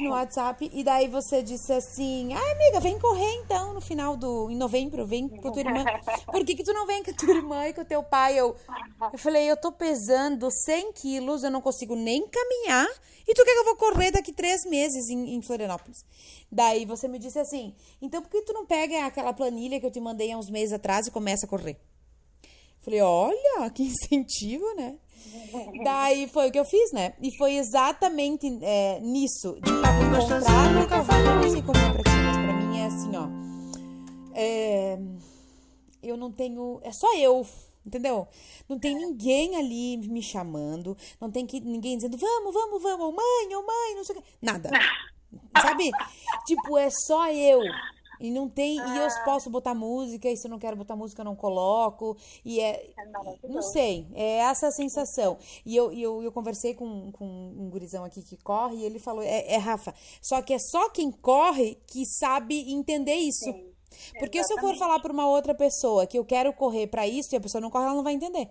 no 0.00 0.10
WhatsApp, 0.10 0.70
e 0.72 0.82
daí 0.82 1.08
você 1.08 1.42
disse 1.42 1.72
assim, 1.72 2.32
ai 2.32 2.52
amiga, 2.52 2.80
vem 2.80 2.98
correr 2.98 3.32
então 3.36 3.72
no 3.72 3.80
final 3.80 4.16
do, 4.16 4.50
em 4.50 4.56
novembro, 4.56 5.06
vem 5.06 5.28
com 5.28 5.52
tua 5.52 5.60
irmã. 5.60 5.84
Por 6.26 6.44
que 6.44 6.54
que 6.54 6.64
tu 6.64 6.72
não 6.72 6.86
vem 6.86 7.02
com 7.02 7.10
a 7.10 7.14
tua 7.14 7.34
irmã 7.34 7.68
e 7.68 7.72
com 7.72 7.80
o 7.80 7.84
teu 7.84 8.02
pai? 8.02 8.38
Eu, 8.38 8.56
eu 9.12 9.18
falei, 9.18 9.50
eu 9.50 9.56
tô 9.56 9.70
pesando 9.72 10.50
100 10.50 10.92
quilos, 10.92 11.44
eu 11.44 11.50
não 11.50 11.60
consigo 11.60 11.94
nem 11.94 12.26
caminhar, 12.26 12.88
e 13.26 13.34
tu 13.34 13.44
quer 13.44 13.52
que 13.52 13.58
eu 13.58 13.64
vou 13.64 13.76
correr 13.76 14.10
daqui 14.10 14.32
três 14.32 14.64
meses 14.64 15.08
em, 15.08 15.34
em 15.34 15.42
Florianópolis? 15.42 16.04
Daí 16.50 16.84
você 16.84 17.08
me 17.08 17.18
disse 17.18 17.38
assim, 17.38 17.74
então 18.02 18.22
por 18.22 18.30
que 18.30 18.42
tu 18.42 18.52
não 18.52 18.66
pega 18.66 19.06
aquela 19.06 19.32
planilha 19.32 19.80
que 19.80 19.86
eu 19.86 19.90
te 19.90 20.00
mandei 20.00 20.32
há 20.32 20.38
uns 20.38 20.50
meses 20.50 20.72
atrás 20.72 21.06
e 21.06 21.10
começa 21.10 21.46
a 21.46 21.48
correr? 21.48 21.78
Falei, 22.80 23.00
olha, 23.00 23.70
que 23.70 23.82
incentivo, 23.82 24.64
né? 24.76 24.98
Daí 25.84 26.28
foi 26.28 26.48
o 26.48 26.52
que 26.52 26.58
eu 26.58 26.64
fiz, 26.64 26.92
né? 26.92 27.14
E 27.20 27.30
foi 27.36 27.54
exatamente 27.54 28.46
é, 28.62 29.00
nisso, 29.00 29.58
de 29.62 29.70
encontrar 29.70 30.00
uma 30.00 30.20
corrida. 30.20 31.30
Eu 31.30 31.36
não 31.36 31.50
sei 31.50 31.62
como 31.62 31.78
é 31.78 31.92
pra 31.92 32.02
ti, 32.02 32.10
mas 32.24 32.36
pra 32.36 32.52
mim 32.52 32.78
é 32.78 32.86
assim, 32.86 33.16
ó. 33.16 33.28
É, 34.34 34.98
eu 36.02 36.16
não 36.16 36.30
tenho. 36.32 36.80
É 36.82 36.92
só 36.92 37.16
eu, 37.16 37.46
entendeu? 37.86 38.26
Não 38.68 38.78
tem 38.78 38.94
ninguém 38.94 39.56
ali 39.56 39.96
me 40.08 40.22
chamando, 40.22 40.96
não 41.20 41.30
tem 41.30 41.46
que, 41.46 41.60
ninguém 41.60 41.96
dizendo, 41.96 42.16
vamos, 42.16 42.52
vamos, 42.52 42.82
vamos, 42.82 43.14
mãe, 43.14 43.56
ô 43.56 43.66
mãe, 43.66 43.94
não 43.94 44.04
sei 44.04 44.16
o 44.16 44.22
quê. 44.22 44.28
Nada. 44.42 44.70
Sabe? 45.60 45.90
tipo, 46.46 46.78
é 46.78 46.90
só 46.90 47.30
eu. 47.30 47.60
E 48.24 48.30
não 48.30 48.48
tem. 48.48 48.78
E 48.78 48.96
eu 48.96 49.06
posso 49.22 49.50
botar 49.50 49.74
música, 49.74 50.30
e 50.30 50.36
se 50.36 50.46
eu 50.46 50.50
não 50.50 50.58
quero 50.58 50.74
botar 50.78 50.96
música, 50.96 51.20
eu 51.20 51.26
não 51.26 51.36
coloco. 51.36 52.16
E 52.42 52.58
é. 52.58 52.90
É. 52.96 53.48
Não 53.48 53.60
sei, 53.60 54.06
é 54.14 54.38
essa 54.38 54.68
a 54.68 54.72
sensação. 54.72 55.36
E 55.64 55.76
eu, 55.76 55.92
eu, 55.92 56.22
eu 56.22 56.32
conversei 56.32 56.72
com, 56.72 57.12
com 57.12 57.24
um 57.26 57.68
gurizão 57.68 58.02
aqui 58.02 58.22
que 58.22 58.38
corre, 58.38 58.76
e 58.76 58.84
ele 58.84 58.98
falou: 58.98 59.22
é, 59.22 59.52
é, 59.52 59.58
Rafa, 59.58 59.94
só 60.22 60.40
que 60.40 60.54
é 60.54 60.58
só 60.58 60.88
quem 60.88 61.10
corre 61.10 61.76
que 61.86 62.06
sabe 62.06 62.72
entender 62.72 63.14
isso. 63.14 63.44
Sim, 63.44 63.72
Porque 64.18 64.42
se 64.42 64.54
eu 64.54 64.58
for 64.58 64.74
falar 64.78 65.00
para 65.00 65.12
uma 65.12 65.28
outra 65.28 65.54
pessoa 65.54 66.06
que 66.06 66.18
eu 66.18 66.24
quero 66.24 66.50
correr 66.54 66.86
para 66.86 67.06
isso 67.06 67.34
e 67.34 67.36
a 67.36 67.40
pessoa 67.40 67.60
não 67.60 67.70
corre, 67.70 67.84
ela 67.84 67.94
não 67.94 68.02
vai 68.02 68.14
entender. 68.14 68.48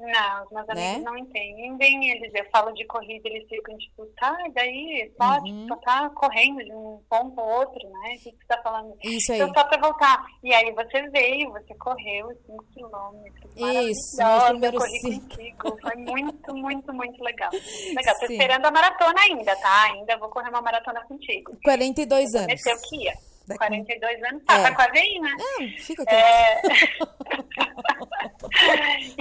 Não, 0.00 0.44
os 0.44 0.50
meus 0.50 0.66
Né? 0.68 0.86
amigos 0.94 1.04
não 1.04 1.18
entendem. 1.18 2.10
Eles, 2.10 2.32
eu 2.34 2.44
falo 2.50 2.72
de 2.72 2.86
corrida, 2.86 3.28
eles 3.28 3.46
ficam 3.48 3.76
tipo, 3.76 4.06
tá, 4.18 4.34
e 4.46 4.52
daí 4.52 5.12
só, 5.20 5.38
Uhum. 5.40 5.66
só 5.68 5.76
tá 5.76 6.08
correndo 6.10 6.64
de 6.64 6.72
um 6.72 7.02
ponto 7.08 7.38
ao 7.38 7.48
outro, 7.60 7.86
né? 7.90 8.14
O 8.14 8.18
que 8.18 8.30
você 8.30 8.46
tá 8.48 8.60
falando? 8.62 8.96
Isso 9.04 9.30
aí. 9.32 9.40
Então, 9.40 9.52
só 9.54 9.64
pra 9.68 9.78
voltar. 9.78 10.24
E 10.42 10.54
aí 10.54 10.72
você 10.72 11.02
veio, 11.10 11.50
você 11.52 11.74
correu 11.74 12.28
os 12.28 12.38
5 12.46 12.64
quilômetros. 12.72 13.52
Isso, 13.56 14.16
meus 14.16 14.44
primeiros 14.44 14.82
eu 14.82 14.88
corri 14.90 15.20
cinco. 15.34 15.80
Foi 15.82 15.96
muito, 15.96 16.54
muito, 16.56 16.92
muito 16.94 17.22
legal. 17.22 17.50
Legal, 17.94 18.14
tô 18.20 18.26
Sim. 18.26 18.32
esperando 18.32 18.64
a 18.66 18.70
maratona 18.70 19.20
ainda, 19.20 19.54
tá? 19.56 19.82
Ainda 19.92 20.16
vou 20.16 20.28
correr 20.30 20.48
uma 20.48 20.62
maratona 20.62 21.04
contigo. 21.06 21.54
42 21.62 22.34
anos. 22.34 22.62
Prometeu 22.62 22.88
que 22.88 22.96
ia. 23.04 23.12
Daqui- 23.46 23.58
42 23.58 24.22
anos, 24.24 24.44
tá, 24.44 24.58
É. 24.58 24.62
tá 24.62 24.74
quase 24.76 24.98
aí, 24.98 25.18
né? 25.18 25.30
Não, 25.36 25.68
fica 25.84 26.02
aqui. 26.04 26.14
É... 26.14 26.60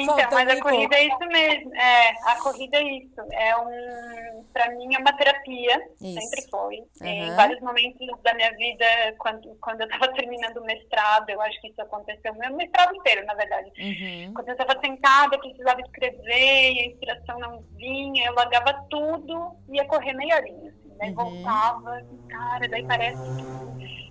então, 0.04 0.30
mas 0.32 0.50
a 0.50 0.62
corrida 0.62 0.96
é 0.96 1.04
isso 1.06 1.20
mesmo. 1.28 1.76
É, 1.76 2.10
a 2.32 2.36
corrida 2.42 2.78
é 2.78 2.84
isso. 2.84 3.22
É 3.32 3.58
um, 3.58 4.44
para 4.54 4.70
mim 4.72 4.96
é 4.96 5.00
uma 5.00 5.14
terapia. 5.14 5.82
Isso. 6.02 6.14
Sempre 6.22 6.42
foi. 6.50 6.76
Em 7.04 7.28
Aham. 7.28 7.36
vários 7.36 7.60
momentos 7.62 8.08
da 8.24 8.34
minha 8.34 8.52
vida, 8.56 8.86
quando, 9.18 9.56
quando 9.62 9.82
eu 9.82 9.88
estava 9.88 10.12
terminando 10.14 10.58
o 10.58 10.66
mestrado, 10.66 11.30
eu 11.30 11.42
acho 11.42 11.60
que 11.62 11.70
isso 11.70 11.82
aconteceu. 11.82 12.34
Meu 12.36 12.56
mestrado 12.56 12.96
inteiro, 12.96 13.26
na 13.26 13.34
verdade. 13.34 13.72
Uhum. 13.78 14.34
Quando 14.34 14.50
eu 14.50 14.56
estava 14.56 14.80
sentada, 14.84 15.36
eu 15.36 15.40
precisava 15.40 15.82
escrever 15.82 16.72
e 16.74 16.80
a 16.80 16.86
inspiração 16.88 17.40
não 17.40 17.64
vinha, 17.78 18.28
eu 18.28 18.34
largava 18.34 18.74
tudo 18.90 19.56
e 19.70 19.78
ia 19.78 19.86
correr 19.86 20.14
meia 20.14 20.36
horinha. 20.36 20.70
Assim, 20.70 20.96
daí 20.98 21.10
Uhum. 21.10 21.16
voltava, 21.16 22.02
cara, 22.30 22.68
daí 22.70 22.84
parece 22.84 23.22
que. 23.38 23.50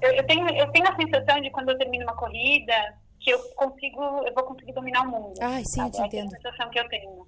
Eu, 0.00 0.12
eu, 0.12 0.26
tenho, 0.26 0.48
eu 0.56 0.70
tenho 0.70 0.88
a 0.88 0.94
sensação 0.96 1.40
de 1.40 1.50
quando 1.50 1.70
eu 1.70 1.78
termino 1.78 2.04
uma 2.04 2.16
corrida 2.16 2.74
que 3.20 3.30
eu 3.30 3.38
consigo, 3.56 4.02
eu 4.26 4.34
vou 4.34 4.44
conseguir 4.44 4.72
dominar 4.72 5.02
o 5.02 5.10
mundo. 5.10 5.34
Ai, 5.40 5.64
sim, 5.64 5.80
eu 5.80 5.90
te 5.90 6.00
entendo. 6.00 6.32
É 6.34 6.36
a 6.36 6.40
sensação 6.40 6.70
que 6.70 6.78
eu 6.78 6.88
tenho. 6.88 7.26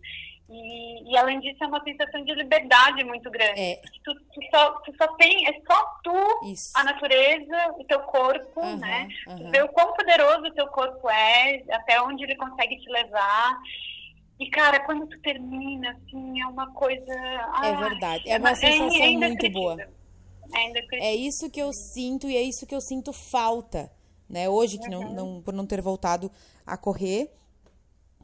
E, 0.49 1.13
e 1.13 1.17
além 1.17 1.39
disso, 1.39 1.63
é 1.63 1.67
uma 1.67 1.83
sensação 1.85 2.25
de 2.25 2.35
liberdade 2.35 3.05
muito 3.05 3.31
grande. 3.31 3.61
É. 3.61 3.81
Tu, 4.05 4.15
tu 4.15 4.41
só, 4.51 4.73
tu 4.81 4.93
só 4.97 5.07
tem, 5.15 5.49
é 5.49 5.53
só 5.61 5.85
tu 6.03 6.51
Isso. 6.51 6.73
a 6.75 6.83
natureza, 6.83 7.75
o 7.79 7.85
teu 7.85 8.01
corpo, 8.01 8.61
Aham, 8.61 8.77
né? 8.79 9.09
aham. 9.29 9.51
Ver 9.51 9.65
o 9.65 9.69
quão 9.69 9.93
poderoso 9.95 10.47
o 10.47 10.55
teu 10.55 10.67
corpo 10.69 11.09
é, 11.09 11.63
até 11.71 12.03
onde 12.03 12.25
ele 12.25 12.35
consegue 12.35 12.77
te 12.81 12.91
levar. 12.91 13.59
E, 14.41 14.51
cara, 14.51 14.81
quando 14.81 15.07
tu 15.07 15.21
termina, 15.21 15.91
assim, 15.91 16.41
é 16.41 16.47
uma 16.47 16.73
coisa... 16.73 17.13
É 17.13 17.45
ai, 17.53 17.77
verdade. 17.77 18.29
É 18.29 18.39
uma 18.39 18.51
é 18.51 18.55
sensação 18.55 19.13
muito 19.13 19.51
boa. 19.51 19.77
É. 19.81 20.01
É 20.95 21.15
isso 21.15 21.49
que 21.49 21.61
eu 21.61 21.73
sinto 21.73 22.29
e 22.29 22.37
é 22.37 22.43
isso 22.43 22.67
que 22.67 22.75
eu 22.75 22.81
sinto 22.81 23.13
falta, 23.13 23.91
né? 24.31 24.49
Hoje, 24.49 24.79
que 24.79 24.89
Uhum. 24.89 25.13
não, 25.13 25.35
não, 25.35 25.43
por 25.43 25.53
não 25.53 25.67
ter 25.67 25.83
voltado 25.83 26.31
a 26.65 26.77
correr, 26.77 27.31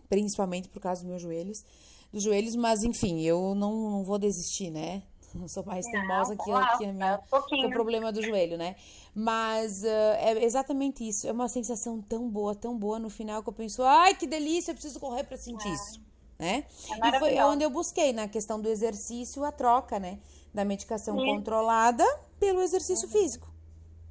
principalmente 0.08 0.68
por 0.68 0.80
causa 0.80 1.02
dos 1.02 1.08
meus 1.10 1.20
joelhos, 1.20 1.64
dos 2.12 2.22
joelhos, 2.22 2.54
mas 2.54 2.84
enfim, 2.84 3.20
eu 3.22 3.54
não, 3.54 3.90
não 3.90 4.04
vou 4.04 4.18
desistir, 4.18 4.70
né? 4.70 5.02
Não 5.34 5.48
sou 5.48 5.62
mais 5.66 5.84
teimosa 5.86 6.34
Não, 6.34 6.44
que, 6.44 6.78
que 6.78 6.84
a 6.84 6.88
é 6.88 6.92
minha, 6.92 7.20
um 7.62 7.66
o 7.66 7.70
problema 7.70 8.10
do 8.10 8.22
joelho, 8.22 8.56
né? 8.56 8.74
Mas 9.14 9.84
ah, 9.84 10.16
é 10.18 10.42
exatamente 10.42 11.06
isso. 11.06 11.26
É 11.26 11.32
uma 11.32 11.46
sensação 11.46 12.00
tão 12.00 12.30
boa, 12.30 12.54
tão 12.54 12.78
boa 12.78 12.98
no 12.98 13.10
final 13.10 13.42
que 13.42 13.48
eu 13.50 13.52
penso, 13.52 13.82
ai, 13.82 14.14
que 14.14 14.26
delícia, 14.26 14.70
eu 14.70 14.74
preciso 14.74 14.98
correr 14.98 15.24
pra 15.24 15.36
sentir 15.36 15.68
isso, 15.74 16.00
né? 16.38 16.64
É 17.02 17.08
e 17.08 17.18
foi 17.18 17.38
onde 17.42 17.64
eu 17.64 17.68
busquei, 17.68 18.14
na 18.14 18.26
questão 18.28 18.58
do 18.58 18.68
exercício, 18.68 19.44
a 19.44 19.52
troca, 19.52 19.98
né? 19.98 20.20
Da 20.54 20.64
medicação 20.64 21.16
Isso. 21.16 21.26
controlada 21.26 22.04
pelo 22.40 22.62
exercício 22.62 23.06
físico. 23.08 23.55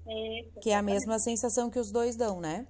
Isso. 0.08 0.60
Que 0.62 0.72
é 0.72 0.76
a 0.76 0.82
mesma 0.82 1.20
sensação 1.20 1.70
que 1.70 1.80
os 1.80 1.92
dois 1.92 2.16
dão, 2.16 2.40
né? 2.40 2.68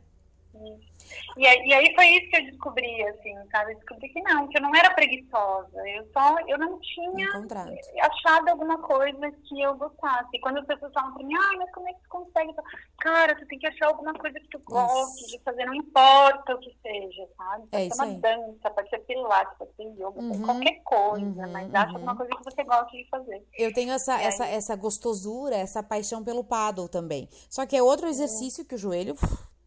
E 1.37 1.45
aí, 1.45 1.67
e 1.67 1.73
aí 1.73 1.93
foi 1.95 2.07
isso 2.07 2.29
que 2.29 2.37
eu 2.37 2.45
descobri, 2.45 3.03
assim, 3.09 3.35
sabe? 3.51 3.73
Eu 3.73 3.77
descobri 3.77 4.09
que 4.09 4.21
não, 4.21 4.47
que 4.47 4.57
eu 4.57 4.61
não 4.61 4.75
era 4.75 4.93
preguiçosa. 4.93 5.87
Eu 5.89 6.07
só, 6.13 6.35
eu 6.47 6.57
não 6.57 6.79
tinha 6.79 7.27
Encontrado. 7.29 7.71
achado 8.01 8.49
alguma 8.49 8.77
coisa 8.79 9.31
que 9.43 9.61
eu 9.61 9.75
gostasse. 9.75 10.29
E 10.33 10.39
quando 10.39 10.59
as 10.59 10.65
pessoas 10.65 10.93
falam 10.93 11.13
pra 11.13 11.23
mim, 11.25 11.33
ai, 11.35 11.55
mas 11.57 11.71
como 11.71 11.87
é 11.89 11.93
que 11.93 12.01
tu 12.03 12.09
consegue? 12.09 12.53
Falo, 12.53 12.67
Cara, 12.99 13.35
tu 13.35 13.45
tem 13.47 13.59
que 13.59 13.67
achar 13.67 13.87
alguma 13.87 14.13
coisa 14.13 14.39
que 14.39 14.47
tu 14.47 14.59
goste 14.65 15.27
de 15.27 15.39
fazer, 15.43 15.65
não 15.65 15.75
importa 15.75 16.55
o 16.55 16.59
que 16.59 16.75
seja, 16.81 17.27
sabe? 17.37 17.67
Pode 17.67 17.83
É 17.85 17.89
ser 17.89 17.95
uma 17.95 18.05
aí. 18.05 18.15
dança, 18.17 18.69
pode 18.71 18.89
ser 18.89 18.99
pilates, 18.99 19.57
pode 19.57 19.75
ser 19.75 19.83
yoga, 19.83 20.19
Uhum, 20.21 20.41
qualquer 20.43 20.81
coisa, 20.83 21.25
uhum, 21.45 21.51
mas 21.51 21.73
acha 21.75 21.87
uhum. 21.89 21.95
alguma 21.95 22.15
coisa 22.15 22.31
que 22.35 22.43
você 22.43 22.63
gosta 22.63 22.91
de 22.91 23.07
fazer. 23.09 23.45
Eu 23.57 23.73
tenho 23.73 23.91
essa, 23.91 24.13
E 24.13 24.21
aí? 24.21 24.25
essa, 24.25 24.45
essa 24.47 24.75
gostosura, 24.75 25.55
essa 25.55 25.83
paixão 25.83 26.23
pelo 26.23 26.43
paddle 26.43 26.87
também. 26.89 27.27
Só 27.49 27.65
que 27.65 27.75
é 27.75 27.83
outro 27.83 28.07
exercício 28.07 28.65
que 28.65 28.75
o 28.75 28.77
joelho, 28.77 29.15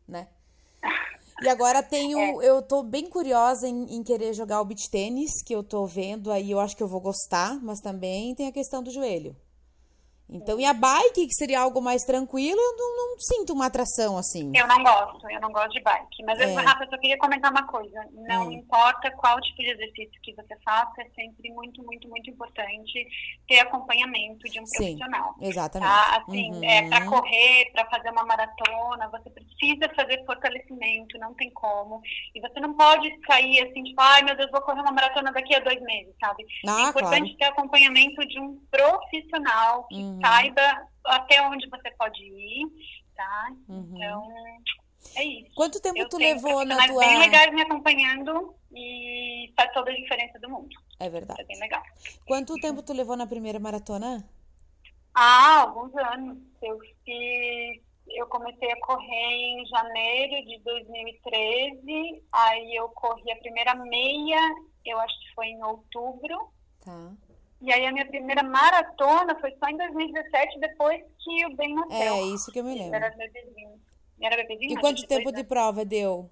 né? 0.08 0.28
E 1.40 1.48
agora 1.48 1.82
tenho, 1.82 2.42
eu 2.42 2.60
tô 2.60 2.82
bem 2.82 3.08
curiosa 3.08 3.68
em, 3.68 3.96
em 3.96 4.02
querer 4.02 4.32
jogar 4.32 4.60
o 4.60 4.64
beach 4.64 4.90
tênis, 4.90 5.42
que 5.44 5.54
eu 5.54 5.62
tô 5.62 5.86
vendo 5.86 6.32
aí, 6.32 6.50
eu 6.50 6.58
acho 6.58 6.76
que 6.76 6.82
eu 6.82 6.88
vou 6.88 7.00
gostar, 7.00 7.60
mas 7.62 7.80
também 7.80 8.34
tem 8.34 8.48
a 8.48 8.52
questão 8.52 8.82
do 8.82 8.90
joelho. 8.90 9.36
Então, 10.30 10.60
e 10.60 10.64
a 10.66 10.74
bike, 10.74 11.26
que 11.26 11.34
seria 11.34 11.60
algo 11.60 11.80
mais 11.80 12.02
tranquilo, 12.04 12.58
eu 12.60 12.76
não, 12.76 12.96
não 13.12 13.18
sinto 13.18 13.52
uma 13.54 13.66
atração 13.66 14.18
assim. 14.18 14.52
Eu 14.54 14.66
não 14.66 14.82
gosto, 14.82 15.28
eu 15.30 15.40
não 15.40 15.50
gosto 15.50 15.70
de 15.70 15.80
bike. 15.80 16.22
Mas, 16.24 16.38
eu, 16.38 16.48
É. 16.48 16.54
Rafa, 16.62 16.84
eu 16.84 16.90
só 16.90 16.98
queria 16.98 17.16
comentar 17.18 17.50
uma 17.50 17.66
coisa. 17.66 17.98
Não 18.12 18.48
Hum. 18.48 18.52
importa 18.52 19.10
qual 19.12 19.40
tipo 19.40 19.62
de 19.62 19.70
exercício 19.70 20.20
que 20.22 20.34
você 20.34 20.54
faça, 20.64 21.00
é 21.00 21.08
sempre 21.14 21.50
muito, 21.52 21.82
muito, 21.82 22.08
muito 22.08 22.28
importante 22.30 23.06
ter 23.48 23.60
acompanhamento 23.60 24.46
de 24.50 24.60
um 24.60 24.66
Sim, 24.66 24.76
profissional. 24.98 25.34
exatamente. 25.40 25.88
Tá? 25.90 26.16
Assim, 26.22 26.52
Uhum. 26.52 26.64
é, 26.64 26.82
para 26.88 27.06
correr, 27.06 27.70
para 27.72 27.86
fazer 27.86 28.10
uma 28.10 28.24
maratona, 28.24 29.08
você 29.08 29.30
precisa 29.30 29.88
fazer 29.96 30.24
fortalecimento, 30.26 31.18
não 31.18 31.32
tem 31.34 31.50
como. 31.52 32.00
E 32.34 32.40
você 32.40 32.60
não 32.60 32.74
pode 32.74 33.08
sair 33.26 33.60
assim, 33.66 33.82
tipo, 33.82 34.00
ai 34.00 34.22
meu 34.22 34.36
Deus, 34.36 34.50
vou 34.50 34.60
correr 34.60 34.80
uma 34.82 34.92
maratona 34.92 35.32
daqui 35.32 35.54
a 35.54 35.60
dois 35.60 35.80
meses, 35.82 36.14
sabe? 36.20 36.44
Ah, 36.66 36.80
é 36.80 36.88
importante 36.90 37.36
ter 37.38 37.44
acompanhamento 37.46 38.26
de 38.26 38.38
um 38.38 38.58
profissional 38.70 39.86
que 39.88 39.96
Uhum. 39.96 40.17
Saiba 40.20 40.88
até 41.04 41.40
onde 41.48 41.68
você 41.68 41.90
pode 41.92 42.22
ir, 42.22 42.66
tá? 43.16 43.52
Uhum. 43.68 43.92
Então, 43.94 44.28
é 45.16 45.24
isso. 45.24 45.54
Quanto 45.54 45.80
tempo 45.80 45.98
Eu 45.98 46.08
tu 46.08 46.18
levou 46.18 46.64
na 46.64 46.86
tua. 46.86 47.00
bem 47.00 47.18
legais 47.18 47.52
me 47.54 47.62
acompanhando 47.62 48.54
e 48.74 49.52
faz 49.56 49.72
toda 49.72 49.90
a 49.90 49.94
diferença 49.94 50.38
do 50.38 50.50
mundo. 50.50 50.74
É 51.00 51.06
É 51.06 51.10
verdade. 51.10 51.44
bem 51.44 51.58
legal. 51.60 51.82
Quanto 52.26 52.54
tempo 52.56 52.82
tu 52.82 52.92
levou 52.92 53.16
na 53.16 53.26
primeira 53.26 53.58
maratona? 53.58 54.28
Há 55.14 55.60
alguns 55.62 55.94
anos. 55.96 56.38
Eu 56.62 56.78
fiz. 57.04 57.82
Eu 58.10 58.26
comecei 58.28 58.70
a 58.72 58.80
correr 58.80 59.34
em 59.34 59.66
janeiro 59.66 60.46
de 60.46 60.58
2013. 60.60 62.22
Aí 62.32 62.74
eu 62.74 62.88
corri 62.90 63.30
a 63.30 63.36
primeira 63.36 63.74
meia, 63.74 64.40
eu 64.84 64.98
acho 64.98 65.18
que 65.20 65.34
foi 65.34 65.46
em 65.48 65.62
outubro. 65.62 66.50
Tá. 66.84 67.12
E 67.60 67.72
aí 67.72 67.86
a 67.86 67.92
minha 67.92 68.06
primeira 68.06 68.42
maratona 68.42 69.34
foi 69.40 69.52
só 69.58 69.68
em 69.68 69.76
2017, 69.76 70.60
depois 70.60 71.02
que 71.24 71.46
o 71.46 71.56
Ben 71.56 71.74
nasceu. 71.74 72.14
É, 72.14 72.20
isso 72.22 72.52
que 72.52 72.60
eu 72.60 72.64
me 72.64 72.74
lembro. 72.74 72.94
Era 72.94 73.10
bebezinho. 73.10 73.80
Era 74.20 74.36
bebezinho? 74.36 74.70
E 74.70 74.74
não, 74.74 74.80
quanto 74.80 74.96
tinha 74.96 75.08
dois 75.08 75.24
tempo 75.24 75.32
de 75.36 75.44
prova 75.44 75.84
deu? 75.84 76.30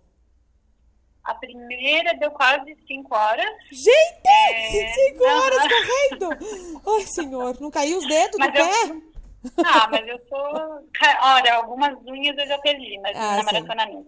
A 1.25 1.35
primeira 1.35 2.15
deu 2.15 2.31
quase 2.31 2.77
cinco 2.87 3.17
horas. 3.17 3.45
Gente, 3.73 4.21
É, 4.25 4.93
cinco 4.93 5.25
horas 5.25 5.59
correndo! 5.63 6.83
Ai, 6.87 7.07
senhor, 7.07 7.61
não 7.61 7.71
caiu 7.71 7.99
os 7.99 8.07
dedos 8.07 8.31
do 8.31 8.39
Mas 8.39 8.53
pé? 8.53 9.16
Ah, 9.65 9.89
mas 9.91 10.07
eu 10.09 10.19
sou. 10.29 10.87
Olha, 11.23 11.55
algumas 11.55 11.95
unhas 12.07 12.37
eu 12.39 12.47
já 12.47 12.59
perdi 12.59 12.99
mas 12.99 13.17
Ah, 13.17 13.37
na 13.37 13.43
maratona 13.43 13.87
minha. 13.87 14.05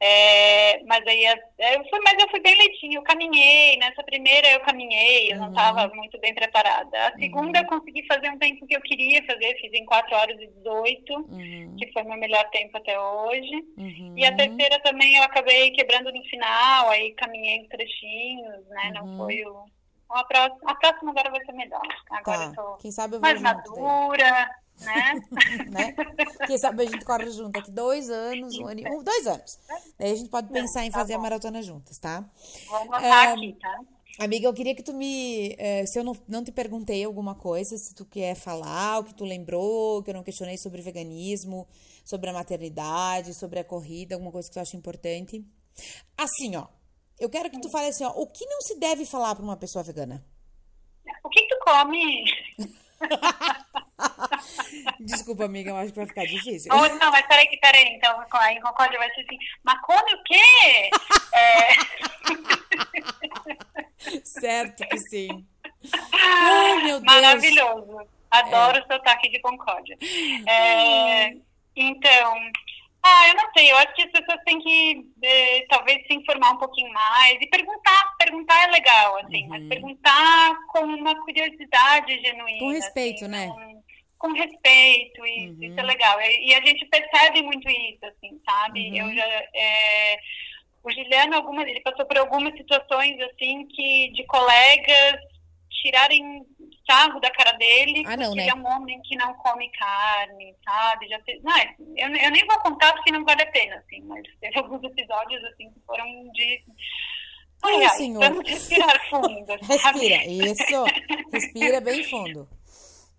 É, 0.00 0.82
mas 0.84 1.06
aí 1.06 1.26
as- 1.26 1.38
eu 1.74 1.84
fui, 1.88 2.00
mas 2.04 2.14
eu 2.20 2.28
fui 2.30 2.40
bem 2.40 2.56
leitinho, 2.56 2.98
eu 2.98 3.02
caminhei. 3.02 3.76
Nessa 3.78 4.02
primeira 4.02 4.48
eu 4.52 4.60
caminhei, 4.60 5.32
eu 5.32 5.36
não 5.36 5.44
Uhum. 5.46 5.50
estava 5.50 5.94
muito 5.94 6.18
bem 6.20 6.34
preparada. 6.34 7.08
A 7.08 7.18
segunda 7.18 7.60
eu 7.60 7.66
consegui 7.66 8.04
fazer 8.06 8.30
um 8.30 8.38
tempo 8.38 8.66
que 8.66 8.76
eu 8.76 8.80
queria 8.82 9.24
fazer, 9.26 9.54
fiz 9.60 9.72
em 9.72 9.84
4 9.84 10.14
horas 10.16 10.40
e 10.40 10.46
18, 10.48 11.14
Uhum, 11.14 11.76
que 11.78 11.92
foi 11.92 12.02
meu 12.02 12.16
melhor 12.18 12.48
tempo 12.50 12.76
até 12.76 12.98
hoje. 12.98 13.54
uhum. 13.78 14.14
E 14.16 14.24
a 14.26 14.34
terceira 14.36 14.80
também 14.80 15.16
eu 15.16 15.22
acabei 15.22 15.70
quebrando 15.70 16.12
no 16.12 16.22
final, 16.24 16.90
aí 16.90 17.12
caminhei 17.14 17.56
em 17.56 17.68
trechinhos, 17.68 18.66
né? 18.68 18.86
Uhum. 18.86 18.92
Não 18.94 19.16
foi 19.18 19.44
o. 19.44 19.64
A 20.12 20.24
próxima, 20.24 20.70
a 20.70 20.74
próxima 20.74 21.10
agora 21.10 21.30
vai 21.30 21.44
ser 21.44 21.52
melhor. 21.52 21.80
Agora 22.10 22.44
eu 22.44 22.52
Tá. 22.54 22.62
tô 22.62 22.76
Quem 22.76 22.92
sabe 22.92 23.16
eu 23.16 23.20
vou 23.20 23.28
mais 23.28 23.40
madura, 23.40 24.50
né? 24.80 25.12
né? 25.70 25.94
Quem 26.46 26.58
sabe 26.58 26.82
a 26.82 26.86
gente 26.90 27.04
corre 27.04 27.30
junto 27.30 27.52
daqui 27.52 27.70
dois 27.70 28.10
anos, 28.10 28.56
um 28.58 28.66
ano 28.66 28.80
e... 28.80 28.88
um, 28.88 29.02
dois 29.02 29.26
anos. 29.26 29.58
Daí 29.98 30.12
a 30.12 30.14
gente 30.16 30.28
pode 30.30 30.48
pensar 30.48 30.84
em 30.84 30.90
tá 30.90 30.98
fazer 30.98 31.14
a 31.14 31.16
bom. 31.16 31.22
maratona 31.22 31.62
juntas, 31.62 31.98
tá? 31.98 32.24
Vou 32.66 32.76
anotar 32.76 33.02
É, 33.04 33.32
aqui, 33.32 33.56
tá? 33.60 33.80
Amiga, 34.18 34.46
eu 34.46 34.52
queria 34.52 34.74
que 34.74 34.82
tu 34.82 34.92
me. 34.92 35.54
eh, 35.58 35.86
se 35.86 35.98
eu 35.98 36.04
não, 36.04 36.14
não 36.28 36.44
te 36.44 36.52
perguntei 36.52 37.02
alguma 37.02 37.34
coisa, 37.34 37.74
se 37.78 37.94
tu 37.94 38.04
quer 38.04 38.34
falar, 38.34 38.98
o 39.00 39.04
que 39.04 39.14
tu 39.14 39.24
lembrou, 39.24 40.02
que 40.02 40.10
eu 40.10 40.14
não 40.14 40.22
questionei 40.22 40.58
sobre 40.58 40.82
veganismo, 40.82 41.66
sobre 42.04 42.28
a 42.28 42.32
maternidade, 42.34 43.32
sobre 43.32 43.58
a 43.60 43.64
corrida, 43.64 44.14
alguma 44.14 44.30
coisa 44.30 44.48
que 44.48 44.52
tu 44.54 44.60
acha 44.60 44.76
importante. 44.76 45.42
Assim, 46.16 46.54
ó. 46.56 46.66
Eu 47.22 47.30
quero 47.30 47.48
que 47.48 47.60
tu 47.60 47.70
fale 47.70 47.86
assim, 47.86 48.04
ó. 48.04 48.10
O 48.16 48.26
que 48.26 48.44
não 48.46 48.60
se 48.60 48.76
deve 48.80 49.06
falar 49.06 49.36
pra 49.36 49.44
uma 49.44 49.56
pessoa 49.56 49.84
vegana? 49.84 50.24
O 51.22 51.28
que, 51.28 51.42
que 51.42 51.54
tu 51.54 51.60
come? 51.64 52.24
Desculpa, 54.98 55.44
amiga, 55.44 55.70
eu 55.70 55.76
acho 55.76 55.92
que 55.92 56.00
vai 56.00 56.08
ficar 56.08 56.24
difícil. 56.24 56.74
Ou, 56.74 56.80
não, 56.96 57.12
mas 57.12 57.24
peraí, 57.28 57.46
que 57.46 57.58
peraí. 57.58 57.94
Então, 57.94 58.20
em 58.50 58.60
Concórdia 58.60 58.98
vai 58.98 59.08
ser 59.14 59.20
assim, 59.20 59.38
mas 59.62 59.80
come 59.82 60.14
o 60.14 60.22
quê? 60.24 60.90
É... 61.34 61.72
sim. 64.98 65.46
Ai, 66.12 66.82
meu 66.82 67.00
Deus. 67.00 67.04
Maravilhoso. 67.04 68.06
Adoro 68.30 68.80
o 68.80 68.86
sotaque 68.92 69.30
de 69.30 69.40
Concórdia. 69.40 69.96
É, 70.46 71.34
então, 71.76 72.34
ah, 73.04 73.28
eu 73.28 73.34
não 73.34 73.50
sei, 73.56 73.70
eu 73.70 73.76
acho 73.78 73.94
que 73.94 74.02
as 74.02 74.12
pessoas 74.12 74.38
têm 74.44 74.60
que 74.60 75.06
eh, 75.22 75.66
talvez 75.68 76.06
se 76.06 76.14
informar 76.14 76.52
um 76.52 76.58
pouquinho 76.58 76.92
mais 76.92 77.36
e 77.40 77.48
perguntar. 77.48 78.14
Perguntar 78.16 78.62
é 78.62 78.70
legal, 78.70 79.18
assim, 79.18 79.48
mas 79.48 79.66
perguntar 79.66 80.56
com 80.68 80.84
uma 80.84 81.14
curiosidade 81.24 82.20
genuína. 82.20 82.58
Com 82.60 82.70
respeito, 82.70 83.24
assim, 83.24 83.32
né? 83.32 83.48
Com, 83.48 83.82
com 84.18 84.32
respeito, 84.34 85.26
isso, 85.26 85.64
isso 85.64 85.80
é 85.80 85.82
legal. 85.82 86.20
E, 86.20 86.50
e 86.50 86.54
a 86.54 86.64
gente 86.64 86.86
percebe 86.86 87.42
muito 87.42 87.68
isso, 87.68 88.06
assim, 88.06 88.40
sabe? 88.48 88.96
Eu 88.96 89.12
já. 89.12 89.26
é, 89.52 90.18
o 90.84 90.90
Juliano, 90.90 91.34
algumas, 91.34 91.66
ele 91.66 91.80
passou 91.80 92.06
por 92.06 92.18
algumas 92.18 92.56
situações, 92.56 93.20
assim, 93.20 93.66
que 93.66 94.12
de 94.12 94.24
colegas 94.26 95.16
tirarem 95.82 96.46
sarro 96.88 97.20
da 97.20 97.30
cara 97.30 97.52
dele, 97.52 98.02
Ah, 98.06 98.16
não, 98.16 98.26
porque 98.26 98.36
né? 98.36 98.42
ele 98.42 98.50
é 98.50 98.54
um 98.54 98.66
homem 98.66 99.00
que 99.02 99.16
não 99.16 99.32
come 99.34 99.68
carne, 99.70 100.54
sabe? 100.64 101.08
Já 101.08 101.18
te... 101.20 101.40
não, 101.42 101.56
é- 101.56 101.74
eu, 101.96 102.08
eu 102.16 102.30
nem 102.30 102.46
vou 102.46 102.58
contar 102.60 102.92
porque 102.94 103.12
não 103.12 103.24
vale 103.24 103.42
a 103.42 103.50
pena, 103.50 103.76
assim, 103.76 104.00
mas 104.02 104.22
teve 104.40 104.58
alguns 104.58 104.82
episódios, 104.84 105.42
assim, 105.44 105.70
que 105.70 105.80
foram 105.86 106.06
de... 106.32 106.62
Ai, 107.64 107.84
Ai, 107.84 107.88
senhor. 107.90 108.20
vamos 108.20 108.48
respirar 108.50 109.08
fundo, 109.08 109.46
sabe? 109.80 110.08
Respira, 110.08 110.24
isso. 110.26 110.84
Respira 111.32 111.80
bem 111.80 112.02
fundo. 112.04 112.48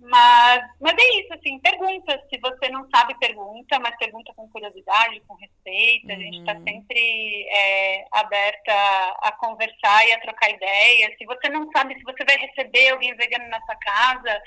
Mas, 0.06 0.62
mas 0.82 0.96
é 0.98 1.22
isso, 1.22 1.34
assim, 1.34 1.58
pergunta. 1.60 2.22
Se 2.30 2.38
você 2.38 2.70
não 2.70 2.86
sabe, 2.94 3.18
pergunta, 3.20 3.80
mas 3.80 3.96
pergunta 3.98 4.34
com 4.36 4.50
curiosidade, 4.50 5.22
com 5.26 5.34
respeito. 5.36 6.12
A 6.12 6.16
gente 6.16 6.40
está 6.40 6.54
sempre 6.56 7.48
é, 7.50 8.06
aberta 8.12 8.74
a 9.22 9.32
conversar 9.40 10.06
e 10.06 10.12
a 10.12 10.20
trocar 10.20 10.50
ideias. 10.50 11.18
Se 11.18 11.26
você 11.26 11.48
não 11.48 11.72
sabe 11.72 11.96
se 11.96 12.04
você 12.04 12.26
vai 12.26 12.38
receber 12.38 12.90
alguém 12.90 13.16
vegano 13.16 13.48
na 13.48 13.62
sua 13.62 13.76
casa, 13.78 14.42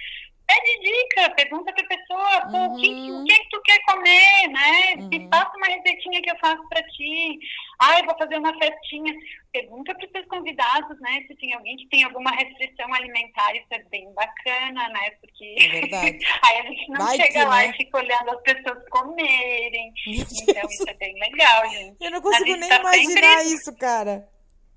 pede 0.46 0.80
dica, 0.80 1.30
pergunta 1.34 1.72
pra 1.72 1.84
pessoa, 1.84 2.40
pô, 2.50 2.74
o, 2.74 2.76
que, 2.80 3.12
o 3.12 3.24
que 3.24 3.34
que 3.34 3.48
tu 3.50 3.60
quer 3.62 3.78
comer, 3.84 4.48
né? 4.48 4.96
Me 5.10 5.28
passa 5.28 5.56
uma 5.56 5.66
receitinha 5.66 6.22
que 6.22 6.30
eu 6.30 6.38
faço 6.38 6.62
pra 6.68 6.82
ti. 6.84 7.38
Ah, 7.80 7.98
eu 7.98 8.06
vou 8.06 8.16
fazer 8.16 8.38
uma 8.38 8.56
festinha. 8.58 9.12
Pergunta 9.52 9.94
para 9.94 10.04
os 10.06 10.12
seus 10.12 10.26
convidados, 10.26 11.00
né? 11.00 11.22
Se 11.26 11.34
tem 11.36 11.52
alguém 11.54 11.76
que 11.76 11.88
tem 11.88 12.04
alguma 12.04 12.30
restrição 12.30 12.92
alimentar, 12.94 13.54
isso 13.56 13.66
é 13.70 13.78
bem 13.90 14.12
bacana, 14.14 14.88
né? 14.90 15.10
Porque 15.20 15.56
É 15.58 15.78
aí 16.48 16.58
a 16.58 16.62
gente 16.62 16.88
não 16.90 17.04
Vai 17.06 17.16
chega 17.16 17.32
que, 17.32 17.44
lá 17.44 17.56
né? 17.58 17.70
e 17.70 17.72
fica 17.76 17.98
olhando 17.98 18.30
as 18.30 18.42
pessoas 18.42 18.88
comerem. 18.90 19.92
Então 20.06 20.68
isso 20.70 20.84
é 20.88 20.94
bem 20.94 21.14
legal, 21.18 21.70
gente. 21.70 21.96
Eu 22.00 22.10
não 22.10 22.20
consigo 22.20 22.56
nem 22.56 22.68
tá 22.68 22.76
imaginar 22.80 23.38
sempre- 23.38 23.54
isso, 23.54 23.76
cara. 23.76 24.28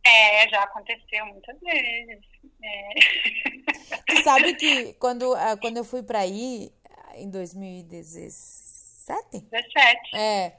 É, 0.05 0.47
já 0.49 0.63
aconteceu 0.63 1.25
muitas 1.25 1.59
vezes. 1.59 2.25
É. 2.63 2.89
Tu 4.07 4.23
sabe 4.23 4.55
que 4.55 4.93
quando, 4.93 5.35
ah, 5.35 5.57
quando 5.57 5.77
eu 5.77 5.83
fui 5.83 6.01
pra 6.01 6.19
aí, 6.19 6.71
em 7.15 7.29
2017? 7.29 9.41
17. 9.51 10.15
É. 10.15 10.53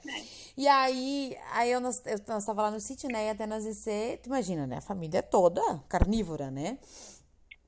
E 0.57 0.67
aí, 0.67 1.37
aí 1.53 1.71
eu, 1.71 1.79
nós, 1.79 2.01
eu, 2.05 2.19
nós 2.27 2.45
tava 2.45 2.63
lá 2.63 2.71
no 2.71 2.79
sítio, 2.79 3.09
né? 3.09 3.27
E 3.27 3.29
até 3.29 3.45
nós 3.45 3.63
descer, 3.63 4.17
tu 4.19 4.27
imagina, 4.27 4.67
né? 4.67 4.77
A 4.77 4.81
família 4.81 5.19
é 5.19 5.21
toda 5.21 5.61
carnívora, 5.89 6.51
né? 6.51 6.77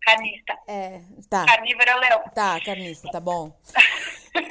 Carnista. 0.01 0.57
É, 0.67 1.01
tá. 1.29 1.45
Carnívoro 1.45 1.89
é 1.89 1.95
o 1.95 1.99
leão. 1.99 2.23
Tá, 2.35 2.59
carnista, 2.61 3.09
tá 3.11 3.19
bom. 3.19 3.55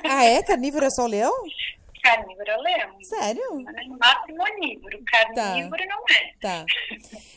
Ah, 0.08 0.24
é? 0.24 0.42
Carnívoro 0.42 0.86
é 0.86 0.90
só 0.90 1.04
o 1.04 1.08
leão? 1.08 1.32
Carnívoro 2.02 2.50
é 2.50 2.56
o 2.56 2.60
leão. 2.60 3.02
Sério? 3.02 3.54
No 3.60 3.98
máximo 3.98 4.42
onívoro. 4.42 5.02
Carnívoro 5.06 5.84
não 5.86 6.04
é. 6.10 6.34
Tá. 6.40 6.66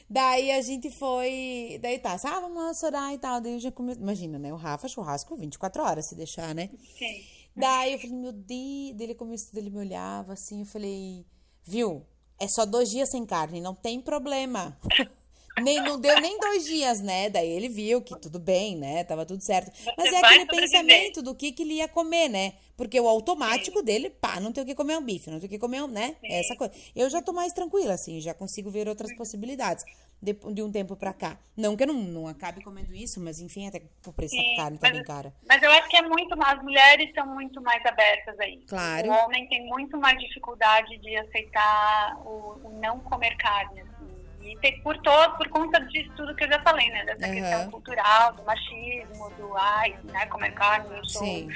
Daí 0.10 0.52
a 0.52 0.62
gente 0.62 0.90
foi. 0.90 1.78
Daí 1.82 2.00
tá, 2.00 2.14
assim, 2.14 2.28
ah, 2.28 2.40
vamos 2.40 2.58
lá 2.58 2.74
chorar 2.74 3.14
e 3.14 3.18
tal. 3.18 3.40
Daí 3.40 3.54
eu 3.54 3.60
já 3.60 3.72
come... 3.72 3.94
Imagina, 3.94 4.40
né? 4.40 4.52
O 4.52 4.56
Rafa, 4.56 4.88
churrasco 4.88 5.36
24 5.36 5.84
horas, 5.84 6.10
se 6.10 6.16
deixar, 6.16 6.56
né? 6.56 6.70
Sim. 6.98 7.24
Daí 7.56 7.94
eu 7.94 8.00
falei, 8.00 8.16
meu 8.16 8.32
Deus, 8.34 8.98
daí 8.98 9.08
ele 9.08 9.16
começou, 9.16 9.58
ele 9.60 9.70
me 9.70 9.80
olhava 9.80 10.34
assim, 10.34 10.60
eu 10.60 10.66
falei, 10.66 11.26
viu? 11.64 12.06
É 12.38 12.48
só 12.48 12.66
dois 12.66 12.90
dias 12.90 13.10
sem 13.10 13.26
carne, 13.26 13.62
não 13.62 13.74
tem 13.74 14.02
problema. 14.02 14.78
Nem, 15.62 15.82
não 15.82 16.00
deu 16.00 16.20
nem 16.20 16.38
dois 16.40 16.66
dias, 16.66 17.02
né? 17.02 17.30
Daí 17.30 17.50
ele 17.50 17.70
viu 17.70 18.02
que 18.02 18.18
tudo 18.20 18.40
bem, 18.40 18.76
né? 18.76 19.04
Tava 19.04 19.26
tudo 19.26 19.42
certo. 19.42 19.72
Mas 19.98 20.08
é 20.12 20.20
vai 20.22 20.40
aquele 20.40 20.46
pensamento 20.48 21.22
do 21.22 21.34
que, 21.34 21.52
que 21.52 21.64
ele 21.64 21.76
ia 21.76 21.88
comer, 21.88 22.28
né? 22.30 22.54
Porque 22.76 23.00
o 23.00 23.08
automático 23.08 23.82
dele, 23.82 24.10
pá, 24.10 24.40
não 24.42 24.52
tem 24.52 24.64
o 24.64 24.66
que 24.66 24.76
comer 24.76 24.98
um 24.98 25.02
bife, 25.02 25.30
não 25.30 25.40
tem 25.40 25.48
o 25.48 25.50
que 25.50 25.58
comer 25.60 25.82
um, 25.84 25.88
né? 25.88 26.18
Essa 26.24 26.56
coisa. 26.58 26.74
Eu 26.94 27.10
já 27.10 27.22
tô 27.22 27.32
mais 27.32 27.54
tranquila, 27.54 27.94
assim, 27.94 28.20
já 28.20 28.34
consigo 28.34 28.70
ver 28.70 28.90
outras 28.90 29.16
possibilidades 29.16 29.86
de, 30.22 30.34
de 30.34 30.62
um 30.62 30.70
tempo 30.70 30.94
pra 30.98 31.14
cá. 31.14 31.40
Não 31.56 31.78
que 31.78 31.84
eu 31.84 31.88
não, 31.88 31.94
não 31.94 32.28
acabe 32.28 32.62
comendo 32.62 32.94
isso, 32.94 33.22
mas 33.22 33.40
enfim, 33.40 33.66
até 33.68 33.82
o 34.06 34.12
preço 34.12 34.36
da 34.36 34.42
Sim, 34.42 34.56
carne 34.58 34.78
tá 34.78 34.88
mas- 34.90 34.98
bem 34.98 35.04
cara. 35.06 35.34
Mas 35.48 35.64
eu 35.64 35.72
acho 35.72 35.88
que 35.88 35.96
é 35.96 36.02
muito 36.02 36.36
mais. 36.36 36.58
As 36.58 36.64
mulheres 36.64 37.14
são 37.16 37.26
muito 37.28 37.62
mais 37.62 37.86
abertas 37.86 38.38
aí. 38.42 38.58
Claro. 38.68 39.08
O 39.10 39.12
homem 39.26 39.48
tem 39.48 39.66
muito 39.68 39.98
mais 39.98 40.20
dificuldade 40.20 40.98
de 40.98 41.16
aceitar 41.16 42.18
o, 42.26 42.60
o 42.62 42.80
não 42.82 43.00
comer 43.00 43.38
carne. 43.38 43.80
assim. 43.82 44.15
E 44.46 44.72
por 44.84 44.96
todo, 45.00 45.38
por 45.38 45.50
conta 45.50 45.80
disso 45.88 46.12
tudo 46.16 46.36
que 46.36 46.44
eu 46.44 46.48
já 46.48 46.62
falei, 46.62 46.88
né? 46.90 47.04
Dessa 47.06 47.26
Aham. 47.26 47.34
questão 47.34 47.72
cultural, 47.72 48.34
do 48.34 48.44
machismo, 48.44 49.30
do 49.38 49.58
ai, 49.58 49.96
né, 50.04 50.26
comer 50.28 50.52
carne, 50.54 50.96
eu 50.96 51.06
sou 51.06 51.24
Sim. 51.24 51.50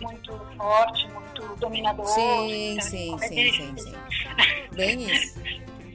muito 0.00 0.46
forte, 0.56 1.08
muito 1.08 1.56
dominador. 1.56 2.06
Sim, 2.06 2.72
então, 2.74 2.86
sim, 2.86 3.10
comer 3.10 3.28
sim, 3.28 3.34
bife. 3.34 3.56
sim, 3.56 3.76
sim. 3.78 3.94
Bem 4.76 5.10
isso. 5.10 5.40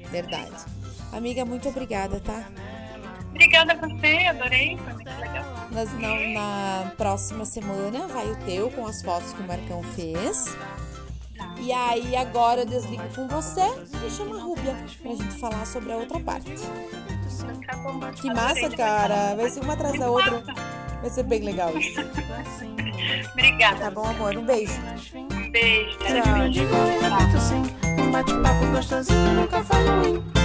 Verdade. 0.10 0.66
Amiga, 1.14 1.45
muito 1.45 1.70
obrigada, 1.70 2.20
tá? 2.20 2.43
Obrigada 3.30 3.74
a 3.74 3.76
você, 3.78 4.28
adorei, 4.28 4.78
foi 4.78 4.93
muito 4.93 5.20
legal. 5.20 5.45
Na, 5.72 6.84
na 6.84 6.91
próxima 6.97 7.45
semana 7.45 8.08
vai 8.08 8.30
o 8.30 8.36
teu 8.45 8.70
com 8.72 8.86
as 8.86 9.02
fotos 9.02 9.32
que 9.34 9.41
o 9.41 9.47
Marcão 9.47 9.82
fez. 9.84 10.45
E 11.62 11.72
aí 11.72 12.16
agora 12.16 12.62
eu 12.62 12.66
desligo 12.66 13.03
com 13.16 13.28
você 13.28 13.62
e 14.05 14.09
chama 14.09 14.36
a 14.38 14.41
Rúbia 14.41 14.76
pra 15.01 15.12
gente 15.12 15.39
falar 15.39 15.66
sobre 15.66 15.93
a 15.93 15.97
outra 15.97 16.20
parte. 16.20 16.51
Que 18.20 18.34
massa, 18.34 18.70
cara. 18.76 19.36
Vai 19.36 19.49
ser 19.49 19.62
uma 19.62 19.74
atrás 19.74 19.99
da 19.99 20.09
outra. 20.09 20.43
Vai 21.01 21.09
ser 21.09 21.24
bem 21.24 21.41
legal 21.41 21.78
isso. 21.78 22.01
Obrigada. 23.34 23.80
Tá 23.80 23.91
bom, 23.91 24.05
amor? 24.05 24.36
Um 24.36 24.43
beijo. 24.43 24.74
Beijo. 25.51 25.97
Tchau. 25.99 26.16
Um 27.99 28.12
bate-papo 28.12 28.66
gostosinho 28.72 29.34
nunca 29.34 29.64
faz 29.64 29.88
ruim 29.88 30.41